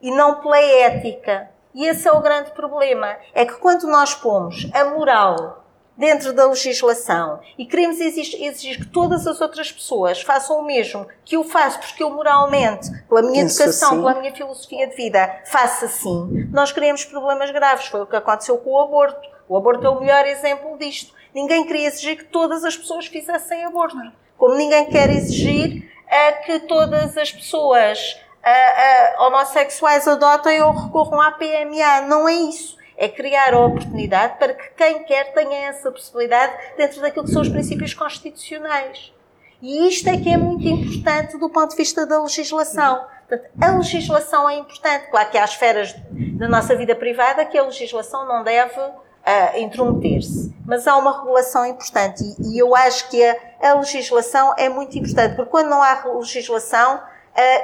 e 0.00 0.10
não 0.10 0.40
pela 0.40 0.60
ética. 0.60 1.50
E 1.74 1.86
esse 1.86 2.08
é 2.08 2.12
o 2.12 2.20
grande 2.20 2.50
problema. 2.52 3.16
É 3.34 3.44
que 3.44 3.54
quando 3.54 3.86
nós 3.86 4.14
pomos 4.14 4.68
a 4.72 4.84
moral 4.84 5.64
dentro 5.98 6.32
da 6.32 6.46
legislação 6.46 7.40
e 7.58 7.66
queremos 7.66 7.98
exigir 8.00 8.78
que 8.78 8.86
todas 8.86 9.26
as 9.26 9.40
outras 9.40 9.72
pessoas 9.72 10.22
façam 10.22 10.60
o 10.60 10.64
mesmo 10.64 11.06
que 11.24 11.34
eu 11.34 11.42
faço, 11.42 11.80
porque 11.80 12.02
eu 12.02 12.10
moralmente, 12.10 12.88
pela 13.08 13.22
minha 13.22 13.42
educação, 13.42 13.88
assim. 13.88 13.98
pela 13.98 14.14
minha 14.14 14.32
filosofia 14.32 14.86
de 14.86 14.94
vida, 14.94 15.42
faço 15.46 15.86
assim, 15.86 16.48
nós 16.52 16.70
criamos 16.70 17.04
problemas 17.04 17.50
graves. 17.50 17.88
Foi 17.88 18.02
o 18.02 18.06
que 18.06 18.14
aconteceu 18.14 18.58
com 18.58 18.70
o 18.70 18.80
aborto. 18.80 19.28
O 19.48 19.56
aborto 19.56 19.84
é 19.84 19.90
o 19.90 19.98
melhor 19.98 20.24
exemplo 20.26 20.78
disto. 20.78 21.12
Ninguém 21.34 21.66
queria 21.66 21.88
exigir 21.88 22.16
que 22.16 22.24
todas 22.24 22.64
as 22.64 22.76
pessoas 22.76 23.06
fizessem 23.06 23.64
aborto. 23.64 23.96
Como 24.36 24.54
ninguém 24.54 24.86
quer 24.86 25.10
exigir 25.10 25.90
é 26.06 26.32
que 26.32 26.60
todas 26.60 27.18
as 27.18 27.32
pessoas 27.32 28.18
uh, 28.48 29.22
uh, 29.22 29.26
homossexuais 29.26 30.06
adotem 30.08 30.62
ou 30.62 30.72
recorram 30.72 31.20
à 31.20 31.32
PMA. 31.32 32.02
Não 32.06 32.28
é 32.28 32.34
isso. 32.34 32.76
É 32.96 33.08
criar 33.08 33.54
a 33.54 33.60
oportunidade 33.60 34.38
para 34.38 34.54
que 34.54 34.70
quem 34.76 35.04
quer 35.04 35.32
tenha 35.32 35.68
essa 35.68 35.90
possibilidade 35.90 36.52
dentro 36.76 37.00
daquilo 37.00 37.24
que 37.24 37.32
são 37.32 37.42
os 37.42 37.48
princípios 37.48 37.94
constitucionais. 37.94 39.12
E 39.60 39.88
isto 39.88 40.08
é 40.08 40.16
que 40.16 40.28
é 40.28 40.36
muito 40.36 40.66
importante 40.66 41.36
do 41.36 41.48
ponto 41.50 41.70
de 41.70 41.76
vista 41.76 42.06
da 42.06 42.20
legislação. 42.22 43.06
Portanto, 43.28 43.50
a 43.60 43.70
legislação 43.72 44.48
é 44.48 44.56
importante. 44.56 45.10
Claro 45.10 45.30
que 45.30 45.38
há 45.38 45.44
esferas 45.44 45.94
da 46.10 46.48
nossa 46.48 46.74
vida 46.74 46.94
privada 46.94 47.44
que 47.44 47.58
a 47.58 47.64
legislação 47.64 48.26
não 48.26 48.42
deve 48.42 48.80
uh, 49.28 49.58
intrometer-se. 49.58 50.54
Mas 50.64 50.86
há 50.86 50.96
uma 50.96 51.18
regulação 51.18 51.66
importante 51.66 52.22
e, 52.22 52.54
e 52.54 52.58
eu 52.58 52.74
acho 52.74 53.08
que 53.10 53.22
a, 53.24 53.36
a, 53.62 53.74
legislação 53.74 54.54
é 54.56 54.68
muito 54.68 54.96
importante, 54.98 55.34
porque 55.34 55.50
quando 55.50 55.68
não 55.68 55.82
há 55.82 56.02
legislação, 56.16 57.02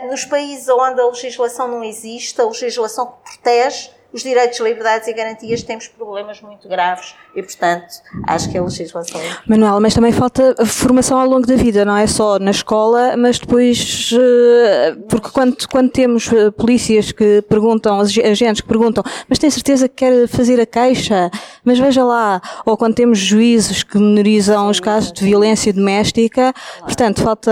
nos 0.08 0.24
países 0.24 0.68
onde 0.68 1.00
a 1.00 1.06
legislação 1.06 1.68
não 1.68 1.82
existe, 1.82 2.40
a 2.40 2.44
legislação 2.44 3.06
que 3.06 3.32
protege 3.32 3.90
os 4.14 4.22
direitos, 4.22 4.60
liberdades 4.60 5.08
e 5.08 5.12
garantias, 5.12 5.64
temos 5.64 5.88
problemas 5.88 6.40
muito 6.40 6.68
graves 6.68 7.16
e, 7.34 7.42
portanto, 7.42 8.00
acho 8.28 8.48
que 8.48 8.56
a 8.56 8.62
legislação. 8.62 9.20
É 9.20 9.36
Manuel, 9.44 9.80
mas 9.80 9.92
também 9.92 10.12
falta 10.12 10.54
formação 10.64 11.18
ao 11.18 11.26
longo 11.26 11.44
da 11.44 11.56
vida, 11.56 11.84
não 11.84 11.96
é 11.96 12.06
só 12.06 12.38
na 12.38 12.52
escola, 12.52 13.16
mas 13.16 13.40
depois, 13.40 14.12
eh, 14.16 14.96
porque 15.08 15.30
quando, 15.30 15.56
quando 15.68 15.90
temos 15.90 16.32
eh, 16.32 16.52
polícias 16.52 17.10
que 17.10 17.42
perguntam, 17.48 17.98
agentes 17.98 18.60
que 18.60 18.68
perguntam, 18.68 19.02
mas 19.28 19.40
tem 19.40 19.50
certeza 19.50 19.88
que 19.88 19.96
quer 19.96 20.28
fazer 20.28 20.60
a 20.60 20.66
queixa? 20.66 21.28
Mas 21.64 21.80
veja 21.80 22.04
lá, 22.04 22.40
ou 22.64 22.76
quando 22.76 22.94
temos 22.94 23.18
juízes 23.18 23.82
que 23.82 23.98
menorizam 23.98 24.68
os 24.68 24.78
casos 24.78 25.12
de 25.12 25.24
violência 25.24 25.72
doméstica, 25.72 26.54
portanto, 26.86 27.20
falta 27.20 27.50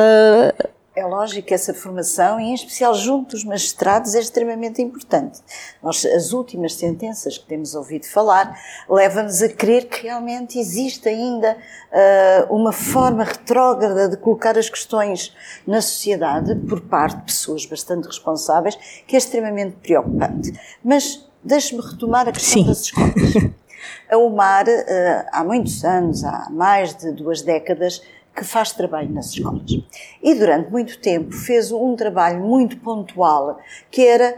é 0.95 1.07
lógico 1.07 1.49
que 1.49 1.55
essa 1.55 1.72
formação, 1.72 2.38
e 2.38 2.45
em 2.45 2.55
especial 2.55 2.95
junto 2.95 3.30
dos 3.30 3.45
magistrados, 3.45 4.14
é 4.14 4.20
extremamente 4.20 4.82
importante. 4.82 5.40
Nós, 5.82 6.05
as 6.05 6.32
últimas 6.32 6.74
sentenças 6.74 7.38
que 7.38 7.47
temos 7.47 7.74
ouvido 7.74 8.07
falar 8.07 8.59
levam-nos 8.88 9.43
a 9.43 9.49
crer 9.49 9.88
que 9.88 10.03
realmente 10.03 10.59
existe 10.59 11.09
ainda 11.09 11.57
uh, 11.57 12.55
uma 12.55 12.72
forma 12.72 13.24
retrógrada 13.24 14.09
de 14.09 14.18
colocar 14.18 14.59
as 14.59 14.68
questões 14.68 15.34
na 15.66 15.80
sociedade 15.80 16.55
por 16.57 16.80
parte 16.82 17.16
de 17.16 17.24
pessoas 17.24 17.64
bastante 17.64 18.07
responsáveis, 18.07 18.76
que 19.07 19.16
é 19.16 19.18
extremamente 19.18 19.76
preocupante. 19.76 20.53
Mas 20.84 21.26
deixe-me 21.43 21.80
retomar 21.80 22.28
a 22.28 22.32
questão 22.32 22.62
Sim. 22.62 22.66
das 22.66 22.80
escolas. 22.80 23.53
A 24.09 24.16
UMAR, 24.16 24.66
uh, 24.68 25.26
há 25.32 25.43
muitos 25.43 25.84
anos, 25.84 26.22
há 26.22 26.49
mais 26.51 26.95
de 26.95 27.11
duas 27.12 27.43
décadas, 27.43 28.03
que 28.34 28.44
faz 28.44 28.72
trabalho 28.72 29.10
nas 29.10 29.30
escolas. 29.30 29.82
E 30.22 30.34
durante 30.34 30.70
muito 30.70 30.98
tempo 30.98 31.32
fez 31.34 31.70
um 31.70 31.94
trabalho 31.94 32.40
muito 32.40 32.78
pontual, 32.78 33.58
que 33.90 34.06
era, 34.06 34.36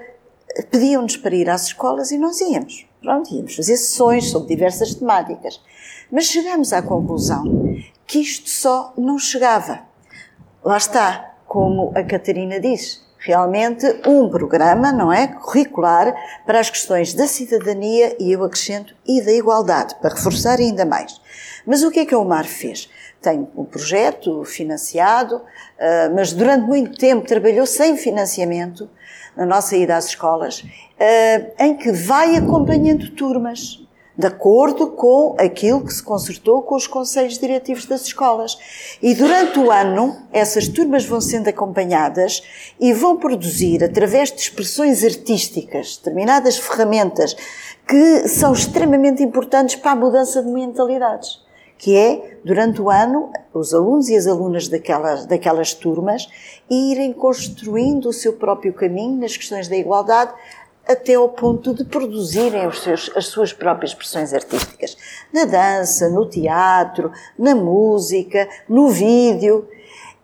pediam-nos 0.70 1.16
para 1.16 1.34
ir 1.34 1.48
às 1.48 1.66
escolas 1.66 2.10
e 2.10 2.18
nós 2.18 2.40
íamos. 2.40 2.86
Pronto, 3.00 3.34
íamos 3.34 3.54
fazer 3.54 3.76
sessões 3.76 4.30
sobre 4.30 4.48
diversas 4.48 4.94
temáticas. 4.94 5.60
Mas 6.10 6.24
chegamos 6.24 6.72
à 6.72 6.80
conclusão 6.80 7.76
que 8.06 8.18
isto 8.18 8.48
só 8.48 8.92
não 8.96 9.18
chegava. 9.18 9.80
Lá 10.64 10.76
está, 10.76 11.34
como 11.46 11.92
a 11.94 12.02
Catarina 12.02 12.58
diz, 12.58 13.04
realmente 13.18 13.86
um 14.06 14.28
programa, 14.28 14.92
não 14.92 15.12
é, 15.12 15.26
curricular 15.26 16.14
para 16.46 16.60
as 16.60 16.68
questões 16.68 17.14
da 17.14 17.26
cidadania 17.26 18.16
e 18.18 18.32
eu 18.32 18.44
acrescento 18.44 18.94
e 19.06 19.22
da 19.22 19.32
igualdade, 19.32 19.94
para 19.96 20.14
reforçar 20.14 20.58
ainda 20.58 20.84
mais. 20.84 21.20
Mas 21.66 21.82
o 21.82 21.90
que 21.90 22.00
é 22.00 22.06
que 22.06 22.14
a 22.14 22.18
UMAR 22.18 22.44
fez? 22.44 22.90
Tem 23.24 23.48
um 23.56 23.64
projeto 23.64 24.44
financiado, 24.44 25.40
ah, 25.80 26.10
mas 26.14 26.32
durante 26.32 26.66
muito 26.66 26.96
tempo 26.96 27.26
trabalhou 27.26 27.66
sem 27.66 27.96
financiamento 27.96 28.88
na 29.34 29.46
nossa 29.46 29.74
ida 29.76 29.96
às 29.96 30.06
escolas, 30.06 30.62
ah, 31.00 31.64
em 31.64 31.74
que 31.74 31.90
vai 31.90 32.36
acompanhando 32.36 33.10
turmas, 33.10 33.80
de 34.16 34.28
acordo 34.28 34.92
com 34.92 35.34
aquilo 35.40 35.84
que 35.84 35.92
se 35.92 36.02
consertou 36.02 36.62
com 36.62 36.76
os 36.76 36.86
conselhos 36.86 37.36
diretivos 37.36 37.84
das 37.84 38.02
escolas. 38.02 38.56
E 39.02 39.12
durante 39.12 39.58
o 39.58 39.72
ano, 39.72 40.16
essas 40.32 40.68
turmas 40.68 41.04
vão 41.04 41.20
sendo 41.20 41.48
acompanhadas 41.48 42.40
e 42.78 42.92
vão 42.92 43.16
produzir, 43.16 43.82
através 43.82 44.30
de 44.30 44.40
expressões 44.40 45.02
artísticas, 45.02 45.96
determinadas 45.96 46.56
ferramentas 46.58 47.34
que 47.88 48.28
são 48.28 48.52
extremamente 48.52 49.20
importantes 49.20 49.74
para 49.74 49.92
a 49.92 49.96
mudança 49.96 50.40
de 50.42 50.48
mentalidades 50.48 51.43
que 51.78 51.96
é, 51.96 52.38
durante 52.44 52.80
o 52.80 52.90
ano, 52.90 53.30
os 53.52 53.74
alunos 53.74 54.08
e 54.08 54.16
as 54.16 54.26
alunas 54.26 54.68
daquelas, 54.68 55.26
daquelas 55.26 55.74
turmas 55.74 56.28
irem 56.70 57.12
construindo 57.12 58.08
o 58.08 58.12
seu 58.12 58.34
próprio 58.34 58.72
caminho 58.72 59.20
nas 59.20 59.36
questões 59.36 59.68
da 59.68 59.76
igualdade 59.76 60.32
até 60.86 61.14
ao 61.14 61.28
ponto 61.30 61.74
de 61.74 61.84
produzirem 61.84 62.70
seus, 62.72 63.10
as 63.16 63.26
suas 63.26 63.52
próprias 63.52 63.92
expressões 63.92 64.34
artísticas. 64.34 64.96
Na 65.32 65.44
dança, 65.44 66.08
no 66.10 66.28
teatro, 66.28 67.10
na 67.38 67.54
música, 67.54 68.48
no 68.68 68.90
vídeo. 68.90 69.66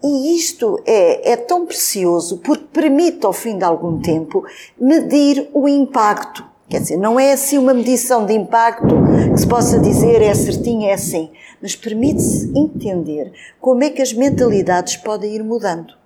E 0.03 0.37
isto 0.37 0.81
é, 0.87 1.33
é 1.33 1.37
tão 1.37 1.67
precioso 1.67 2.39
porque 2.39 2.65
permite, 2.73 3.25
ao 3.25 3.33
fim 3.33 3.57
de 3.57 3.65
algum 3.65 4.01
tempo, 4.01 4.45
medir 4.79 5.49
o 5.53 5.69
impacto 5.69 6.50
Quer 6.71 6.83
dizer, 6.83 6.97
não 6.97 7.19
é 7.19 7.33
assim 7.33 7.59
uma 7.59 7.75
medição 7.75 8.25
de 8.25 8.33
impacto 8.33 8.87
que 9.35 9.41
se 9.41 9.47
possa 9.47 9.81
dizer 9.81 10.23
é 10.23 10.33
certinho, 10.33 10.89
é 10.89 10.93
assim, 10.93 11.33
mas 11.61 11.75
permite-se 11.75 12.57
entender 12.57 13.33
como 13.61 13.83
é 13.83 13.91
que 13.91 14.01
as 14.01 14.13
mentalidades 14.13 14.97
podem 14.97 15.35
ir 15.35 15.43
mudando. 15.43 15.99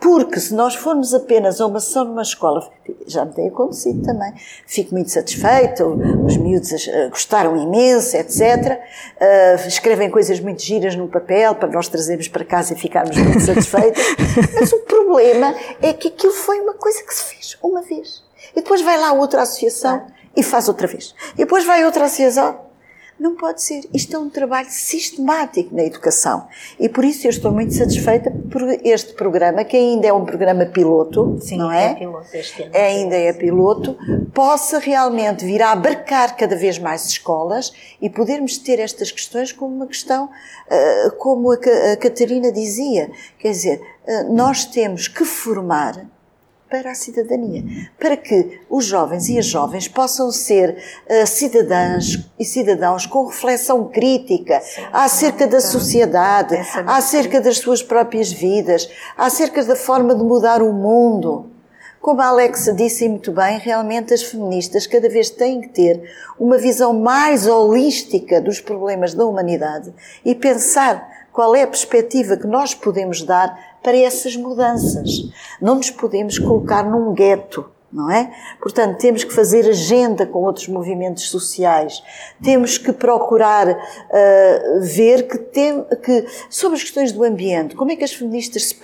Porque 0.00 0.40
se 0.40 0.54
nós 0.54 0.74
formos 0.74 1.12
apenas 1.12 1.60
a 1.60 1.66
uma 1.66 1.78
sessão 1.78 2.04
numa 2.04 2.22
escola, 2.22 2.66
já 3.06 3.22
me 3.26 3.34
tem 3.34 3.48
acontecido 3.48 4.02
também, 4.02 4.32
fico 4.66 4.94
muito 4.94 5.10
satisfeita, 5.10 5.84
os 5.86 6.38
miúdos 6.38 6.88
eh, 6.88 7.08
gostaram 7.10 7.54
imenso, 7.56 8.16
etc. 8.16 8.40
Uh, 8.40 8.78
eh, 9.20 9.56
escrevem 9.66 10.08
coisas 10.08 10.40
muito 10.40 10.62
giras 10.62 10.96
no 10.96 11.08
papel 11.08 11.54
para 11.56 11.68
nós 11.68 11.86
trazermos 11.86 12.28
para 12.28 12.46
casa 12.46 12.72
e 12.72 12.76
ficarmos 12.76 13.14
muito 13.14 13.40
satisfeitos. 13.40 14.02
Mas 14.58 14.72
o 14.72 14.78
problema 14.80 15.54
é 15.82 15.92
que 15.92 16.08
aquilo 16.08 16.32
foi 16.32 16.60
uma 16.60 16.74
coisa 16.74 17.02
que 17.02 17.12
se 17.12 17.24
fez 17.24 17.58
uma 17.62 17.82
vez. 17.82 18.26
E 18.58 18.60
depois 18.60 18.82
vai 18.82 18.98
lá 18.98 19.12
outra 19.12 19.42
associação 19.42 20.04
e 20.36 20.42
faz 20.42 20.66
outra 20.66 20.88
vez. 20.88 21.14
E 21.34 21.38
depois 21.38 21.64
vai 21.64 21.84
outra 21.84 22.06
associação. 22.06 22.66
Não 23.16 23.36
pode 23.36 23.62
ser. 23.62 23.88
Isto 23.94 24.16
é 24.16 24.18
um 24.18 24.28
trabalho 24.28 24.66
sistemático 24.68 25.72
na 25.72 25.84
educação. 25.84 26.48
E 26.78 26.88
por 26.88 27.04
isso 27.04 27.24
eu 27.28 27.30
estou 27.30 27.52
muito 27.52 27.72
satisfeita 27.72 28.32
por 28.50 28.62
este 28.82 29.12
programa, 29.12 29.62
que 29.62 29.76
ainda 29.76 30.08
é 30.08 30.12
um 30.12 30.24
programa 30.24 30.66
piloto, 30.66 31.38
Sim, 31.40 31.58
não 31.58 31.70
é? 31.70 31.92
é 31.92 31.94
piloto 31.94 32.26
este 32.32 32.62
ano. 32.64 32.76
Ainda 32.76 33.16
é 33.16 33.32
piloto, 33.32 33.96
possa 34.34 34.80
realmente 34.80 35.44
vir 35.44 35.62
a 35.62 35.70
abarcar 35.70 36.36
cada 36.36 36.56
vez 36.56 36.80
mais 36.80 37.06
escolas 37.06 37.72
e 38.02 38.10
podermos 38.10 38.58
ter 38.58 38.80
estas 38.80 39.12
questões 39.12 39.52
como 39.52 39.72
uma 39.72 39.86
questão, 39.86 40.28
ah, 40.68 41.12
como 41.16 41.52
a 41.52 41.56
Catarina 41.96 42.50
dizia. 42.50 43.08
Quer 43.38 43.50
dizer, 43.52 43.80
ah, 44.08 44.24
nós 44.24 44.64
temos 44.64 45.06
que 45.06 45.24
formar 45.24 46.17
para 46.70 46.90
a 46.90 46.94
cidadania, 46.94 47.64
para 47.98 48.16
que 48.16 48.60
os 48.68 48.84
jovens 48.84 49.28
e 49.28 49.38
as 49.38 49.46
jovens 49.46 49.88
possam 49.88 50.30
ser 50.30 50.76
uh, 51.08 51.26
cidadãs 51.26 52.28
e 52.38 52.44
cidadãos 52.44 53.06
com 53.06 53.26
reflexão 53.26 53.88
crítica 53.88 54.60
Sim, 54.60 54.82
acerca 54.92 55.46
da 55.46 55.60
sociedade, 55.60 56.56
acerca 56.86 57.40
das 57.40 57.58
suas 57.58 57.82
próprias 57.82 58.30
vidas, 58.30 58.88
acerca 59.16 59.64
da 59.64 59.76
forma 59.76 60.14
de 60.14 60.22
mudar 60.22 60.62
o 60.62 60.72
mundo. 60.72 61.50
como 62.02 62.20
a 62.20 62.26
Alexa 62.26 62.72
disse 62.74 63.08
muito 63.08 63.32
bem, 63.32 63.58
realmente 63.58 64.12
as 64.12 64.22
feministas 64.22 64.86
cada 64.86 65.08
vez 65.08 65.30
têm 65.30 65.62
que 65.62 65.68
ter 65.68 66.02
uma 66.38 66.58
visão 66.58 66.92
mais 66.92 67.46
holística 67.46 68.42
dos 68.42 68.60
problemas 68.60 69.14
da 69.14 69.24
humanidade 69.24 69.92
e 70.22 70.34
pensar 70.34 71.17
qual 71.38 71.54
é 71.54 71.62
a 71.62 71.68
perspectiva 71.68 72.36
que 72.36 72.48
nós 72.48 72.74
podemos 72.74 73.22
dar 73.22 73.78
para 73.80 73.96
essas 73.96 74.34
mudanças. 74.34 75.30
Não 75.62 75.76
nos 75.76 75.88
podemos 75.88 76.36
colocar 76.36 76.82
num 76.82 77.14
gueto 77.14 77.64
não 77.92 78.10
é? 78.10 78.30
Portanto, 78.60 78.98
temos 78.98 79.22
que 79.24 79.32
fazer 79.32 79.66
agenda 79.66 80.26
com 80.26 80.40
outros 80.40 80.68
movimentos 80.68 81.30
sociais, 81.30 82.02
temos 82.42 82.76
que 82.76 82.92
procurar 82.92 83.66
uh, 83.66 84.80
ver 84.82 85.26
que, 85.26 85.38
tem, 85.38 85.82
que, 86.02 86.26
sobre 86.50 86.76
as 86.76 86.82
questões 86.82 87.12
do 87.12 87.24
ambiente, 87.24 87.74
como 87.76 87.90
é 87.90 87.96
que 87.96 88.04
as 88.04 88.12
feministas 88.12 88.64
se, 88.64 88.76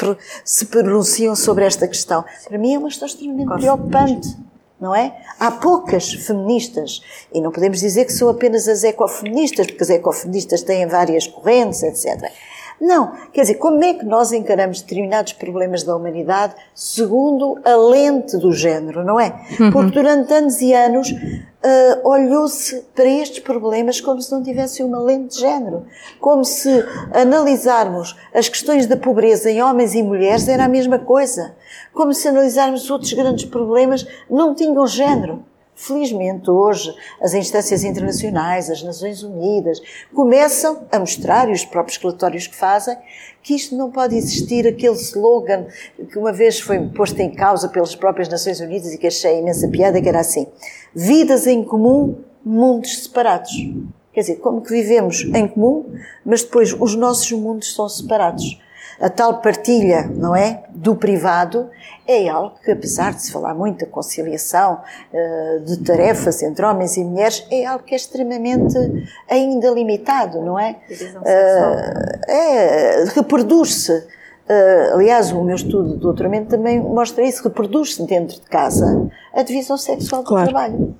se 0.42 0.66
pronunciam 0.66 1.36
sobre 1.36 1.66
esta 1.66 1.86
questão? 1.86 2.24
Para 2.48 2.57
mim 2.57 2.76
é 2.76 2.78
uma 2.78 2.88
questão 2.88 3.07
extremamente 3.07 3.52
preocupante. 3.61 4.53
Não 4.85 4.95
é? 4.95 5.16
Há 5.41 5.51
poucas 5.51 6.12
feministas, 6.12 7.01
e 7.32 7.41
não 7.41 7.51
podemos 7.51 7.80
dizer 7.80 8.05
que 8.05 8.12
são 8.12 8.28
apenas 8.28 8.68
as 8.68 8.85
ecofeministas, 8.85 9.66
porque 9.66 9.82
as 9.82 9.89
ecofeministas 9.89 10.62
têm 10.62 10.87
várias 10.87 11.26
correntes, 11.26 11.82
etc. 11.82 12.30
Não. 12.78 13.12
Quer 13.32 13.41
dizer, 13.41 13.55
como 13.55 13.82
é 13.82 13.95
que 13.95 14.05
nós 14.05 14.30
encaramos 14.30 14.82
determinados 14.82 15.32
problemas 15.32 15.85
da 15.85 15.97
humanidade 15.97 16.55
segundo 16.74 17.59
a 17.64 17.74
lente 17.76 18.37
do 18.37 18.53
género, 18.53 19.03
não 19.03 19.18
é? 19.18 19.35
Uhum. 19.59 19.70
Porque 19.72 19.93
durante 19.93 20.35
anos 20.35 20.61
e 20.61 20.74
anos 20.74 21.11
uh, 21.11 22.07
olhou-se 22.07 22.85
para 22.95 23.07
estes 23.07 23.39
problemas 23.39 24.03
como 24.03 24.20
se 24.20 24.30
não 24.30 24.43
tivesse 24.43 24.82
uma 24.82 25.01
lente 25.01 25.37
de 25.37 25.41
género. 25.41 25.87
Como 26.20 26.45
se 26.45 26.85
analisarmos 27.11 28.14
as 28.35 28.51
questões 28.51 28.87
da 28.87 28.99
pobreza 28.99 29.51
em 29.51 29.62
homens 29.62 29.95
e 29.95 30.03
mulheres 30.03 30.47
era 30.47 30.66
a 30.66 30.68
mesma 30.68 30.99
coisa. 30.99 31.55
Como 31.95 32.12
se 32.12 32.26
analisarmos 32.26 32.90
outros 32.90 33.12
grandes 33.12 33.45
problemas 33.45 34.05
não 34.28 34.55
tinham 34.55 34.84
género. 34.86 35.45
Felizmente, 35.76 36.49
hoje, 36.51 36.95
as 37.20 37.34
instâncias 37.34 37.82
internacionais, 37.82 38.70
as 38.70 38.82
Nações 38.82 39.24
Unidas, 39.24 39.80
começam 40.14 40.86
a 40.90 41.01
mostrar, 41.01 41.49
e 41.49 41.53
os 41.53 41.64
próprios 41.64 41.99
relatórios 41.99 42.47
que 42.47 42.55
fazem, 42.55 42.97
que 43.42 43.55
isto 43.55 43.76
não 43.76 43.90
pode 43.90 44.16
existir 44.16 44.66
aquele 44.68 44.95
slogan 44.95 45.66
que 46.11 46.16
uma 46.16 46.32
vez 46.32 46.61
foi 46.61 46.78
posto 46.90 47.18
em 47.20 47.30
causa 47.30 47.68
pelas 47.68 47.95
próprias 47.95 48.28
Nações 48.28 48.61
Unidas 48.61 48.92
e 48.92 48.99
que 48.99 49.09
achei 49.09 49.40
imensa 49.40 49.68
piada, 49.68 50.01
que 50.01 50.09
era 50.09 50.20
assim: 50.20 50.47
vidas 50.95 51.47
em 51.47 51.64
comum, 51.64 52.18
mundos 52.45 53.03
separados. 53.03 53.53
Quer 54.12 54.20
dizer, 54.20 54.36
como 54.36 54.62
que 54.62 54.70
vivemos 54.70 55.22
em 55.34 55.49
comum, 55.49 55.92
mas 56.24 56.45
depois 56.45 56.72
os 56.72 56.95
nossos 56.95 57.30
mundos 57.32 57.74
são 57.74 57.88
separados. 57.88 58.61
A 59.01 59.09
tal 59.09 59.40
partilha, 59.40 60.09
não 60.14 60.34
é? 60.34 60.64
Do 60.70 60.95
privado 60.95 61.70
é 62.07 62.28
algo 62.28 62.57
que, 62.62 62.70
apesar 62.70 63.14
de 63.14 63.22
se 63.22 63.32
falar 63.32 63.55
muito 63.55 63.84
da 63.84 63.90
conciliação 63.90 64.80
uh, 65.12 65.61
de 65.64 65.78
tarefas 65.78 66.42
entre 66.42 66.64
homens 66.64 66.97
e 66.97 67.05
mulheres, 67.05 67.47
é 67.51 67.64
algo 67.64 67.84
que 67.84 67.95
é 67.95 67.97
extremamente 67.97 68.76
ainda 69.28 69.70
limitado, 69.70 70.40
não 70.42 70.59
é? 70.59 70.76
Uh, 70.90 72.30
é, 72.30 73.05
reproduz-se. 73.14 73.92
Uh, 73.92 74.95
aliás, 74.95 75.32
o 75.32 75.42
meu 75.42 75.57
estudo 75.57 75.95
de 75.95 75.97
doutoramento 75.99 76.51
também 76.51 76.78
mostra 76.78 77.24
isso, 77.24 77.42
reproduz-se 77.42 78.03
dentro 78.07 78.38
de 78.38 78.47
casa 78.47 79.11
a 79.32 79.42
divisão 79.42 79.78
sexual 79.78 80.22
do 80.22 80.28
claro. 80.28 80.51
trabalho. 80.51 80.95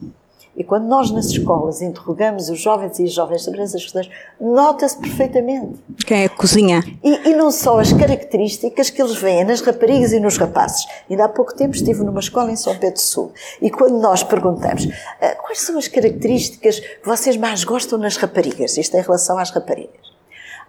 E 0.57 0.63
quando 0.63 0.87
nós 0.87 1.11
nas 1.11 1.27
escolas 1.27 1.83
interrogamos 1.83 2.49
os 2.49 2.61
jovens 2.61 2.99
e 2.99 3.05
as 3.05 3.13
jovens 3.13 3.43
sobre 3.43 3.61
essas 3.61 3.83
questões, 3.83 4.09
nota-se 4.41 4.97
perfeitamente. 4.99 5.81
Quem 6.07 6.25
é 6.25 6.29
que 6.29 6.37
cozinha? 6.37 6.83
E, 7.03 7.31
e, 7.31 7.35
não 7.35 7.51
só 7.51 7.81
as 7.81 7.93
características 7.93 8.89
que 8.91 9.03
eles 9.03 9.17
veem 9.17 9.45
nas 9.45 9.61
raparigas 9.61 10.13
e 10.13 10.21
nos 10.21 10.37
rapazes. 10.37 10.87
Ainda 11.11 11.25
há 11.25 11.29
pouco 11.29 11.55
tempo 11.55 11.75
estive 11.75 12.05
numa 12.05 12.21
escola 12.21 12.53
em 12.53 12.57
São 12.57 12.75
Pedro 12.77 12.95
do 12.95 13.01
Sul 13.01 13.33
e 13.61 13.71
quando 13.71 13.99
nós 13.99 14.23
perguntamos 14.23 14.87
ah, 15.21 15.35
quais 15.43 15.61
são 15.61 15.77
as 15.77 15.89
características 15.89 16.79
que 16.79 17.05
vocês 17.05 17.37
mais 17.37 17.65
gostam 17.65 17.99
nas 17.99 18.17
raparigas, 18.17 18.77
isto 18.77 18.97
em 18.97 19.03
relação 19.03 19.39
às 19.39 19.51
raparigas. 19.51 20.15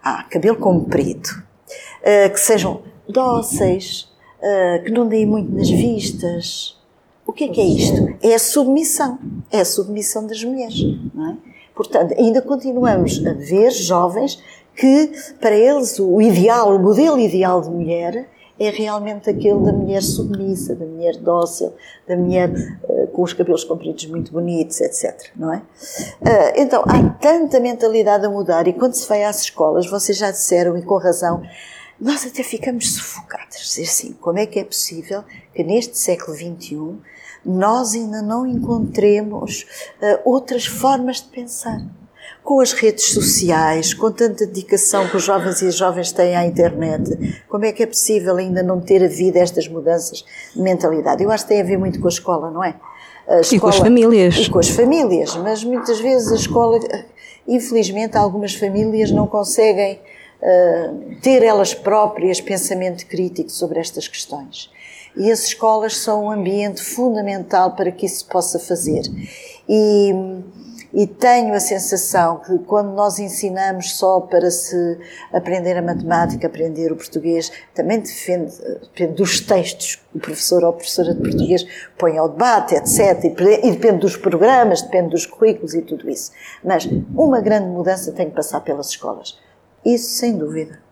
Ah, 0.04 0.24
cabelo 0.24 0.58
comprido, 0.58 1.30
ah, 2.04 2.30
que 2.30 2.40
sejam 2.40 2.82
dóceis, 3.08 4.12
ah, 4.42 4.80
que 4.84 4.92
não 4.92 5.08
deem 5.08 5.26
muito 5.26 5.52
nas 5.52 5.70
vistas, 5.70 6.76
o 7.26 7.34
que 7.34 7.46
é 7.46 7.48
que 7.48 7.62
é 7.62 7.66
isto? 7.66 8.16
É 8.22 8.36
a 8.36 8.40
submissão. 8.40 9.18
É 9.52 9.60
a 9.60 9.66
submissão 9.66 10.28
das 10.28 10.44
mulheres. 10.44 10.80
Não 11.14 11.32
é? 11.32 11.38
Portanto, 11.74 12.14
ainda 12.18 12.42
continuamos 12.42 13.26
a 13.26 13.34
ver 13.34 13.72
jovens 13.72 14.42
que, 14.76 15.12
para 15.40 15.56
eles, 15.56 16.00
o 16.00 16.22
ideal, 16.22 16.76
o 16.76 16.80
modelo 16.80 17.20
ideal 17.20 17.62
de 17.62 17.70
mulher 17.70 18.30
é 18.58 18.70
realmente 18.70 19.30
aquele 19.30 19.60
da 19.60 19.74
mulher 19.74 20.02
submissa, 20.02 20.76
da 20.76 20.86
mulher 20.86 21.18
dócil, 21.18 21.74
da 22.08 22.16
mulher 22.16 22.50
uh, 22.50 23.08
com 23.08 23.22
os 23.22 23.34
cabelos 23.34 23.66
compridos 23.66 24.06
muito 24.06 24.32
bonitos, 24.32 24.80
etc. 24.80 25.30
Não 25.36 25.54
é? 25.54 25.58
Uh, 25.58 26.54
então, 26.56 26.84
há 26.88 27.10
tanta 27.20 27.60
mentalidade 27.60 28.26
a 28.26 28.30
mudar 28.30 28.68
e 28.68 28.74
quando 28.74 28.94
se 28.94 29.08
vai 29.08 29.26
às 29.26 29.42
escolas, 29.42 29.88
vocês 29.88 30.18
já 30.18 30.32
disseram 30.32 30.78
e 30.78 30.82
com 30.82 30.98
razão, 30.98 31.42
nós 32.00 32.26
até 32.26 32.44
ficamos 32.44 32.94
sufocados. 32.94 33.58
Dizer 33.58 33.84
assim, 33.84 34.14
como 34.14 34.40
é 34.40 34.46
que 34.46 34.60
é 34.60 34.64
possível 34.64 35.24
que 35.54 35.64
neste 35.64 35.98
século 35.98 36.36
XXI 36.36 36.96
nós 37.46 37.94
ainda 37.94 38.22
não 38.22 38.46
encontremos 38.46 39.66
uh, 40.02 40.20
outras 40.26 40.66
formas 40.66 41.18
de 41.18 41.28
pensar. 41.28 41.82
Com 42.44 42.60
as 42.60 42.74
redes 42.74 43.06
sociais, 43.06 43.94
com 43.94 44.12
tanta 44.12 44.46
dedicação 44.46 45.08
que 45.08 45.18
os 45.18 45.24
jovens 45.24 45.62
e 45.62 45.68
as 45.68 45.76
jovens 45.76 46.12
têm 46.12 46.36
à 46.36 46.46
internet, 46.46 47.44
como 47.48 47.66
é 47.66 47.72
que 47.72 47.84
é 47.84 47.86
possível 47.86 48.38
ainda 48.38 48.62
não 48.62 48.80
ter 48.80 49.04
havido 49.04 49.38
estas 49.38 49.68
mudanças 49.68 50.24
de 50.56 50.62
mentalidade? 50.62 51.24
Eu 51.24 51.32
acho 51.32 51.44
que 51.44 51.50
tem 51.50 51.62
a 51.62 51.64
ver 51.64 51.78
muito 51.78 52.00
com 52.00 52.08
a 52.08 52.10
escola, 52.10 52.52
não 52.52 52.64
é? 52.64 52.76
Escola, 53.28 53.44
e 53.52 53.60
com 53.60 53.68
as 53.68 53.78
famílias. 53.78 54.36
E 54.36 54.50
com 54.50 54.60
as 54.60 54.70
famílias, 54.70 55.36
mas 55.38 55.64
muitas 55.64 56.00
vezes 56.00 56.32
a 56.32 56.36
escola, 56.36 56.80
infelizmente, 57.48 58.16
algumas 58.16 58.54
famílias 58.54 59.10
não 59.10 59.26
conseguem 59.26 60.00
uh, 60.42 61.16
ter 61.22 61.44
elas 61.44 61.74
próprias 61.74 62.40
pensamento 62.40 63.06
crítico 63.08 63.50
sobre 63.50 63.80
estas 63.80 64.08
questões. 64.08 64.70
E 65.18 65.32
as 65.32 65.46
escolas 65.46 65.98
são 65.98 66.26
um 66.26 66.32
ambiente 66.32 66.82
fundamental 66.84 67.76
para 67.76 67.92
que 67.92 68.06
isso 68.06 68.20
se 68.20 68.26
possa 68.26 68.60
fazer. 68.60 69.04
E, 69.68 70.14
e 70.94 71.08
tenho 71.08 71.54
a 71.54 71.60
sensação 71.60 72.40
que 72.40 72.58
quando 72.60 72.92
nós 72.92 73.18
ensinamos 73.18 73.98
só 73.98 74.20
para 74.20 74.52
se 74.52 75.00
aprender 75.32 75.78
a 75.78 75.82
matemática, 75.82 76.48
aprender 76.48 76.92
o 76.92 76.98
português, 76.98 77.52
também 77.74 78.00
depende, 78.00 78.54
depende 78.82 79.14
dos 79.14 79.40
textos 79.40 79.96
que 79.96 80.18
o 80.18 80.20
professor 80.20 80.64
ou 80.64 80.70
a 80.70 80.74
professora 80.74 81.14
de 81.14 81.22
português 81.22 81.66
põe 81.98 82.18
ao 82.18 82.30
debate, 82.30 82.76
etc. 82.76 83.24
E 83.64 83.72
depende 83.72 84.00
dos 84.00 84.18
programas, 84.18 84.82
depende 84.82 85.10
dos 85.10 85.26
currículos 85.26 85.74
e 85.74 85.82
tudo 85.82 86.10
isso. 86.10 86.32
Mas 86.64 86.88
uma 87.16 87.40
grande 87.40 87.68
mudança 87.68 88.12
tem 88.12 88.30
que 88.30 88.36
passar 88.36 88.60
pelas 88.62 88.90
escolas. 88.90 89.38
Isso 89.86 90.10
sem 90.18 90.38
dúvida. 90.38 90.85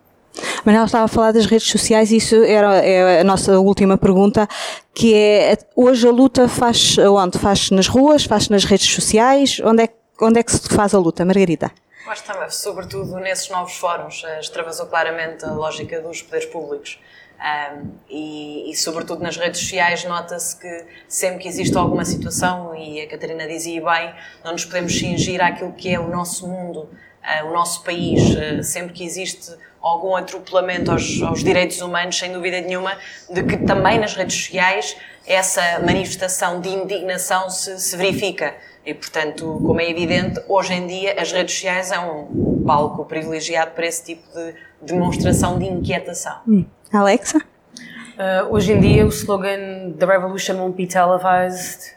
Manuel 0.64 0.86
estava 0.86 1.04
a 1.04 1.08
falar 1.08 1.32
das 1.32 1.44
redes 1.44 1.68
sociais 1.70 2.10
e 2.10 2.16
isso 2.16 2.36
era 2.36 2.76
é 2.76 3.20
a 3.20 3.24
nossa 3.24 3.58
última 3.58 3.98
pergunta, 3.98 4.48
que 4.94 5.14
é, 5.14 5.58
hoje 5.76 6.08
a 6.08 6.10
luta 6.10 6.48
faz 6.48 6.96
onde? 6.98 7.38
Faz 7.38 7.70
nas 7.70 7.86
ruas, 7.86 8.24
faz 8.24 8.48
nas 8.48 8.64
redes 8.64 8.90
sociais? 8.90 9.60
Onde 9.62 9.84
é, 9.84 9.88
onde 10.22 10.40
é 10.40 10.42
que 10.42 10.52
se 10.52 10.68
faz 10.68 10.94
a 10.94 10.98
luta, 10.98 11.22
Margarida? 11.24 11.70
Acho 12.06 12.24
também, 12.24 12.48
sobretudo 12.50 13.16
nesses 13.16 13.48
novos 13.50 13.74
fóruns, 13.74 14.22
eh, 14.24 14.40
extravasou 14.40 14.86
claramente 14.86 15.44
a 15.44 15.52
lógica 15.52 16.00
dos 16.00 16.22
poderes 16.22 16.46
públicos. 16.46 16.98
Um, 17.34 17.90
e, 18.08 18.70
e, 18.70 18.76
sobretudo 18.76 19.22
nas 19.22 19.36
redes 19.36 19.60
sociais, 19.60 20.04
nota-se 20.04 20.56
que 20.58 20.86
sempre 21.08 21.40
que 21.40 21.48
existe 21.48 21.76
alguma 21.76 22.04
situação, 22.04 22.74
e 22.74 23.00
a 23.00 23.08
Catarina 23.08 23.46
dizia 23.46 23.82
bem, 23.82 24.14
não 24.44 24.52
nos 24.52 24.64
podemos 24.64 24.96
cingir 24.96 25.42
àquilo 25.42 25.72
que 25.72 25.92
é 25.92 25.98
o 25.98 26.08
nosso 26.08 26.46
mundo, 26.46 26.88
o 27.44 27.52
nosso 27.52 27.82
país. 27.82 28.20
Uh, 28.22 28.62
sempre 28.62 28.92
que 28.92 29.04
existe 29.04 29.52
algum 29.80 30.16
atropelamento 30.16 30.90
aos, 30.90 31.20
aos, 31.22 31.44
direitos 31.44 31.80
humanos, 31.80 32.18
sem 32.18 32.32
dúvida 32.32 32.60
nenhuma, 32.60 32.96
de 33.30 33.42
que 33.42 33.58
também 33.58 33.98
nas 33.98 34.14
redes 34.14 34.34
sociais 34.34 34.96
essa 35.26 35.80
manifestação 35.80 36.60
de 36.60 36.68
indignação 36.68 37.50
se, 37.50 37.78
se 37.78 37.96
verifica. 37.96 38.54
E, 38.84 38.92
portanto, 38.92 39.60
como 39.64 39.80
é 39.80 39.90
evidente, 39.90 40.40
hoje 40.48 40.74
em 40.74 40.86
dia 40.86 41.20
as 41.20 41.32
redes 41.32 41.54
sociais 41.54 41.90
é 41.90 41.98
um 41.98 42.62
palco 42.66 43.04
privilegiado 43.04 43.72
para 43.72 43.86
esse 43.86 44.04
tipo 44.04 44.22
de 44.32 44.54
demonstração 44.82 45.58
de 45.58 45.66
inquietação. 45.66 46.36
Hum. 46.46 46.64
Alexa? 46.92 47.38
Uh, 47.38 48.54
hoje 48.54 48.72
em 48.72 48.80
dia 48.80 49.04
o 49.04 49.08
slogan 49.08 49.92
The 49.98 50.06
Revolution 50.06 50.56
won't 50.56 50.76
be 50.76 50.86
televised 50.86 51.94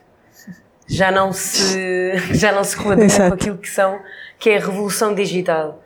já 0.88 1.12
não 1.12 1.34
se 1.34 2.18
já 2.34 2.52
não 2.52 2.64
se 2.64 2.76
coaduna 2.76 3.08
com 3.08 3.34
aquilo 3.34 3.58
que 3.58 3.70
são 3.70 4.00
que 4.40 4.50
é 4.50 4.58
a 4.58 4.60
revolução 4.60 5.14
digital. 5.14 5.82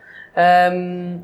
Um, 0.74 1.20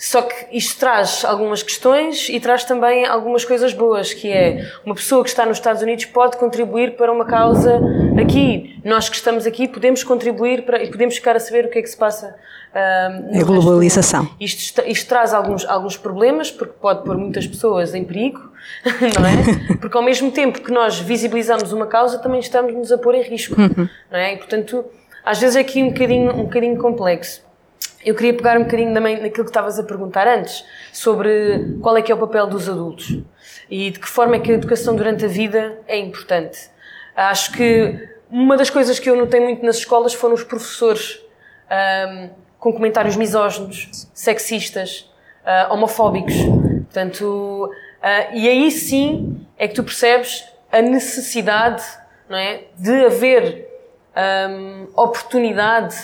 Só 0.00 0.22
que 0.22 0.56
isto 0.56 0.80
traz 0.80 1.26
algumas 1.26 1.62
questões 1.62 2.30
e 2.30 2.40
traz 2.40 2.64
também 2.64 3.04
algumas 3.04 3.44
coisas 3.44 3.74
boas, 3.74 4.14
que 4.14 4.28
é 4.32 4.66
uma 4.82 4.94
pessoa 4.94 5.22
que 5.22 5.28
está 5.28 5.44
nos 5.44 5.58
Estados 5.58 5.82
Unidos 5.82 6.06
pode 6.06 6.38
contribuir 6.38 6.96
para 6.96 7.12
uma 7.12 7.26
causa 7.26 7.78
aqui. 8.18 8.80
Nós 8.82 9.10
que 9.10 9.16
estamos 9.16 9.44
aqui 9.44 9.68
podemos 9.68 10.02
contribuir 10.02 10.64
para, 10.64 10.82
e 10.82 10.90
podemos 10.90 11.16
ficar 11.16 11.36
a 11.36 11.38
saber 11.38 11.66
o 11.66 11.68
que 11.68 11.78
é 11.78 11.82
que 11.82 11.88
se 11.88 11.98
passa. 11.98 12.34
Um, 12.74 13.38
a 13.38 13.44
globalização. 13.44 14.26
Isto, 14.40 14.80
isto, 14.86 15.06
traz 15.06 15.34
alguns, 15.34 15.66
alguns 15.66 15.98
problemas, 15.98 16.50
porque 16.50 16.72
pode 16.80 17.04
pôr 17.04 17.18
muitas 17.18 17.46
pessoas 17.46 17.94
em 17.94 18.02
perigo, 18.02 18.40
não 19.18 19.26
é? 19.26 19.76
Porque 19.76 19.98
ao 19.98 20.02
mesmo 20.02 20.30
tempo 20.30 20.62
que 20.62 20.72
nós 20.72 20.98
visibilizamos 20.98 21.74
uma 21.74 21.86
causa, 21.86 22.18
também 22.18 22.40
estamos 22.40 22.72
nos 22.72 22.90
a 22.90 22.96
pôr 22.96 23.16
em 23.16 23.22
risco, 23.22 23.60
uhum. 23.60 23.86
não 24.10 24.18
é? 24.18 24.32
E 24.32 24.38
portanto, 24.38 24.82
às 25.24 25.38
vezes 25.38 25.56
é 25.56 25.60
aqui 25.60 25.82
um 25.82 25.88
bocadinho, 25.88 26.32
um 26.32 26.44
bocadinho 26.44 26.78
complexo. 26.78 27.44
Eu 28.04 28.14
queria 28.14 28.32
pegar 28.32 28.58
um 28.58 28.64
bocadinho 28.64 28.94
também 28.94 29.20
naquilo 29.20 29.44
que 29.44 29.50
estavas 29.50 29.78
a 29.78 29.82
perguntar 29.82 30.26
antes, 30.26 30.64
sobre 30.92 31.76
qual 31.82 31.96
é 31.96 32.02
que 32.02 32.10
é 32.10 32.14
o 32.14 32.18
papel 32.18 32.46
dos 32.46 32.68
adultos 32.68 33.18
e 33.70 33.90
de 33.90 33.98
que 33.98 34.08
forma 34.08 34.36
é 34.36 34.38
que 34.38 34.50
a 34.50 34.54
educação 34.54 34.96
durante 34.96 35.24
a 35.24 35.28
vida 35.28 35.78
é 35.86 35.98
importante. 35.98 36.70
Acho 37.14 37.52
que 37.52 38.08
uma 38.30 38.56
das 38.56 38.70
coisas 38.70 38.98
que 38.98 39.10
eu 39.10 39.16
notei 39.16 39.40
muito 39.40 39.64
nas 39.64 39.76
escolas 39.76 40.14
foram 40.14 40.34
os 40.34 40.42
professores 40.42 41.20
um, 41.70 42.30
com 42.58 42.72
comentários 42.72 43.16
misóginos, 43.16 44.08
sexistas, 44.14 45.10
uh, 45.44 45.72
homofóbicos. 45.72 46.34
Portanto, 46.34 47.70
uh, 47.70 48.34
e 48.34 48.48
aí 48.48 48.70
sim 48.70 49.46
é 49.58 49.68
que 49.68 49.74
tu 49.74 49.84
percebes 49.84 50.44
a 50.72 50.80
necessidade 50.80 51.82
não 52.28 52.38
é, 52.38 52.64
de 52.78 53.04
haver 53.04 53.69
um, 54.16 54.88
oportunidade 54.96 55.96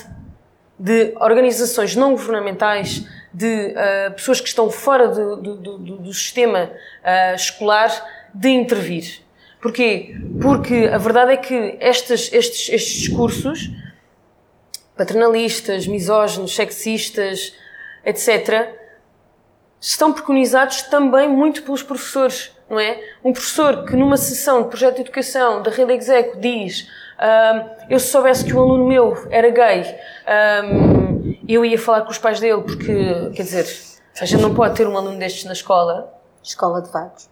de 0.78 1.14
organizações 1.20 1.96
não 1.96 2.12
governamentais, 2.12 3.06
de 3.32 3.46
uh, 3.46 4.12
pessoas 4.12 4.40
que 4.40 4.48
estão 4.48 4.70
fora 4.70 5.08
do, 5.08 5.36
do, 5.36 5.56
do, 5.56 5.96
do 5.98 6.12
sistema 6.12 6.70
uh, 6.70 7.34
escolar, 7.34 7.90
de 8.34 8.48
intervir. 8.48 9.22
Porquê? 9.60 10.14
Porque 10.40 10.90
a 10.92 10.98
verdade 10.98 11.32
é 11.32 11.36
que 11.36 11.76
estes, 11.80 12.32
estes, 12.32 12.68
estes 12.68 12.92
discursos 13.00 13.70
paternalistas, 14.96 15.86
misóginos, 15.86 16.54
sexistas, 16.54 17.54
etc., 18.04 18.74
estão 19.78 20.12
preconizados 20.12 20.82
também 20.82 21.28
muito 21.28 21.62
pelos 21.62 21.82
professores, 21.82 22.50
não 22.68 22.80
é? 22.80 22.98
Um 23.22 23.32
professor 23.32 23.84
que 23.84 23.94
numa 23.94 24.16
sessão 24.16 24.62
de 24.62 24.68
projeto 24.68 24.96
de 24.96 25.02
educação 25.02 25.62
da 25.62 25.70
rede 25.70 25.92
execo 25.92 26.40
diz 26.40 26.88
um, 27.18 27.70
eu 27.88 27.98
se 27.98 28.08
soubesse 28.08 28.44
que 28.44 28.52
um 28.54 28.60
aluno 28.60 28.86
meu 28.86 29.16
era 29.30 29.50
gay, 29.50 29.96
um, 30.64 31.36
eu 31.48 31.64
ia 31.64 31.78
falar 31.78 32.02
com 32.02 32.10
os 32.10 32.18
pais 32.18 32.40
dele, 32.40 32.62
porque, 32.62 33.30
quer 33.34 33.42
dizer, 33.42 33.66
a 34.20 34.24
gente 34.24 34.42
não 34.42 34.54
pode 34.54 34.74
ter 34.74 34.86
um 34.86 34.96
aluno 34.96 35.18
destes 35.18 35.44
na 35.44 35.52
escola. 35.52 36.12
Escola 36.42 36.80
de 36.80 36.90
vagos. 36.90 37.28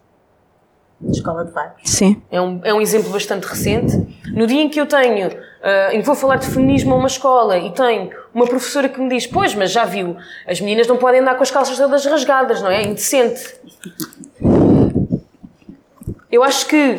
Escola 1.09 1.45
de 1.45 1.51
vagos. 1.51 1.81
Sim. 1.83 2.21
É 2.31 2.39
um, 2.39 2.61
é 2.63 2.73
um 2.73 2.81
exemplo 2.81 3.09
bastante 3.09 3.45
recente. 3.45 3.95
No 4.27 4.47
dia 4.47 4.61
em 4.61 4.69
que 4.69 4.79
eu 4.79 4.85
tenho, 4.85 5.27
uh, 5.27 5.91
em 5.91 5.99
que 5.99 6.05
vou 6.05 6.15
falar 6.15 6.37
de 6.37 6.47
feminismo 6.47 6.93
a 6.93 6.97
uma 6.97 7.07
escola 7.07 7.57
e 7.57 7.71
tenho 7.71 8.11
uma 8.33 8.45
professora 8.45 8.87
que 8.87 8.99
me 8.99 9.09
diz: 9.09 9.27
Pois, 9.27 9.53
mas 9.55 9.71
já 9.71 9.83
viu, 9.83 10.15
as 10.47 10.61
meninas 10.61 10.87
não 10.87 10.97
podem 10.97 11.21
andar 11.21 11.35
com 11.35 11.43
as 11.43 11.51
calças 11.51 11.77
todas 11.77 12.05
rasgadas, 12.05 12.61
não 12.61 12.69
é? 12.69 12.83
É 12.83 12.87
indecente. 12.87 13.55
Eu 16.31 16.43
acho 16.43 16.67
que 16.67 16.97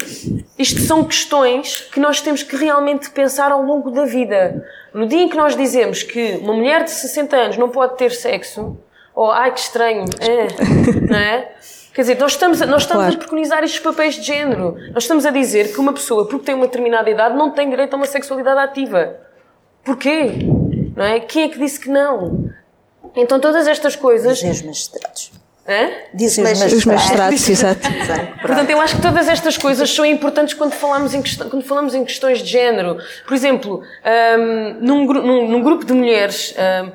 isto 0.59 0.81
são 0.81 1.05
questões 1.05 1.81
que 1.93 2.01
nós 2.01 2.21
temos 2.21 2.43
que 2.43 2.57
realmente 2.57 3.11
pensar 3.11 3.53
ao 3.53 3.63
longo 3.63 3.91
da 3.91 4.05
vida. 4.05 4.65
No 4.95 5.07
dia 5.07 5.23
em 5.23 5.29
que 5.29 5.37
nós 5.37 5.57
dizemos 5.57 6.03
que 6.03 6.39
uma 6.41 6.55
mulher 6.55 6.85
de 6.85 6.91
60 6.91 7.37
anos 7.37 7.57
não 7.57 7.69
pode 7.69 7.97
ter 7.97 8.13
sexo, 8.13 8.79
ou 9.15 9.31
ai 9.31 9.53
que 9.53 9.61
estranho, 9.61 10.05
é, 10.21 10.47
não 11.11 11.19
é? 11.19 11.53
Quer 11.93 12.03
dizer, 12.03 12.19
nós 12.19 12.33
estamos, 12.33 12.61
nós 12.61 12.83
estamos 12.83 13.05
claro. 13.05 13.15
a 13.15 13.19
preconizar 13.19 13.65
estes 13.65 13.81
papéis 13.81 14.17
de 14.17 14.23
género. 14.23 14.77
Nós 14.93 15.05
estamos 15.05 15.25
a 15.25 15.31
dizer 15.31 15.73
que 15.73 15.81
uma 15.81 15.95
pessoa, 15.95 16.29
porque 16.29 16.45
tem 16.45 16.55
uma 16.55 16.67
determinada 16.67 17.09
idade, 17.09 17.35
não 17.35 17.51
tem 17.51 17.71
direito 17.71 17.95
a 17.95 17.97
uma 17.97 18.05
sexualidade 18.05 18.61
ativa. 18.61 19.17
Porquê? 19.83 20.47
Não 20.95 21.05
é? 21.05 21.21
Quem 21.21 21.45
é 21.45 21.49
que 21.49 21.59
disse 21.59 21.81
que 21.81 21.89
não? 21.89 22.51
Então 23.15 23.41
todas 23.41 23.67
estas 23.67 23.97
coisas. 23.97 24.43
Os 24.43 24.63
magistrados. 24.63 25.33
Hã? 25.69 25.91
Diz 26.15 26.39
os 26.73 26.85
magistrados, 26.85 27.49
exato. 27.49 27.89
Portanto, 28.41 28.71
eu 28.71 28.81
acho 28.81 28.97
que 28.97 29.03
todas 29.03 29.29
estas 29.29 29.59
coisas 29.59 29.91
são 29.91 30.07
importantes 30.07 30.55
quando 30.55 30.73
falamos 30.73 31.13
em, 31.13 31.23
quando 31.51 31.63
falamos 31.65 31.93
em 31.93 32.05
questões 32.05 32.39
de 32.39 32.47
género. 32.49 32.99
Por 33.27 33.35
exemplo, 33.35 33.83
um, 34.39 34.75
num, 34.81 35.05
num, 35.07 35.49
num, 35.49 35.63
grupo 35.63 35.85
de 35.85 35.93
mulheres 35.93 36.55
um, 36.57 36.89
uh, 36.89 36.93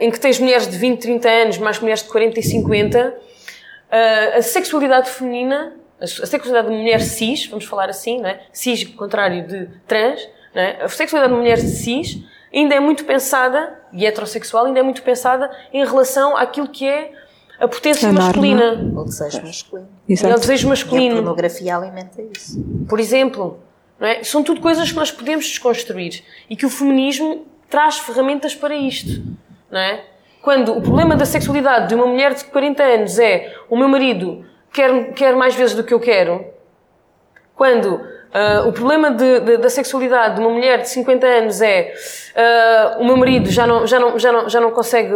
em 0.00 0.10
que 0.10 0.18
tens 0.18 0.40
mulheres 0.40 0.66
de 0.66 0.76
20, 0.76 1.00
30 1.00 1.28
anos, 1.28 1.58
mais 1.58 1.78
mulheres 1.78 2.02
de 2.02 2.08
40 2.08 2.40
e 2.40 2.42
50, 2.42 3.08
uh, 3.08 4.38
a 4.38 4.42
sexualidade 4.42 5.10
feminina, 5.10 5.72
a 6.00 6.06
sexualidade 6.06 6.68
de 6.68 6.74
mulher 6.74 7.00
cis, 7.00 7.46
vamos 7.46 7.64
falar 7.64 7.88
assim, 7.88 8.20
não 8.20 8.28
é? 8.28 8.40
cis, 8.52 8.82
contrário 8.84 9.46
de 9.46 9.68
trans, 9.86 10.28
não 10.52 10.62
é? 10.62 10.82
a 10.82 10.88
sexualidade 10.88 11.32
de 11.32 11.40
mulher 11.40 11.58
cis 11.58 12.18
ainda 12.52 12.74
é 12.74 12.80
muito 12.80 13.04
pensada, 13.04 13.78
e 13.92 14.04
heterossexual, 14.04 14.66
ainda 14.66 14.80
é 14.80 14.82
muito 14.82 15.02
pensada 15.02 15.50
em 15.72 15.84
relação 15.84 16.36
àquilo 16.36 16.68
que 16.68 16.86
é 16.86 17.12
a 17.60 17.66
potência 17.66 18.08
a 18.08 18.12
masculina. 18.12 18.74
O 18.94 19.04
desejo 19.04 19.42
masculino. 19.42 19.88
Exato. 20.08 20.32
E 20.32 20.36
o 20.36 20.40
desejo 20.40 20.68
masculino. 20.68 21.16
E 21.16 21.18
a 21.18 21.22
pornografia 21.22 21.76
alimenta 21.76 22.22
isso. 22.22 22.64
Por 22.88 23.00
exemplo, 23.00 23.58
é? 24.00 24.22
são 24.22 24.42
tudo 24.42 24.60
coisas 24.60 24.90
que 24.90 24.96
nós 24.96 25.10
podemos 25.10 25.44
desconstruir 25.46 26.22
e 26.48 26.56
que 26.56 26.64
o 26.64 26.70
feminismo 26.70 27.46
traz 27.68 27.98
ferramentas 27.98 28.54
para 28.54 28.74
isto. 28.74 29.22
Não 29.70 29.80
é? 29.80 30.04
Quando 30.40 30.72
o 30.72 30.80
problema 30.80 31.16
da 31.16 31.24
sexualidade 31.24 31.88
de 31.88 31.94
uma 31.94 32.06
mulher 32.06 32.32
de 32.32 32.44
40 32.44 32.82
anos 32.82 33.18
é 33.18 33.54
o 33.68 33.76
meu 33.76 33.88
marido 33.88 34.44
quer, 34.72 35.12
quer 35.12 35.36
mais 35.36 35.54
vezes 35.54 35.74
do 35.74 35.82
que 35.82 35.92
eu 35.92 36.00
quero, 36.00 36.44
quando 37.58 38.00
Uh, 38.28 38.68
o 38.68 38.72
problema 38.72 39.10
de, 39.10 39.40
de, 39.40 39.56
da 39.56 39.70
sexualidade 39.70 40.34
de 40.34 40.40
uma 40.42 40.50
mulher 40.50 40.82
de 40.82 40.90
50 40.90 41.26
anos 41.26 41.62
é 41.62 41.94
uh, 42.36 43.00
o 43.00 43.04
meu 43.06 43.16
marido 43.16 43.50
já 43.50 43.66
não, 43.66 43.86
já 43.86 43.98
não, 43.98 44.18
já 44.18 44.30
não, 44.30 44.48
já 44.50 44.60
não 44.60 44.70
consegue, 44.70 45.14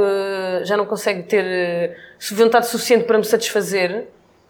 já 0.63 0.79
não 0.79 0.87
consegue 0.87 1.23
ter 1.25 1.95
uh, 1.95 2.35
vontade 2.35 2.69
suficiente 2.69 3.05
para 3.05 3.19
me 3.19 3.25
satisfazer. 3.25 4.07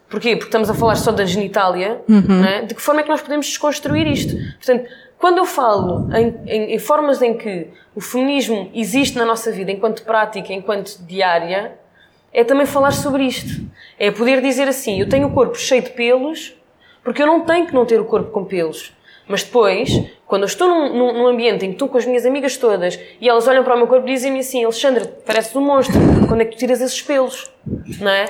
Porquê? 0.09 0.37
Porque 0.37 0.45
estamos 0.49 0.71
a 0.71 0.75
falar 0.75 0.95
só 0.95 1.11
da 1.11 1.25
genitália. 1.25 2.03
Uhum. 2.09 2.45
É? 2.45 2.63
De 2.63 2.73
que 2.73 2.81
forma 2.81 3.01
é 3.01 3.03
que 3.03 3.11
nós 3.11 3.21
podemos 3.21 3.47
desconstruir 3.47 4.07
isto? 4.07 4.37
Portanto, 4.37 4.89
quando 5.19 5.39
eu 5.39 5.45
falo 5.45 6.09
em, 6.15 6.37
em, 6.47 6.75
em, 6.75 6.79
formas 6.79 7.21
em 7.21 7.37
que 7.37 7.67
o 7.97 8.01
feminismo 8.01 8.71
existe 8.73 9.19
na 9.19 9.25
nossa 9.25 9.51
vida 9.51 9.73
enquanto 9.73 10.05
prática, 10.05 10.53
enquanto 10.53 10.99
diária, 11.05 11.73
é 12.33 12.45
também 12.45 12.67
falar 12.67 12.93
sobre 12.93 13.25
isto. 13.25 13.61
É 13.99 14.13
poder 14.13 14.41
dizer 14.41 14.69
assim: 14.69 15.01
eu 15.01 15.09
tenho 15.09 15.27
o 15.27 15.33
corpo 15.33 15.59
cheio 15.59 15.83
de 15.83 15.91
pelos 15.91 16.55
porque 17.05 17.23
eu 17.23 17.27
não 17.27 17.41
tenho 17.41 17.67
que 17.67 17.75
não 17.75 17.85
ter 17.85 18.01
o 18.01 18.05
corpo 18.05 18.31
com 18.31 18.45
pelos. 18.45 18.93
Mas 19.29 19.43
depois, 19.45 19.89
quando 20.27 20.43
eu 20.43 20.47
estou 20.47 20.69
num, 20.69 20.97
num, 20.97 21.13
num, 21.13 21.27
ambiente 21.29 21.65
em 21.65 21.69
que 21.69 21.75
estou 21.75 21.89
com 21.89 21.97
as 21.97 22.05
minhas 22.05 22.27
amigas 22.27 22.57
todas 22.57 22.99
e 23.21 23.29
elas 23.29 23.47
olham 23.47 23.63
para 23.63 23.75
o 23.75 23.79
meu 23.79 23.87
corpo 23.87 24.07
e 24.09 24.13
dizem-me 24.13 24.41
assim: 24.41 24.65
Alexandre, 24.65 25.07
pareces 25.25 25.55
um 25.55 25.61
monstro, 25.61 25.99
quando 26.29 26.41
é 26.41 26.45
que 26.45 26.57
tu 26.57 26.59
tiras 26.59 26.81
esses 26.81 27.01
pelos? 27.01 27.51
Não 28.01 28.11
é? 28.11 28.27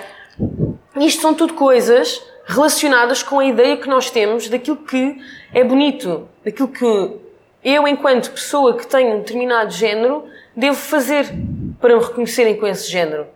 Isto 0.97 1.23
são 1.23 1.35
tudo 1.35 1.55
coisas 1.55 2.23
relacionadas 2.45 3.23
com 3.23 3.39
a 3.39 3.45
ideia 3.45 3.77
que 3.77 3.89
nós 3.89 4.11
temos 4.11 4.49
daquilo 4.49 4.77
que 4.77 5.17
é 5.55 5.65
bonito, 5.65 6.29
daquilo 6.45 6.69
que 6.69 7.17
eu, 7.65 7.87
enquanto 7.87 8.33
pessoa 8.33 8.77
que 8.77 8.87
tenho 8.87 9.17
um 9.17 9.19
determinado 9.21 9.71
género, 9.71 10.25
devo 10.55 10.77
fazer 10.77 11.27
para 11.81 11.97
me 11.97 12.03
reconhecerem 12.03 12.57
com 12.57 12.67
esse 12.67 12.91
género. 12.91 13.27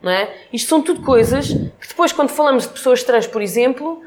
Não 0.00 0.10
é? 0.10 0.34
Isto 0.52 0.68
são 0.68 0.82
tudo 0.82 1.02
coisas 1.02 1.48
que 1.48 1.88
depois, 1.88 2.12
quando 2.12 2.30
falamos 2.30 2.64
de 2.64 2.72
pessoas 2.72 3.02
trans, 3.04 3.26
por 3.26 3.42
exemplo, 3.42 4.02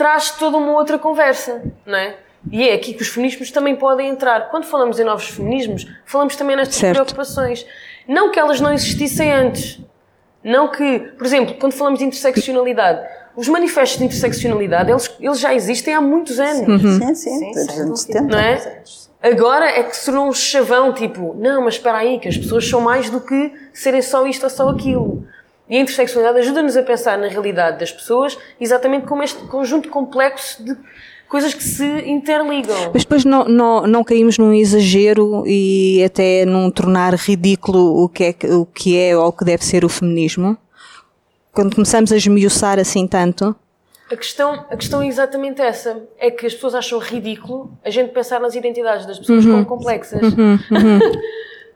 traz 0.00 0.30
toda 0.30 0.56
uma 0.56 0.72
outra 0.72 0.98
conversa, 0.98 1.62
não 1.84 1.98
é? 1.98 2.16
E 2.50 2.66
é 2.66 2.72
aqui 2.72 2.94
que 2.94 3.02
os 3.02 3.08
feminismos 3.08 3.50
também 3.50 3.76
podem 3.76 4.08
entrar. 4.08 4.48
Quando 4.48 4.64
falamos 4.64 4.98
em 4.98 5.04
novos 5.04 5.28
feminismos, 5.28 5.86
falamos 6.06 6.36
também 6.36 6.56
nestas 6.56 6.76
certo. 6.76 6.94
preocupações. 6.94 7.66
Não 8.08 8.30
que 8.30 8.38
elas 8.38 8.62
não 8.62 8.72
existissem 8.72 9.30
antes. 9.30 9.78
Não 10.42 10.68
que, 10.68 11.00
por 11.18 11.26
exemplo, 11.26 11.54
quando 11.60 11.74
falamos 11.74 11.98
de 11.98 12.06
interseccionalidade, 12.06 13.06
os 13.36 13.46
manifestos 13.46 13.98
de 13.98 14.06
interseccionalidade, 14.06 14.90
eles, 14.90 15.14
eles 15.20 15.38
já 15.38 15.54
existem 15.54 15.92
há 15.92 16.00
muitos 16.00 16.40
anos. 16.40 16.66
Uhum. 16.82 16.98
Sim, 16.98 17.14
sim, 17.14 17.38
sim, 17.38 17.68
sim, 17.68 17.96
sim 17.96 18.20
não 18.22 18.38
é? 18.38 18.82
Agora 19.22 19.66
é 19.66 19.82
que 19.82 19.94
se 19.94 20.06
tornou 20.06 20.28
um 20.28 20.32
chavão, 20.32 20.94
tipo, 20.94 21.36
não, 21.38 21.64
mas 21.64 21.74
espera 21.74 21.98
aí, 21.98 22.18
que 22.18 22.26
as 22.26 22.38
pessoas 22.38 22.66
são 22.66 22.80
mais 22.80 23.10
do 23.10 23.20
que 23.20 23.52
serem 23.74 24.00
só 24.00 24.26
isto 24.26 24.44
ou 24.44 24.50
só 24.50 24.70
aquilo. 24.70 25.26
E 25.70 25.76
a 25.76 25.80
intersexualidade 25.80 26.40
ajuda-nos 26.40 26.76
a 26.76 26.82
pensar 26.82 27.16
na 27.16 27.28
realidade 27.28 27.78
das 27.78 27.92
pessoas 27.92 28.36
exatamente 28.60 29.06
como 29.06 29.22
este 29.22 29.38
conjunto 29.44 29.88
complexo 29.88 30.64
de 30.64 30.76
coisas 31.28 31.54
que 31.54 31.62
se 31.62 31.84
interligam. 32.10 32.90
Mas 32.92 33.04
depois 33.04 33.24
não, 33.24 33.44
não, 33.44 33.86
não 33.86 34.02
caímos 34.02 34.36
num 34.36 34.52
exagero 34.52 35.44
e 35.46 36.02
até 36.04 36.44
num 36.44 36.72
tornar 36.72 37.14
ridículo 37.14 38.02
o 38.02 38.08
que, 38.08 38.24
é, 38.24 38.34
o 38.52 38.66
que 38.66 38.98
é 38.98 39.16
ou 39.16 39.28
o 39.28 39.32
que 39.32 39.44
deve 39.44 39.64
ser 39.64 39.84
o 39.84 39.88
feminismo? 39.88 40.58
Quando 41.52 41.76
começamos 41.76 42.10
a 42.10 42.16
esmiuçar 42.16 42.80
assim 42.80 43.06
tanto? 43.06 43.54
A 44.10 44.16
questão, 44.16 44.66
a 44.68 44.76
questão 44.76 45.02
é 45.02 45.06
exatamente 45.06 45.62
essa. 45.62 46.02
É 46.18 46.32
que 46.32 46.46
as 46.46 46.54
pessoas 46.54 46.74
acham 46.74 46.98
ridículo 46.98 47.70
a 47.84 47.90
gente 47.90 48.10
pensar 48.10 48.40
nas 48.40 48.56
identidades 48.56 49.06
das 49.06 49.20
pessoas 49.20 49.44
uhum. 49.44 49.52
como 49.52 49.66
complexas. 49.66 50.20
Uhum. 50.20 50.58
Uhum. 50.68 50.98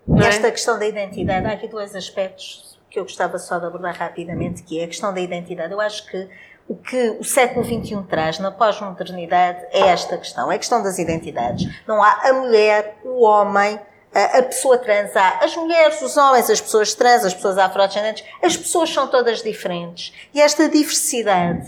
Nesta 0.18 0.48
é? 0.48 0.50
questão 0.50 0.76
da 0.80 0.86
identidade, 0.86 1.46
há 1.46 1.52
aqui 1.52 1.68
dois 1.68 1.94
aspectos 1.94 2.73
que 2.94 3.00
eu 3.00 3.02
gostava 3.02 3.38
só 3.40 3.58
de 3.58 3.66
abordar 3.66 3.96
rapidamente, 3.96 4.62
que 4.62 4.78
é 4.78 4.84
a 4.84 4.86
questão 4.86 5.12
da 5.12 5.20
identidade. 5.20 5.72
Eu 5.72 5.80
acho 5.80 6.06
que 6.06 6.28
o 6.68 6.76
que 6.76 7.16
o 7.18 7.24
século 7.24 7.64
XXI 7.64 8.00
traz 8.08 8.38
na 8.38 8.52
pós-modernidade 8.52 9.66
é 9.72 9.88
esta 9.88 10.16
questão, 10.16 10.50
é 10.50 10.54
a 10.54 10.58
questão 10.58 10.80
das 10.80 10.96
identidades. 10.98 11.68
Não 11.88 12.00
há 12.00 12.20
a 12.22 12.32
mulher, 12.32 12.96
o 13.04 13.24
homem, 13.24 13.80
a 14.14 14.42
pessoa 14.44 14.78
trans, 14.78 15.14
há 15.16 15.40
as 15.42 15.56
mulheres, 15.56 16.00
os 16.00 16.16
homens, 16.16 16.48
as 16.48 16.60
pessoas 16.60 16.94
trans, 16.94 17.24
as 17.24 17.34
pessoas 17.34 17.58
afrodescendentes, 17.58 18.24
as 18.40 18.56
pessoas 18.56 18.88
são 18.90 19.08
todas 19.08 19.42
diferentes. 19.42 20.14
E 20.32 20.40
esta 20.40 20.68
diversidade 20.68 21.66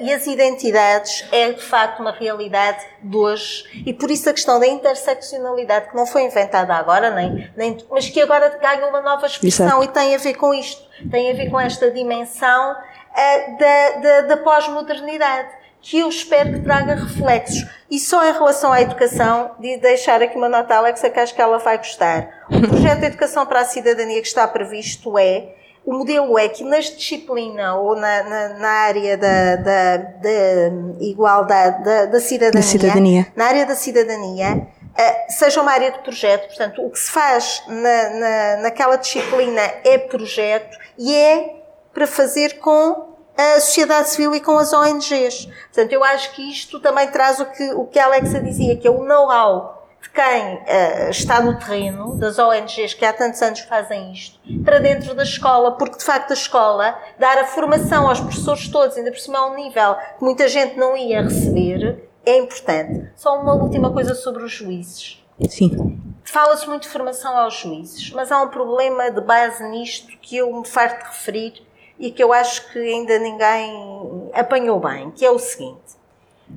e 0.00 0.12
as 0.12 0.26
identidades 0.26 1.24
é 1.32 1.52
de 1.52 1.62
facto 1.62 2.00
uma 2.00 2.12
realidade 2.12 2.84
de 3.02 3.16
hoje. 3.16 3.82
E 3.86 3.92
por 3.92 4.10
isso 4.10 4.28
a 4.28 4.32
questão 4.32 4.60
da 4.60 4.66
interseccionalidade, 4.66 5.88
que 5.88 5.96
não 5.96 6.06
foi 6.06 6.24
inventada 6.24 6.74
agora, 6.74 7.10
nem, 7.10 7.50
nem, 7.56 7.78
mas 7.90 8.08
que 8.08 8.20
agora 8.20 8.48
ganha 8.60 8.86
uma 8.86 9.00
nova 9.00 9.26
expressão 9.26 9.66
Exato. 9.66 9.84
e 9.84 9.88
tem 9.88 10.14
a 10.14 10.18
ver 10.18 10.34
com 10.34 10.52
isto, 10.52 10.82
tem 11.10 11.30
a 11.30 11.34
ver 11.34 11.50
com 11.50 11.58
esta 11.58 11.90
dimensão 11.90 12.72
uh, 12.72 13.58
da, 13.58 13.90
da, 14.00 14.20
da 14.22 14.36
pós-modernidade 14.36 15.60
que 15.82 15.98
eu 15.98 16.08
espero 16.08 16.52
que 16.52 16.60
traga 16.60 16.94
reflexos. 16.94 17.66
E 17.90 17.98
só 17.98 18.28
em 18.28 18.32
relação 18.32 18.72
à 18.72 18.82
educação, 18.82 19.52
de 19.58 19.78
deixar 19.78 20.22
aqui 20.22 20.36
uma 20.36 20.48
nota, 20.48 20.74
Alexa, 20.74 21.08
que 21.08 21.18
acho 21.18 21.34
que 21.34 21.40
ela 21.40 21.58
vai 21.58 21.78
gostar. 21.78 22.44
O 22.50 22.68
projeto 22.68 23.00
de 23.00 23.06
educação 23.06 23.46
para 23.46 23.60
a 23.60 23.64
cidadania 23.64 24.20
que 24.20 24.28
está 24.28 24.46
previsto 24.46 25.18
é, 25.18 25.54
o 25.84 25.94
modelo 25.94 26.38
é 26.38 26.48
que 26.48 26.62
nas 26.62 26.94
disciplina 26.94 27.74
ou 27.76 27.96
na, 27.96 28.22
na, 28.22 28.48
na 28.50 28.68
área 28.68 29.16
da, 29.16 29.56
da, 29.56 29.96
da 29.96 31.00
igualdade, 31.00 31.84
da, 31.84 32.06
da, 32.06 32.20
cidadania, 32.20 32.60
da, 32.60 32.62
cidadania, 32.62 33.26
na 33.34 33.44
área 33.46 33.66
da 33.66 33.74
cidadania, 33.74 34.66
uh, 34.82 35.32
seja 35.32 35.60
uma 35.60 35.72
área 35.72 35.90
de 35.90 35.98
projeto. 36.00 36.48
Portanto, 36.48 36.84
o 36.84 36.90
que 36.90 36.98
se 36.98 37.10
faz 37.10 37.62
na, 37.66 38.10
na, 38.10 38.56
naquela 38.62 38.96
disciplina 38.96 39.60
é 39.84 39.98
projeto 39.98 40.78
e 40.98 41.14
é 41.14 41.56
para 41.92 42.06
fazer 42.06 42.58
com 42.58 43.08
a 43.36 43.58
sociedade 43.60 44.10
civil 44.10 44.34
e 44.34 44.40
com 44.40 44.58
as 44.58 44.72
ONGs. 44.72 45.46
Portanto, 45.46 45.92
eu 45.92 46.04
acho 46.04 46.32
que 46.32 46.50
isto 46.50 46.78
também 46.78 47.08
traz 47.08 47.40
o 47.40 47.46
que, 47.46 47.72
o 47.72 47.86
que 47.86 47.98
a 47.98 48.04
Alexa 48.04 48.38
dizia, 48.40 48.76
que 48.76 48.86
é 48.86 48.90
o 48.90 49.02
know-how 49.04 49.79
quem 50.14 50.54
uh, 50.54 51.10
está 51.10 51.40
no 51.40 51.58
terreno, 51.58 52.16
das 52.16 52.38
ONGs 52.38 52.94
que 52.94 53.04
há 53.04 53.12
tantos 53.12 53.40
anos 53.42 53.60
fazem 53.60 54.12
isto, 54.12 54.38
para 54.64 54.78
dentro 54.78 55.14
da 55.14 55.22
escola, 55.22 55.72
porque 55.72 55.98
de 55.98 56.04
facto 56.04 56.30
a 56.30 56.34
escola, 56.34 56.98
dar 57.18 57.38
a 57.38 57.44
formação 57.44 58.08
aos 58.08 58.20
professores 58.20 58.68
todos, 58.68 58.96
ainda 58.96 59.10
por 59.10 59.20
cima 59.20 59.38
a 59.38 59.46
um 59.46 59.54
nível 59.54 59.94
que 60.18 60.24
muita 60.24 60.48
gente 60.48 60.76
não 60.76 60.96
ia 60.96 61.22
receber, 61.22 62.08
é 62.24 62.38
importante. 62.38 63.10
Só 63.16 63.40
uma 63.40 63.54
última 63.54 63.92
coisa 63.92 64.14
sobre 64.14 64.44
os 64.44 64.52
juízes. 64.52 65.24
Sim. 65.48 66.00
Fala-se 66.22 66.68
muito 66.68 66.82
de 66.82 66.88
formação 66.88 67.36
aos 67.36 67.54
juízes, 67.54 68.10
mas 68.12 68.30
há 68.30 68.42
um 68.42 68.48
problema 68.48 69.10
de 69.10 69.20
base 69.20 69.66
nisto 69.68 70.08
que 70.20 70.36
eu 70.36 70.52
me 70.52 70.66
farto 70.66 71.04
de 71.04 71.10
referir, 71.10 71.70
e 72.00 72.10
que 72.10 72.24
eu 72.24 72.32
acho 72.32 72.72
que 72.72 72.78
ainda 72.78 73.18
ninguém 73.18 74.30
apanhou 74.32 74.80
bem, 74.80 75.10
que 75.10 75.24
é 75.24 75.30
o 75.30 75.38
seguinte. 75.38 75.99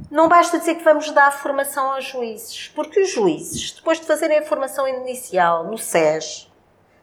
Não 0.09 0.27
basta 0.27 0.59
dizer 0.59 0.75
que 0.75 0.83
vamos 0.83 1.09
dar 1.11 1.31
formação 1.31 1.91
aos 1.91 2.05
juízes, 2.05 2.71
porque 2.75 3.01
os 3.01 3.09
juízes, 3.11 3.71
depois 3.71 3.99
de 3.99 4.05
fazerem 4.05 4.39
a 4.39 4.43
formação 4.43 4.87
inicial 4.87 5.65
no 5.65 5.77
SES, 5.77 6.51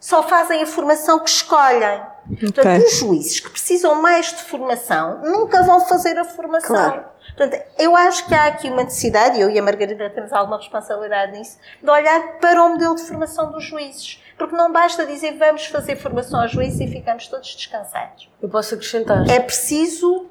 só 0.00 0.22
fazem 0.22 0.62
a 0.62 0.66
formação 0.66 1.18
que 1.18 1.28
escolhem. 1.28 2.00
Okay. 2.32 2.52
Portanto, 2.52 2.86
os 2.86 2.96
juízes 2.96 3.40
que 3.40 3.50
precisam 3.50 4.00
mais 4.00 4.28
de 4.28 4.42
formação 4.42 5.20
nunca 5.22 5.62
vão 5.62 5.80
fazer 5.86 6.18
a 6.18 6.24
formação. 6.24 6.68
Claro. 6.74 7.04
Portanto, 7.36 7.62
eu 7.78 7.96
acho 7.96 8.26
que 8.26 8.34
há 8.34 8.46
aqui 8.46 8.68
uma 8.68 8.84
necessidade, 8.84 9.38
e 9.38 9.40
eu 9.40 9.50
e 9.50 9.58
a 9.58 9.62
Margarida 9.62 10.08
temos 10.10 10.32
alguma 10.32 10.56
responsabilidade 10.56 11.32
nisso, 11.32 11.58
de 11.82 11.90
olhar 11.90 12.38
para 12.38 12.62
o 12.62 12.70
modelo 12.70 12.94
de 12.94 13.02
formação 13.02 13.50
dos 13.52 13.64
juízes. 13.64 14.22
Porque 14.38 14.56
não 14.56 14.72
basta 14.72 15.04
dizer 15.04 15.36
vamos 15.36 15.66
fazer 15.66 15.96
formação 15.96 16.40
aos 16.40 16.50
juízes 16.50 16.80
e 16.80 16.86
ficamos 16.86 17.26
todos 17.26 17.54
descansados. 17.54 18.30
Eu 18.40 18.48
posso 18.48 18.74
acrescentar. 18.74 19.28
É 19.28 19.38
preciso 19.38 20.26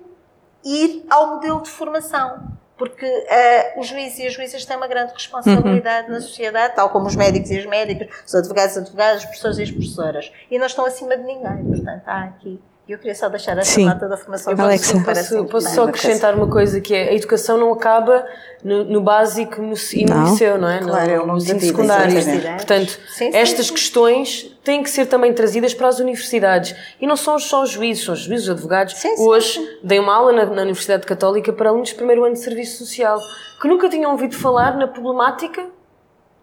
ir 0.64 1.06
ao 1.10 1.36
modelo 1.36 1.62
de 1.62 1.70
formação. 1.70 2.58
Porque 2.78 3.06
uh, 3.06 3.80
os 3.80 3.88
juízes 3.88 4.20
e 4.20 4.28
as 4.28 4.34
juízes 4.34 4.66
têm 4.66 4.78
uma 4.78 4.88
grande 4.88 5.12
responsabilidade 5.12 6.08
uhum. 6.08 6.14
na 6.14 6.22
sociedade, 6.22 6.76
tal 6.76 6.90
como 6.90 7.08
os 7.08 7.16
médicos 7.16 7.52
e 7.52 7.60
as 7.60 7.66
médicas, 7.66 8.08
os 8.26 8.34
advogados 8.34 8.76
e 8.76 8.80
as 8.80 8.86
advogadas, 8.86 9.18
os 9.18 9.26
professores 9.26 9.58
e 9.58 9.64
as 9.64 9.72
professoras. 9.72 10.32
E 10.50 10.58
não 10.58 10.66
estão 10.66 10.86
acima 10.86 11.18
de 11.18 11.24
ninguém. 11.24 11.66
Portanto, 11.66 12.04
há 12.06 12.24
aqui 12.24 12.58
eu 12.94 12.98
queria 12.98 13.14
só 13.14 13.30
deixar 13.30 13.58
essa 13.58 13.72
Sim. 13.72 13.86
nota 13.86 14.08
da 14.08 14.18
formação. 14.18 14.52
Eu 14.52 14.64
Alexa. 14.64 15.00
Posso, 15.00 15.46
posso 15.46 15.70
só 15.76 15.84
acrescentar 15.84 16.34
uma 16.34 16.48
coisa 16.48 16.82
que 16.82 16.94
é 16.94 17.10
a 17.10 17.14
educação 17.14 17.58
não 17.58 17.72
acaba 17.72 18.26
no, 18.64 18.84
no 18.84 19.02
básico 19.02 19.62
no, 19.62 19.76
e 19.94 20.06
no 20.06 20.16
não. 20.16 20.32
liceu, 20.32 20.58
não 20.58 20.68
é? 20.68 20.80
Claro, 20.80 21.08
no, 21.08 21.24
é 21.24 21.26
no 21.26 21.38
ensino 21.38 21.60
secundário. 21.60 22.16
Portanto, 22.56 23.00
sim, 23.10 23.32
sim, 23.32 23.38
estas 23.38 23.68
sim. 23.68 23.74
questões 23.74 24.58
têm 24.64 24.82
que 24.82 24.90
ser 24.90 25.06
também 25.06 25.34
trazidas 25.34 25.74
para 25.74 25.88
as 25.88 26.00
universidades. 26.00 26.76
E 27.00 27.06
não 27.06 27.16
são 27.16 27.38
só 27.38 27.64
os 27.64 27.70
juízes, 27.70 28.04
são 28.04 28.14
os 28.14 28.22
juízes, 28.22 28.48
os 28.48 28.52
advogados. 28.52 28.96
Hoje 29.20 29.60
dei 29.84 30.00
uma 30.00 30.16
aula 30.16 30.32
na, 30.32 30.46
na 30.46 30.62
Universidade 30.64 31.06
Católica 31.06 31.54
para 31.54 31.70
alunos 31.70 31.90
de 31.90 31.96
primeiro 31.96 32.24
ano 32.24 32.34
de 32.34 32.40
serviço 32.40 32.78
social 32.84 33.20
que 33.62 33.68
nunca 33.68 33.90
tinham 33.90 34.12
ouvido 34.12 34.36
falar 34.36 34.76
na 34.78 34.88
problemática, 34.88 35.68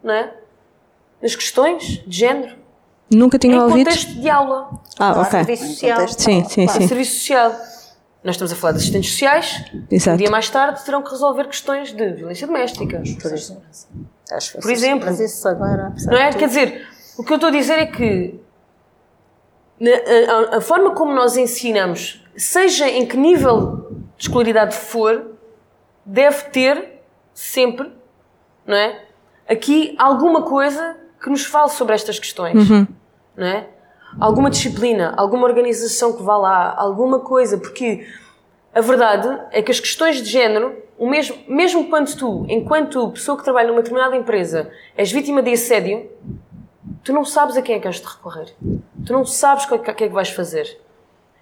não 0.02 0.14
é? 0.14 0.32
Nas 1.20 1.34
questões 1.34 2.02
de 2.06 2.18
género 2.18 2.65
Nunca 3.10 3.38
tinha 3.38 3.56
em 3.56 3.60
ouvido? 3.60 3.78
Em 3.78 3.84
contexto 3.84 4.20
de 4.20 4.28
aula. 4.28 4.70
Ah, 4.98 5.20
ok. 5.20 5.30
Serviço 5.30 5.66
social. 5.66 6.08
Sim, 6.08 6.44
sim, 6.44 6.68
sim. 6.68 6.88
Serviço 6.88 7.18
social. 7.18 7.52
Nós 8.24 8.34
estamos 8.34 8.52
a 8.52 8.56
falar 8.56 8.72
de 8.72 8.78
assistentes 8.78 9.10
sociais. 9.10 9.64
Exato. 9.90 10.14
Um 10.14 10.18
dia 10.18 10.30
mais 10.30 10.50
tarde 10.50 10.84
terão 10.84 11.02
que 11.02 11.10
resolver 11.10 11.44
questões 11.44 11.92
de 11.92 12.12
violência 12.12 12.46
doméstica. 12.46 13.02
Por 13.22 13.32
exemplo. 13.32 13.62
Por 14.60 14.70
exemplo. 14.70 15.06
Mas 15.06 15.20
isso 15.20 15.46
agora. 15.46 15.94
Não 16.06 16.16
é? 16.16 16.32
Quer 16.32 16.48
dizer, 16.48 16.88
o 17.16 17.22
que 17.22 17.32
eu 17.32 17.36
estou 17.36 17.48
a 17.48 17.52
dizer 17.52 17.78
é 17.78 17.86
que 17.86 18.40
a, 19.80 20.54
a, 20.54 20.58
a 20.58 20.60
forma 20.60 20.90
como 20.92 21.14
nós 21.14 21.36
ensinamos, 21.36 22.24
seja 22.36 22.88
em 22.88 23.06
que 23.06 23.16
nível 23.16 23.90
de 24.16 24.24
escolaridade 24.24 24.74
for, 24.74 25.36
deve 26.04 26.44
ter 26.50 27.02
sempre, 27.32 27.92
não 28.66 28.76
é? 28.76 29.04
Aqui 29.48 29.94
alguma 29.98 30.42
coisa 30.42 30.96
que 31.26 31.30
nos 31.30 31.44
fale 31.44 31.70
sobre 31.70 31.92
estas 31.92 32.20
questões, 32.20 32.70
uhum. 32.70 32.86
não 33.36 33.46
é? 33.48 33.66
Alguma 34.20 34.48
disciplina, 34.48 35.12
alguma 35.16 35.44
organização 35.44 36.16
que 36.16 36.22
vá 36.22 36.36
lá, 36.36 36.72
alguma 36.78 37.18
coisa, 37.18 37.58
porque 37.58 38.06
a 38.72 38.80
verdade 38.80 39.36
é 39.50 39.60
que 39.60 39.72
as 39.72 39.80
questões 39.80 40.22
de 40.22 40.30
género, 40.30 40.76
o 40.96 41.10
mesmo, 41.10 41.36
mesmo 41.48 41.90
quando 41.90 42.16
tu, 42.16 42.46
enquanto 42.48 43.10
pessoa 43.10 43.36
que 43.36 43.42
trabalha 43.42 43.66
numa 43.66 43.82
determinada 43.82 44.14
empresa, 44.14 44.70
és 44.96 45.10
vítima 45.10 45.42
de 45.42 45.52
assédio, 45.52 46.08
tu 47.02 47.12
não 47.12 47.24
sabes 47.24 47.56
a 47.56 47.62
quem 47.62 47.74
é 47.74 47.80
que 47.80 47.88
has 47.88 47.96
de 47.96 48.06
recorrer. 48.06 48.54
Tu 49.04 49.12
não 49.12 49.24
sabes 49.26 49.64
o 49.64 49.78
que 49.80 49.90
é 49.90 49.94
que 49.94 50.08
vais 50.08 50.30
fazer. 50.30 50.78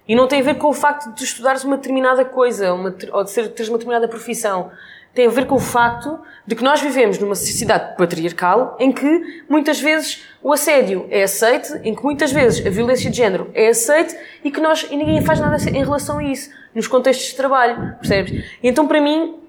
E 0.07 0.15
não 0.15 0.27
tem 0.27 0.39
a 0.39 0.43
ver 0.43 0.55
com 0.55 0.67
o 0.67 0.73
facto 0.73 1.09
de 1.09 1.15
tu 1.17 1.23
estudares 1.23 1.63
uma 1.63 1.77
determinada 1.77 2.25
coisa, 2.25 2.73
uma, 2.73 2.95
ou 3.11 3.23
de 3.23 3.29
ser, 3.29 3.49
teres 3.49 3.69
uma 3.69 3.77
determinada 3.77 4.07
profissão 4.07 4.71
tem 5.15 5.27
a 5.27 5.29
ver 5.29 5.47
com 5.47 5.55
o 5.55 5.59
facto 5.59 6.19
de 6.45 6.55
que 6.55 6.63
nós 6.63 6.81
vivemos 6.81 7.17
numa 7.17 7.35
sociedade 7.35 7.95
patriarcal 7.95 8.75
em 8.77 8.91
que 8.91 9.43
muitas 9.49 9.79
vezes 9.79 10.25
o 10.43 10.51
assédio 10.51 11.07
é 11.09 11.23
aceite, 11.23 11.73
em 11.83 11.95
que 11.95 12.03
muitas 12.03 12.33
vezes 12.33 12.63
a 12.67 12.69
violência 12.69 13.09
de 13.09 13.15
género 13.15 13.49
é 13.53 13.69
aceite 13.69 14.15
e 14.43 14.51
que 14.51 14.59
nós 14.59 14.85
e 14.91 14.97
ninguém 14.97 15.21
faz 15.21 15.39
nada 15.39 15.55
em 15.69 15.83
relação 15.83 16.17
a 16.17 16.23
isso 16.23 16.51
nos 16.75 16.85
contextos 16.85 17.27
de 17.27 17.35
trabalho, 17.35 17.95
percebes? 17.95 18.43
Então 18.61 18.85
para 18.85 18.99
mim 18.99 19.39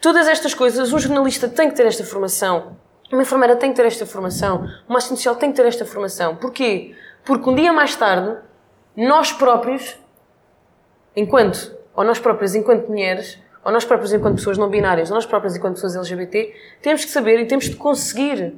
todas 0.00 0.28
estas 0.28 0.54
coisas 0.54 0.92
um 0.92 0.98
jornalista 0.98 1.48
tem 1.48 1.68
que 1.68 1.74
ter 1.74 1.86
esta 1.86 2.04
formação, 2.04 2.76
uma 3.12 3.22
enfermeira 3.22 3.56
tem 3.56 3.70
que 3.70 3.76
ter 3.76 3.86
esta 3.86 4.06
formação, 4.06 4.64
uma 4.88 4.98
assistente 4.98 5.18
social 5.18 5.34
tem 5.34 5.50
que 5.50 5.56
ter 5.56 5.66
esta 5.66 5.84
formação. 5.84 6.36
Porquê? 6.36 6.94
Porque 7.24 7.50
um 7.50 7.54
dia 7.56 7.72
mais 7.72 7.96
tarde 7.96 8.36
nós 8.96 9.32
próprios, 9.32 9.96
enquanto 11.16 11.74
ou 11.96 12.04
nós 12.04 12.20
próprias 12.20 12.54
enquanto 12.54 12.86
mulheres 12.86 13.38
ou 13.66 13.72
nós 13.72 13.84
próprios 13.84 14.12
enquanto 14.12 14.36
pessoas 14.36 14.56
não 14.56 14.68
binárias, 14.68 15.10
ou 15.10 15.16
nós 15.16 15.26
próprios 15.26 15.56
enquanto 15.56 15.74
pessoas 15.74 15.96
LGBT, 15.96 16.54
temos 16.80 17.04
que 17.04 17.10
saber 17.10 17.40
e 17.40 17.46
temos 17.46 17.64
de 17.64 17.74
conseguir 17.74 18.54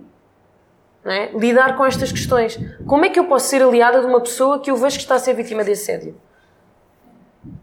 é? 1.02 1.30
lidar 1.32 1.78
com 1.78 1.86
estas 1.86 2.12
questões. 2.12 2.60
Como 2.86 3.06
é 3.06 3.08
que 3.08 3.18
eu 3.18 3.24
posso 3.24 3.48
ser 3.48 3.62
aliada 3.62 4.00
de 4.00 4.06
uma 4.06 4.20
pessoa 4.20 4.60
que 4.60 4.70
eu 4.70 4.76
vejo 4.76 4.96
que 4.96 5.02
está 5.04 5.14
a 5.14 5.18
ser 5.18 5.32
vítima 5.32 5.64
de 5.64 5.72
assédio? 5.72 6.14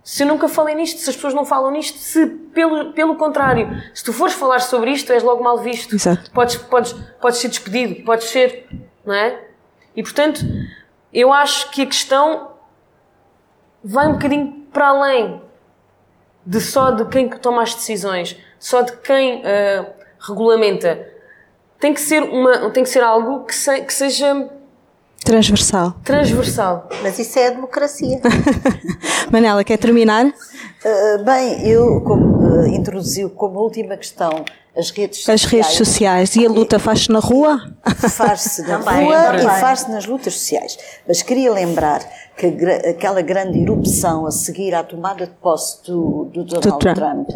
Se 0.04 0.24
eu 0.24 0.28
nunca 0.28 0.48
falei 0.48 0.74
nisto, 0.74 1.00
se 1.00 1.08
as 1.08 1.16
pessoas 1.16 1.36
não 1.36 1.46
falam 1.46 1.70
nisto, 1.70 2.00
se 2.00 2.26
pelo, 2.26 2.94
pelo 2.94 3.16
contrário, 3.16 3.80
se 3.94 4.04
tu 4.04 4.12
fores 4.12 4.34
falar 4.34 4.58
sobre 4.62 4.90
isto, 4.90 5.14
és 5.14 5.22
logo 5.22 5.44
mal 5.44 5.60
visto. 5.60 5.94
Exato. 5.94 6.32
Podes, 6.32 6.56
podes, 6.56 6.94
podes 7.22 7.38
ser 7.38 7.50
despedido, 7.50 8.04
podes 8.04 8.28
ser, 8.28 8.68
não 9.06 9.14
é? 9.14 9.40
E 9.96 10.02
portanto, 10.02 10.42
eu 11.14 11.32
acho 11.32 11.70
que 11.70 11.84
a 11.84 11.86
questão 11.86 12.54
vai 13.84 14.08
um 14.08 14.14
bocadinho 14.14 14.66
para 14.74 14.88
além 14.88 15.45
de 16.46 16.62
só 16.62 16.92
de 16.92 17.06
quem 17.06 17.30
toma 17.30 17.64
as 17.64 17.74
decisões, 17.74 18.38
só 18.60 18.82
de 18.82 18.96
quem 18.98 19.40
uh, 19.40 19.86
regulamenta. 20.20 21.08
Tem 21.80 21.94
que 21.94 22.00
ser 22.00 22.22
uma, 22.22 22.70
tem 22.70 22.84
que 22.84 22.90
ser 22.90 23.04
algo 23.04 23.46
que, 23.46 23.56
se, 23.56 23.82
que 23.82 23.94
seja 23.94 24.50
transversal. 25.24 25.96
Transversal. 26.04 26.88
Mas 27.02 27.18
isso 27.18 27.38
é 27.40 27.48
a 27.48 27.50
democracia. 27.52 28.22
Manela, 29.32 29.64
quer 29.64 29.78
terminar? 29.78 30.32
Uh, 30.86 31.24
bem, 31.24 31.68
eu 31.68 32.00
como 32.02 32.48
uh, 32.48 32.68
introduziu 32.68 33.32
como 33.32 33.60
última 33.60 33.98
questão 33.98 34.46
as 34.78 34.92
redes 34.92 35.20
sociais. 35.20 35.44
As 35.44 35.52
redes 35.52 35.72
sociais. 35.72 36.36
E 36.36 36.46
a 36.46 36.50
luta 36.50 36.78
faz-se 36.78 37.10
na 37.10 37.18
rua? 37.18 37.60
Faz-se 38.10 38.62
na 38.62 38.78
rua 38.86 39.36
e 39.38 39.60
faz-se 39.60 39.90
nas 39.90 40.06
lutas 40.06 40.34
sociais. 40.34 40.78
Mas 41.08 41.24
queria 41.24 41.52
lembrar 41.52 42.02
que 42.38 42.46
aquela 42.88 43.22
grande 43.22 43.60
erupção 43.60 44.28
a 44.28 44.32
seguir 44.32 44.76
à 44.76 44.84
tomada 44.84 45.26
de 45.26 45.32
posse 45.34 45.84
do, 45.86 46.26
do 46.26 46.44
Donald 46.44 46.70
do 46.70 46.78
Trump. 46.78 46.98
Trump, 46.98 47.30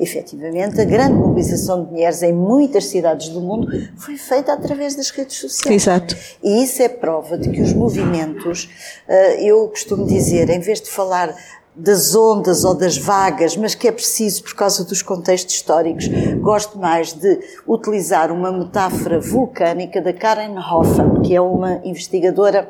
efetivamente, 0.00 0.80
a 0.80 0.84
grande 0.84 1.12
mobilização 1.12 1.84
de 1.84 1.92
mulheres 1.92 2.22
em 2.22 2.32
muitas 2.32 2.86
cidades 2.86 3.28
do 3.28 3.40
mundo 3.40 3.68
foi 3.98 4.16
feita 4.16 4.52
através 4.52 4.96
das 4.96 5.10
redes 5.10 5.36
sociais. 5.36 5.82
Exato. 5.82 6.16
E 6.42 6.64
isso 6.64 6.82
é 6.82 6.88
prova 6.88 7.36
de 7.38 7.50
que 7.50 7.60
os 7.60 7.72
movimentos, 7.74 8.68
eh, 9.06 9.44
eu 9.44 9.68
costumo 9.68 10.06
dizer, 10.06 10.48
em 10.48 10.58
vez 10.58 10.80
de 10.80 10.88
falar 10.88 11.36
das 11.76 12.14
ondas 12.14 12.64
ou 12.64 12.74
das 12.74 12.96
vagas, 12.96 13.54
mas 13.54 13.74
que 13.74 13.86
é 13.86 13.92
preciso 13.92 14.42
por 14.42 14.54
causa 14.54 14.82
dos 14.82 15.02
contextos 15.02 15.54
históricos. 15.54 16.08
Gosto 16.40 16.78
mais 16.78 17.12
de 17.12 17.38
utilizar 17.66 18.32
uma 18.32 18.50
metáfora 18.50 19.20
vulcânica 19.20 20.00
da 20.00 20.12
Karen 20.12 20.58
Hoffman, 20.58 21.20
que 21.20 21.34
é 21.36 21.40
uma 21.40 21.82
investigadora 21.84 22.66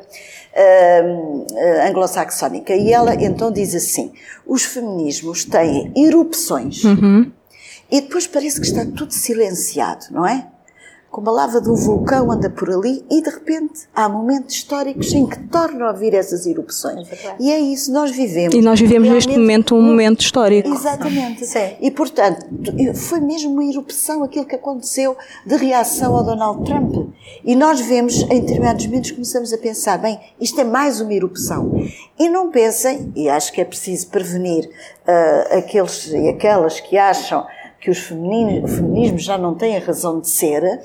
uh, 0.53 1.87
anglo-saxónica. 1.87 2.75
E 2.75 2.91
ela 2.91 3.15
então 3.15 3.49
diz 3.49 3.73
assim: 3.73 4.11
os 4.45 4.63
feminismos 4.63 5.45
têm 5.45 5.93
erupções 5.95 6.83
uhum. 6.83 7.31
e 7.89 8.01
depois 8.01 8.27
parece 8.27 8.59
que 8.59 8.67
está 8.67 8.85
tudo 8.85 9.13
silenciado, 9.13 10.07
não 10.11 10.27
é? 10.27 10.47
Como 11.17 11.31
a 11.31 11.33
lava 11.33 11.59
de 11.59 11.67
um 11.67 11.73
vulcão 11.73 12.31
anda 12.31 12.47
por 12.47 12.69
ali 12.69 13.03
e 13.09 13.23
de 13.23 13.29
repente 13.31 13.87
há 13.91 14.07
momentos 14.07 14.53
históricos 14.53 15.11
em 15.13 15.25
que 15.25 15.39
tornam 15.47 15.87
a 15.87 15.91
vir 15.91 16.13
essas 16.13 16.45
erupções. 16.45 17.11
É 17.11 17.35
e 17.39 17.51
é 17.51 17.59
isso, 17.59 17.91
nós 17.91 18.11
vivemos. 18.11 18.53
E 18.53 18.61
nós 18.61 18.79
vivemos 18.79 19.09
neste 19.09 19.35
momento 19.35 19.73
um 19.73 19.81
momento 19.81 20.21
histórico. 20.21 20.69
Exatamente. 20.69 21.43
Sim. 21.47 21.75
E 21.81 21.89
portanto, 21.89 22.45
foi 22.93 23.19
mesmo 23.19 23.51
uma 23.51 23.65
erupção 23.65 24.23
aquilo 24.23 24.45
que 24.45 24.53
aconteceu 24.53 25.17
de 25.43 25.55
reação 25.55 26.15
ao 26.15 26.23
Donald 26.23 26.63
Trump. 26.63 27.09
E 27.43 27.55
nós 27.55 27.81
vemos, 27.81 28.21
em 28.21 28.39
determinados 28.41 28.85
momentos, 28.85 29.09
começamos 29.09 29.51
a 29.51 29.57
pensar, 29.57 29.97
bem, 29.97 30.19
isto 30.39 30.61
é 30.61 30.63
mais 30.63 31.01
uma 31.01 31.15
erupção. 31.15 31.83
E 32.19 32.29
não 32.29 32.51
pensem, 32.51 33.11
e 33.15 33.27
acho 33.27 33.51
que 33.51 33.59
é 33.59 33.65
preciso 33.65 34.05
prevenir 34.09 34.65
uh, 34.67 35.57
aqueles 35.57 36.09
e 36.09 36.29
aquelas 36.29 36.79
que 36.79 36.95
acham 36.95 37.43
que 37.79 37.89
os 37.89 37.99
o 37.99 38.67
feminismo 38.67 39.17
já 39.17 39.37
não 39.37 39.55
tem 39.55 39.77
a 39.77 39.79
razão 39.79 40.19
de 40.19 40.29
ser, 40.29 40.81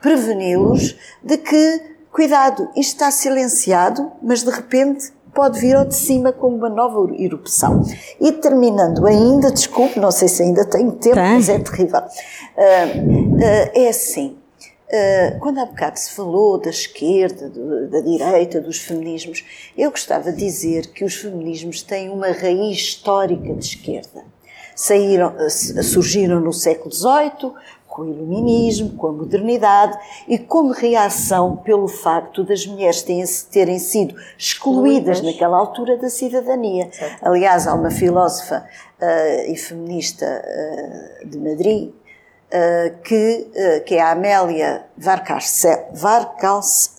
preveni-los 0.00 0.96
de 1.22 1.38
que, 1.38 1.82
cuidado, 2.10 2.68
isto 2.76 2.94
está 2.94 3.10
silenciado, 3.10 4.10
mas 4.22 4.42
de 4.42 4.50
repente 4.50 5.12
pode 5.32 5.58
vir 5.60 5.74
ao 5.76 5.84
de 5.84 5.94
cima 5.94 6.32
com 6.32 6.48
uma 6.48 6.68
nova 6.68 7.10
erupção. 7.14 7.82
E 8.20 8.32
terminando 8.32 9.06
ainda, 9.06 9.50
desculpe, 9.50 9.98
não 9.98 10.10
sei 10.10 10.28
se 10.28 10.42
ainda 10.42 10.64
tenho 10.66 10.92
tempo, 10.92 11.14
tem. 11.14 11.34
mas 11.34 11.48
é 11.48 11.58
terrível. 11.58 12.00
Uh, 12.00 13.36
uh, 13.36 13.70
é 13.74 13.88
assim, 13.88 14.36
uh, 14.58 15.38
quando 15.40 15.58
há 15.58 15.64
bocado 15.64 15.98
se 15.98 16.12
falou 16.12 16.58
da 16.58 16.68
esquerda, 16.68 17.48
do, 17.48 17.88
da 17.88 18.00
direita, 18.00 18.60
dos 18.60 18.78
feminismos, 18.78 19.44
eu 19.76 19.90
gostava 19.90 20.30
de 20.32 20.38
dizer 20.38 20.88
que 20.88 21.04
os 21.04 21.14
feminismos 21.14 21.80
têm 21.80 22.10
uma 22.10 22.30
raiz 22.30 22.76
histórica 22.76 23.54
de 23.54 23.64
esquerda 23.64 24.31
saíram, 24.74 25.34
surgiram 25.82 26.40
no 26.40 26.52
século 26.52 26.92
XVIII, 26.92 27.52
com 27.92 28.02
o 28.02 28.08
iluminismo, 28.08 28.96
com 28.96 29.08
a 29.08 29.12
modernidade 29.12 29.98
e 30.26 30.38
como 30.38 30.72
reação 30.72 31.56
pelo 31.56 31.86
facto 31.86 32.42
das 32.42 32.66
mulheres 32.66 33.02
terem, 33.50 33.78
sido 33.78 34.16
excluídas 34.38 35.20
naquela 35.20 35.58
altura 35.58 35.98
da 35.98 36.08
cidadania. 36.08 36.88
Certo. 36.90 37.18
Aliás, 37.22 37.66
há 37.66 37.74
uma 37.74 37.90
filósofa 37.90 38.64
uh, 38.98 39.52
e 39.52 39.56
feminista 39.58 40.24
uh, 40.24 41.28
de 41.28 41.38
Madrid 41.38 41.90
uh, 41.90 43.02
que, 43.02 43.50
que 43.84 43.94
é 43.96 44.00
a 44.00 44.12
Amélia 44.12 44.86
Varcarcel, 44.96 45.90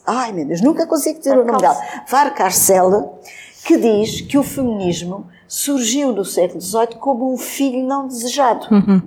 ai 0.05 0.31
meu 0.31 0.45
Deus, 0.45 0.61
nunca 0.61 0.85
consigo 0.85 1.17
dizer 1.17 1.35
o 1.35 1.43
nome 1.43 1.59
dela, 1.59 1.77
Varcarcel, 2.07 3.19
que 3.65 3.77
diz 3.77 4.21
que 4.21 4.37
o 4.37 4.43
feminismo 4.43 5.27
surgiu 5.47 6.11
no 6.13 6.25
século 6.25 6.61
XVIII 6.61 6.95
como 6.99 7.33
um 7.33 7.37
filho 7.37 7.83
não 7.85 8.07
desejado. 8.07 8.67
Uhum. 8.71 9.01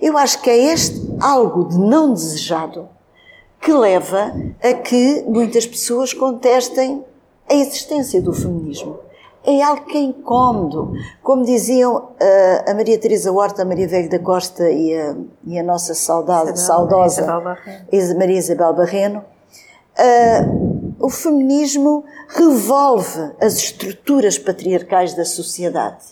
Eu 0.00 0.16
acho 0.18 0.40
que 0.42 0.50
é 0.50 0.72
este 0.72 1.00
algo 1.20 1.68
de 1.68 1.78
não 1.78 2.12
desejado 2.12 2.88
que 3.60 3.72
leva 3.72 4.32
a 4.62 4.74
que 4.74 5.24
muitas 5.26 5.66
pessoas 5.66 6.12
contestem 6.12 7.04
a 7.48 7.54
existência 7.54 8.20
do 8.20 8.32
feminismo. 8.32 8.98
É 9.44 9.62
algo 9.62 9.84
que 9.86 9.96
é 9.96 10.00
incómodo. 10.00 10.92
Como 11.22 11.44
diziam 11.44 11.96
uh, 11.96 12.70
a 12.70 12.74
Maria 12.74 12.98
Teresa 12.98 13.32
Horta, 13.32 13.62
a 13.62 13.64
Maria 13.64 13.86
Velho 13.86 14.10
da 14.10 14.18
Costa 14.18 14.68
e 14.70 14.92
a, 14.92 15.16
e 15.44 15.58
a 15.58 15.62
nossa 15.62 15.94
saudade, 15.94 16.52
Isabel, 16.52 16.66
saudosa 16.66 17.22
Isabel 17.92 18.18
Maria 18.18 18.38
Isabel 18.38 18.74
Barreno, 18.74 19.18
uh, 19.18 20.75
o 21.06 21.08
feminismo 21.08 22.04
revolve 22.28 23.30
as 23.40 23.56
estruturas 23.58 24.36
patriarcais 24.36 25.14
da 25.14 25.24
sociedade. 25.24 26.04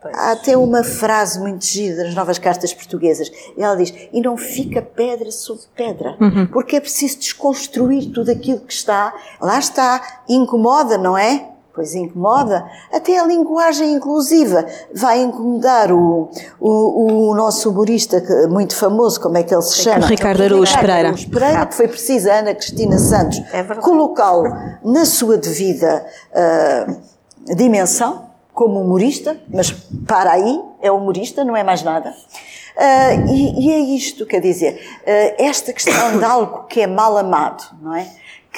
Pois. 0.00 0.16
Há 0.16 0.32
até 0.32 0.56
uma 0.56 0.82
frase 0.82 1.38
muito 1.38 1.66
gira 1.66 2.04
nas 2.04 2.14
novas 2.14 2.38
cartas 2.38 2.72
portuguesas. 2.72 3.30
Ela 3.56 3.74
diz: 3.74 3.92
E 4.12 4.22
não 4.22 4.36
fica 4.36 4.80
pedra 4.80 5.30
sobre 5.30 5.64
pedra, 5.76 6.16
uhum. 6.18 6.46
porque 6.46 6.76
é 6.76 6.80
preciso 6.80 7.18
desconstruir 7.18 8.10
tudo 8.12 8.30
aquilo 8.30 8.60
que 8.60 8.72
está. 8.72 9.12
Lá 9.40 9.58
está, 9.58 10.22
incomoda, 10.28 10.96
não 10.96 11.18
é? 11.18 11.50
Pois 11.78 11.94
incomoda. 11.94 12.68
Até 12.92 13.20
a 13.20 13.24
linguagem 13.24 13.92
inclusiva 13.92 14.66
vai 14.92 15.22
incomodar 15.22 15.92
o, 15.92 16.28
o, 16.58 17.30
o 17.30 17.34
nosso 17.36 17.70
humorista 17.70 18.20
muito 18.50 18.74
famoso, 18.74 19.20
como 19.20 19.38
é 19.38 19.44
que 19.44 19.54
ele 19.54 19.62
se 19.62 19.76
chama? 19.76 20.06
Ricardo 20.06 20.42
Araújo 20.42 20.74
Pereira. 20.74 21.08
Araújo 21.08 21.30
Pereira, 21.30 21.66
que 21.66 21.74
foi 21.76 21.86
preciso 21.86 22.28
a 22.28 22.34
Ana 22.34 22.52
Cristina 22.52 22.98
Santos 22.98 23.40
é 23.52 23.62
colocá-lo 23.62 24.52
na 24.84 25.04
sua 25.04 25.38
devida 25.38 26.04
uh, 26.32 27.54
dimensão, 27.54 28.26
como 28.52 28.80
humorista, 28.80 29.40
mas 29.48 29.70
para 30.04 30.32
aí, 30.32 30.60
é 30.82 30.90
humorista, 30.90 31.44
não 31.44 31.56
é 31.56 31.62
mais 31.62 31.84
nada. 31.84 32.10
Uh, 32.10 33.30
e, 33.30 33.66
e, 33.66 33.72
é 33.72 33.78
isto, 33.78 34.26
quer 34.26 34.40
dizer, 34.40 34.80
uh, 35.02 35.34
esta 35.38 35.72
questão 35.72 36.18
de 36.18 36.24
algo 36.24 36.64
que 36.64 36.80
é 36.80 36.86
mal 36.88 37.16
amado, 37.16 37.62
não 37.80 37.94
é? 37.94 38.08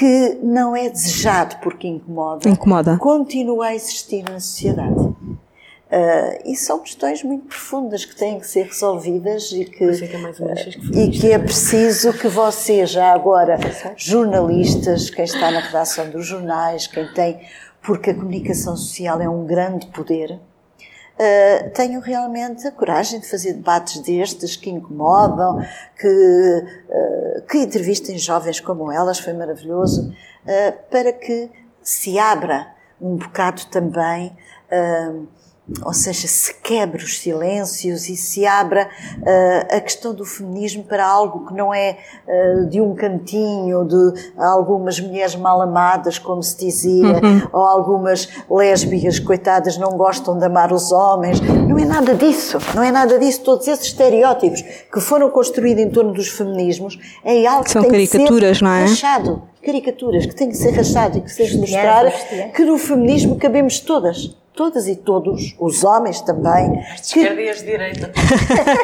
Que 0.01 0.39
não 0.43 0.75
é 0.75 0.89
desejado 0.89 1.57
porque 1.57 1.87
incomoda, 1.87 2.49
incomoda. 2.49 2.97
continua 2.97 3.67
a 3.67 3.75
existir 3.75 4.23
na 4.23 4.41
sociedade. 4.41 4.95
Uh, 4.95 6.41
e 6.47 6.57
são 6.57 6.79
questões 6.79 7.23
muito 7.23 7.49
profundas 7.49 8.07
que 8.07 8.17
têm 8.17 8.39
que 8.41 8.47
ser 8.47 8.65
resolvidas 8.65 9.53
e 9.53 9.67
que, 9.67 9.85
uh, 9.85 10.97
e 10.97 11.11
que 11.11 11.31
é 11.31 11.39
preciso 11.39 12.15
que 12.15 12.29
vocês, 12.29 12.89
já 12.91 13.13
agora, 13.13 13.59
jornalistas, 13.95 15.11
quem 15.11 15.25
está 15.27 15.51
na 15.51 15.61
redação 15.61 16.09
dos 16.09 16.25
jornais, 16.25 16.87
quem 16.87 17.07
tem, 17.13 17.39
porque 17.83 18.11
a 18.11 18.15
comunicação 18.15 18.79
social 18.79 19.21
é 19.21 19.29
um 19.29 19.45
grande 19.45 19.89
poder, 19.89 20.41
uh, 21.21 21.71
tenham 21.71 22.01
realmente 22.01 22.67
a 22.67 22.73
coragem 22.73 23.21
de 23.21 23.29
fazer 23.29 23.53
debates 23.53 24.01
destes 24.01 24.57
que 24.57 24.71
incomodam, 24.71 25.61
que, 25.99 26.09
uh, 26.09 27.43
que 27.43 27.59
entrevistem 27.59 28.19
jovens 28.19 28.59
como 28.59 28.91
elas, 28.91 29.19
foi 29.19 29.35
maravilhoso, 29.35 30.11
uh, 30.11 30.91
para 30.91 31.13
que 31.13 31.51
se 31.83 32.19
abra 32.19 32.75
um 33.01 33.17
bocado 33.17 33.65
também 33.67 34.37
ou 35.85 35.93
seja, 35.93 36.27
se 36.27 36.55
quebre 36.55 37.03
os 37.03 37.19
silêncios 37.21 38.09
e 38.09 38.17
se 38.17 38.45
abra 38.45 38.89
uh, 39.19 39.77
a 39.77 39.81
questão 39.81 40.13
do 40.13 40.25
feminismo 40.25 40.83
para 40.83 41.07
algo 41.07 41.47
que 41.47 41.55
não 41.55 41.73
é 41.73 41.97
uh, 42.27 42.67
de 42.67 42.81
um 42.81 42.95
cantinho, 42.95 43.85
de 43.85 44.33
algumas 44.37 44.99
mulheres 44.99 45.37
mal 45.37 45.61
amadas, 45.63 46.19
como 46.19 46.43
se 46.43 46.59
dizia, 46.59 47.07
uhum. 47.07 47.43
ou 47.53 47.63
algumas 47.63 48.29
lésbicas, 48.51 49.19
coitadas, 49.19 49.79
não 49.79 49.91
gostam 49.91 50.39
de 50.39 50.45
amar 50.45 50.73
os 50.73 50.91
homens. 50.91 51.41
Não 51.41 51.79
é 51.79 51.85
nada 51.85 52.15
disso, 52.15 52.59
não 52.75 52.83
é 52.83 52.91
nada 52.91 53.19
disso. 53.19 53.43
Todos 53.43 53.69
esses 53.69 53.87
estereótipos 53.87 54.63
que 54.63 55.01
foram 55.01 55.31
construídos 55.31 55.83
em 55.83 55.91
torno 55.91 56.13
dos 56.13 56.29
feminismos 56.29 56.99
é 57.25 57.47
algo 57.47 57.65
que 57.65 57.71
São 57.71 57.83
tem 57.83 57.91
caricaturas, 57.91 58.59
que 58.59 58.59
ser 58.59 58.65
não 58.65 58.73
é? 58.73 58.81
rachado. 58.83 59.43
Caricaturas 59.65 60.27
que 60.27 60.35
têm 60.35 60.49
que 60.49 60.57
ser 60.57 60.71
rachado 60.71 61.19
e 61.19 61.21
que 61.21 61.31
se 61.31 61.57
mostrar 61.59 62.11
que 62.55 62.65
no 62.65 62.79
feminismo 62.79 63.37
cabemos 63.37 63.79
todas 63.79 64.35
todas 64.61 64.87
e 64.87 64.95
todos, 64.95 65.57
os 65.59 65.83
homens 65.85 66.21
também. 66.21 66.85
As 66.93 67.01
de 67.01 67.07
esquerda 67.07 67.37
que... 67.37 67.43
e 67.43 67.49
as 67.49 67.59
de 67.61 67.65
direita. 67.65 68.13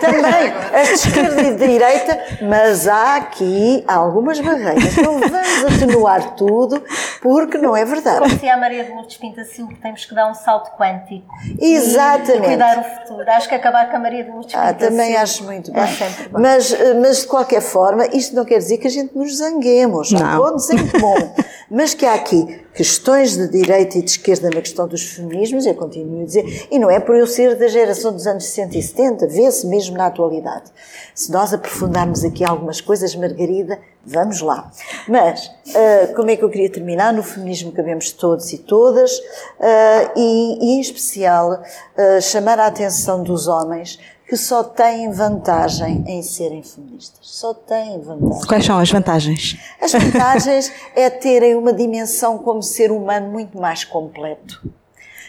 também, 0.01 0.53
as 0.73 0.89
de 0.89 0.95
esquerda 0.95 1.43
e 1.43 1.55
de 1.55 1.67
direita, 1.69 2.19
mas 2.49 2.89
há 2.89 3.17
aqui 3.17 3.85
algumas 3.87 4.41
barreiras. 4.41 4.97
Não 4.97 5.21
vamos 5.21 5.75
atenuar 5.77 6.35
tudo, 6.35 6.83
porque 7.21 7.59
não 7.59 7.77
é 7.77 7.85
verdade. 7.85 8.21
Como 8.21 8.31
dizia 8.31 8.55
a 8.55 8.57
Maria 8.57 8.85
de 8.85 8.93
Lourdes 8.93 9.19
Pinta 9.19 9.45
Silva, 9.45 9.75
temos 9.83 10.07
que 10.07 10.15
dar 10.15 10.31
um 10.31 10.35
salto 10.35 10.75
quântico. 10.79 11.29
Exatamente. 11.61 12.39
E 12.39 12.47
cuidar 12.47 12.79
o 12.79 12.83
futuro. 12.83 13.31
Acho 13.31 13.47
que 13.47 13.55
acabar 13.55 13.91
com 13.91 13.97
a 13.97 13.99
Maria 13.99 14.25
de 14.25 14.31
Lourdes 14.31 14.55
Pinta 14.55 14.69
ah, 14.69 14.73
também 14.73 15.09
Silva 15.09 15.23
acho 15.23 15.45
muito 15.45 15.73
bem. 15.73 15.83
É 15.83 15.87
sempre 15.89 16.29
bom. 16.31 16.41
Mas, 16.41 16.75
mas, 17.03 17.21
de 17.21 17.27
qualquer 17.27 17.61
forma, 17.61 18.07
isto 18.15 18.35
não 18.35 18.47
quer 18.47 18.57
dizer 18.57 18.79
que 18.79 18.87
a 18.87 18.91
gente 18.91 19.15
nos 19.15 19.37
zanguemos. 19.37 20.11
Não. 20.11 20.39
Todos 20.39 20.71
em 20.71 20.89
comum. 20.89 21.17
mas 21.71 21.95
que 21.95 22.07
há 22.07 22.15
aqui 22.15 22.65
questões 22.75 23.37
de 23.37 23.49
direita 23.49 23.99
e 23.99 24.03
de 24.03 24.11
esquerda 24.11 24.51
na 24.51 24.61
questão 24.61 24.87
dos 24.87 25.03
feminismos, 25.03 25.67
eu 25.67 25.75
continuo 25.75 26.23
a 26.23 26.25
dizer, 26.25 26.69
e 26.71 26.79
não 26.79 26.91
é 26.91 27.01
por 27.01 27.17
eu 27.17 27.27
ser 27.27 27.57
da 27.57 27.69
geração 27.69 28.13
dos 28.13 28.27
anos 28.27 28.45
60 28.45 28.77
e 28.79 28.83
70, 28.83 29.27
vê-se 29.29 29.67
mesmo 29.67 29.97
na 29.97 30.07
atualidade. 30.07 30.71
Se 31.15 31.33
nós 31.33 31.55
aprofundarmos 31.55 32.25
aqui 32.25 32.45
algumas 32.45 32.81
coisas, 32.81 33.15
Margarida, 33.17 33.79
vamos 34.05 34.41
lá. 34.41 34.71
Mas, 35.09 35.47
uh, 35.47 36.15
como 36.15 36.31
é 36.31 36.37
que 36.37 36.45
eu 36.45 36.51
queria 36.51 36.71
terminar? 36.71 37.13
No 37.13 37.23
feminismo 37.23 37.73
cabemos 37.73 38.13
todos 38.13 38.53
e 38.53 38.59
todas, 38.59 39.17
uh, 39.19 40.13
e, 40.17 40.59
e, 40.61 40.77
em 40.77 40.81
especial, 40.81 41.53
uh, 41.53 42.21
chamar 42.21 42.59
a 42.61 42.67
atenção 42.67 43.23
dos 43.23 43.49
homens 43.49 43.99
que 44.29 44.37
só 44.37 44.65
têm 44.65 45.11
vantagem 45.13 46.05
em 46.07 46.21
serem 46.23 46.63
feministas. 46.63 47.21
Só 47.23 47.55
têm 47.55 48.01
vantagem. 48.01 48.47
Quais 48.47 48.65
são 48.65 48.79
as 48.79 48.91
vantagens? 48.91 49.57
As 49.81 49.93
vantagens 49.93 50.73
é 50.97 51.09
terem 51.09 51.55
uma 51.55 51.73
dimensão 51.73 52.39
como 52.39 52.63
ser 52.63 52.91
humano 52.91 53.31
muito 53.31 53.57
mais 53.59 53.85
completo. 53.85 54.61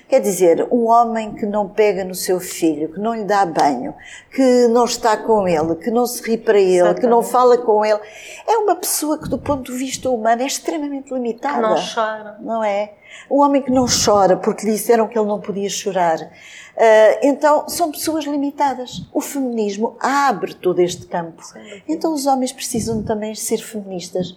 Quer 0.09 0.21
dizer, 0.21 0.65
um 0.71 0.87
homem 0.87 1.33
que 1.33 1.45
não 1.45 1.67
pega 1.67 2.05
no 2.05 2.15
seu 2.15 2.39
filho, 2.39 2.93
que 2.93 2.99
não 2.99 3.13
lhe 3.13 3.25
dá 3.25 3.45
banho, 3.45 3.93
que 4.33 4.67
não 4.69 4.85
está 4.85 5.17
com 5.17 5.45
ele, 5.45 5.75
que 5.75 5.91
não 5.91 6.07
se 6.07 6.23
ri 6.23 6.37
para 6.37 6.57
ele, 6.57 6.75
Exatamente. 6.75 7.01
que 7.01 7.07
não 7.07 7.21
fala 7.21 7.57
com 7.57 7.83
ele, 7.83 7.99
é 8.47 8.57
uma 8.57 8.75
pessoa 8.77 9.17
que, 9.17 9.27
do 9.27 9.37
ponto 9.37 9.69
de 9.69 9.77
vista 9.77 10.09
humano, 10.09 10.41
é 10.41 10.45
extremamente 10.45 11.13
limitada. 11.13 11.61
Não 11.61 11.75
chora. 11.75 12.37
Não 12.39 12.63
é? 12.63 12.93
Um 13.29 13.41
homem 13.41 13.61
que 13.61 13.71
não 13.71 13.85
chora 13.85 14.37
porque 14.37 14.65
lhe 14.65 14.73
disseram 14.73 15.07
que 15.07 15.17
ele 15.17 15.27
não 15.27 15.39
podia 15.39 15.69
chorar. 15.69 16.19
Uh, 16.21 17.19
então, 17.23 17.67
são 17.67 17.91
pessoas 17.91 18.25
limitadas. 18.25 19.03
O 19.13 19.19
feminismo 19.19 19.95
abre 19.99 20.53
todo 20.53 20.79
este 20.79 21.05
campo. 21.05 21.43
Então, 21.87 22.13
os 22.13 22.25
homens 22.25 22.51
precisam 22.51 23.03
também 23.03 23.35
ser 23.35 23.57
feministas. 23.57 24.35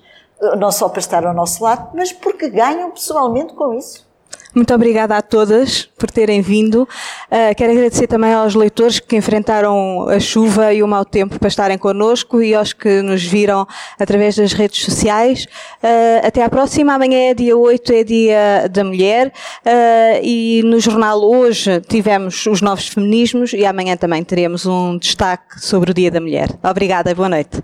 Não 0.59 0.73
só 0.73 0.89
para 0.89 1.01
estar 1.01 1.27
ao 1.27 1.35
nosso 1.35 1.63
lado, 1.63 1.91
mas 1.95 2.13
porque 2.13 2.49
ganham 2.49 2.91
pessoalmente 2.91 3.53
com 3.53 3.75
isso. 3.75 4.10
Muito 4.55 4.75
obrigada 4.75 5.17
a 5.17 5.23
todas 5.23 5.89
por 5.97 6.11
terem 6.11 6.41
vindo. 6.41 6.83
Uh, 6.83 7.55
quero 7.57 7.73
agradecer 7.73 8.09
também 8.09 8.33
aos 8.33 8.55
leitores 8.55 8.99
que 8.99 9.17
enfrentaram 9.17 10.09
a 10.09 10.19
chuva 10.19 10.73
e 10.73 10.83
o 10.83 10.89
mau 10.89 11.05
tempo 11.05 11.39
para 11.39 11.49
estarem 11.49 11.79
connosco 11.79 12.43
e 12.43 12.55
aos 12.55 12.73
que 12.73 13.01
nos 13.01 13.23
viram 13.23 13.67
através 13.99 14.35
das 14.37 14.53
redes 14.53 14.83
sociais. 14.83 15.45
Uh, 15.83 16.27
até 16.27 16.43
à 16.43 16.51
próxima. 16.51 16.95
Amanhã 16.95 17.31
é 17.31 17.35
dia 17.35 17.57
8, 17.57 17.93
é 17.93 18.05
dia 18.05 18.69
da 18.69 18.83
mulher. 18.83 19.29
Uh, 19.65 20.21
e 20.23 20.63
no 20.65 20.81
jornal 20.81 21.23
hoje 21.23 21.81
tivemos 21.83 22.47
os 22.47 22.61
novos 22.61 22.89
feminismos 22.89 23.53
e 23.53 23.65
amanhã 23.65 23.97
também 23.97 24.25
teremos 24.25 24.67
um 24.67 24.99
destaque 24.99 25.61
sobre 25.61 25.93
o 25.93 25.95
dia 25.95 26.11
da 26.11 26.21
mulher. 26.21 26.49
Obrigada 26.63 27.11
e 27.11 27.15
boa 27.15 27.29
noite. 27.29 27.63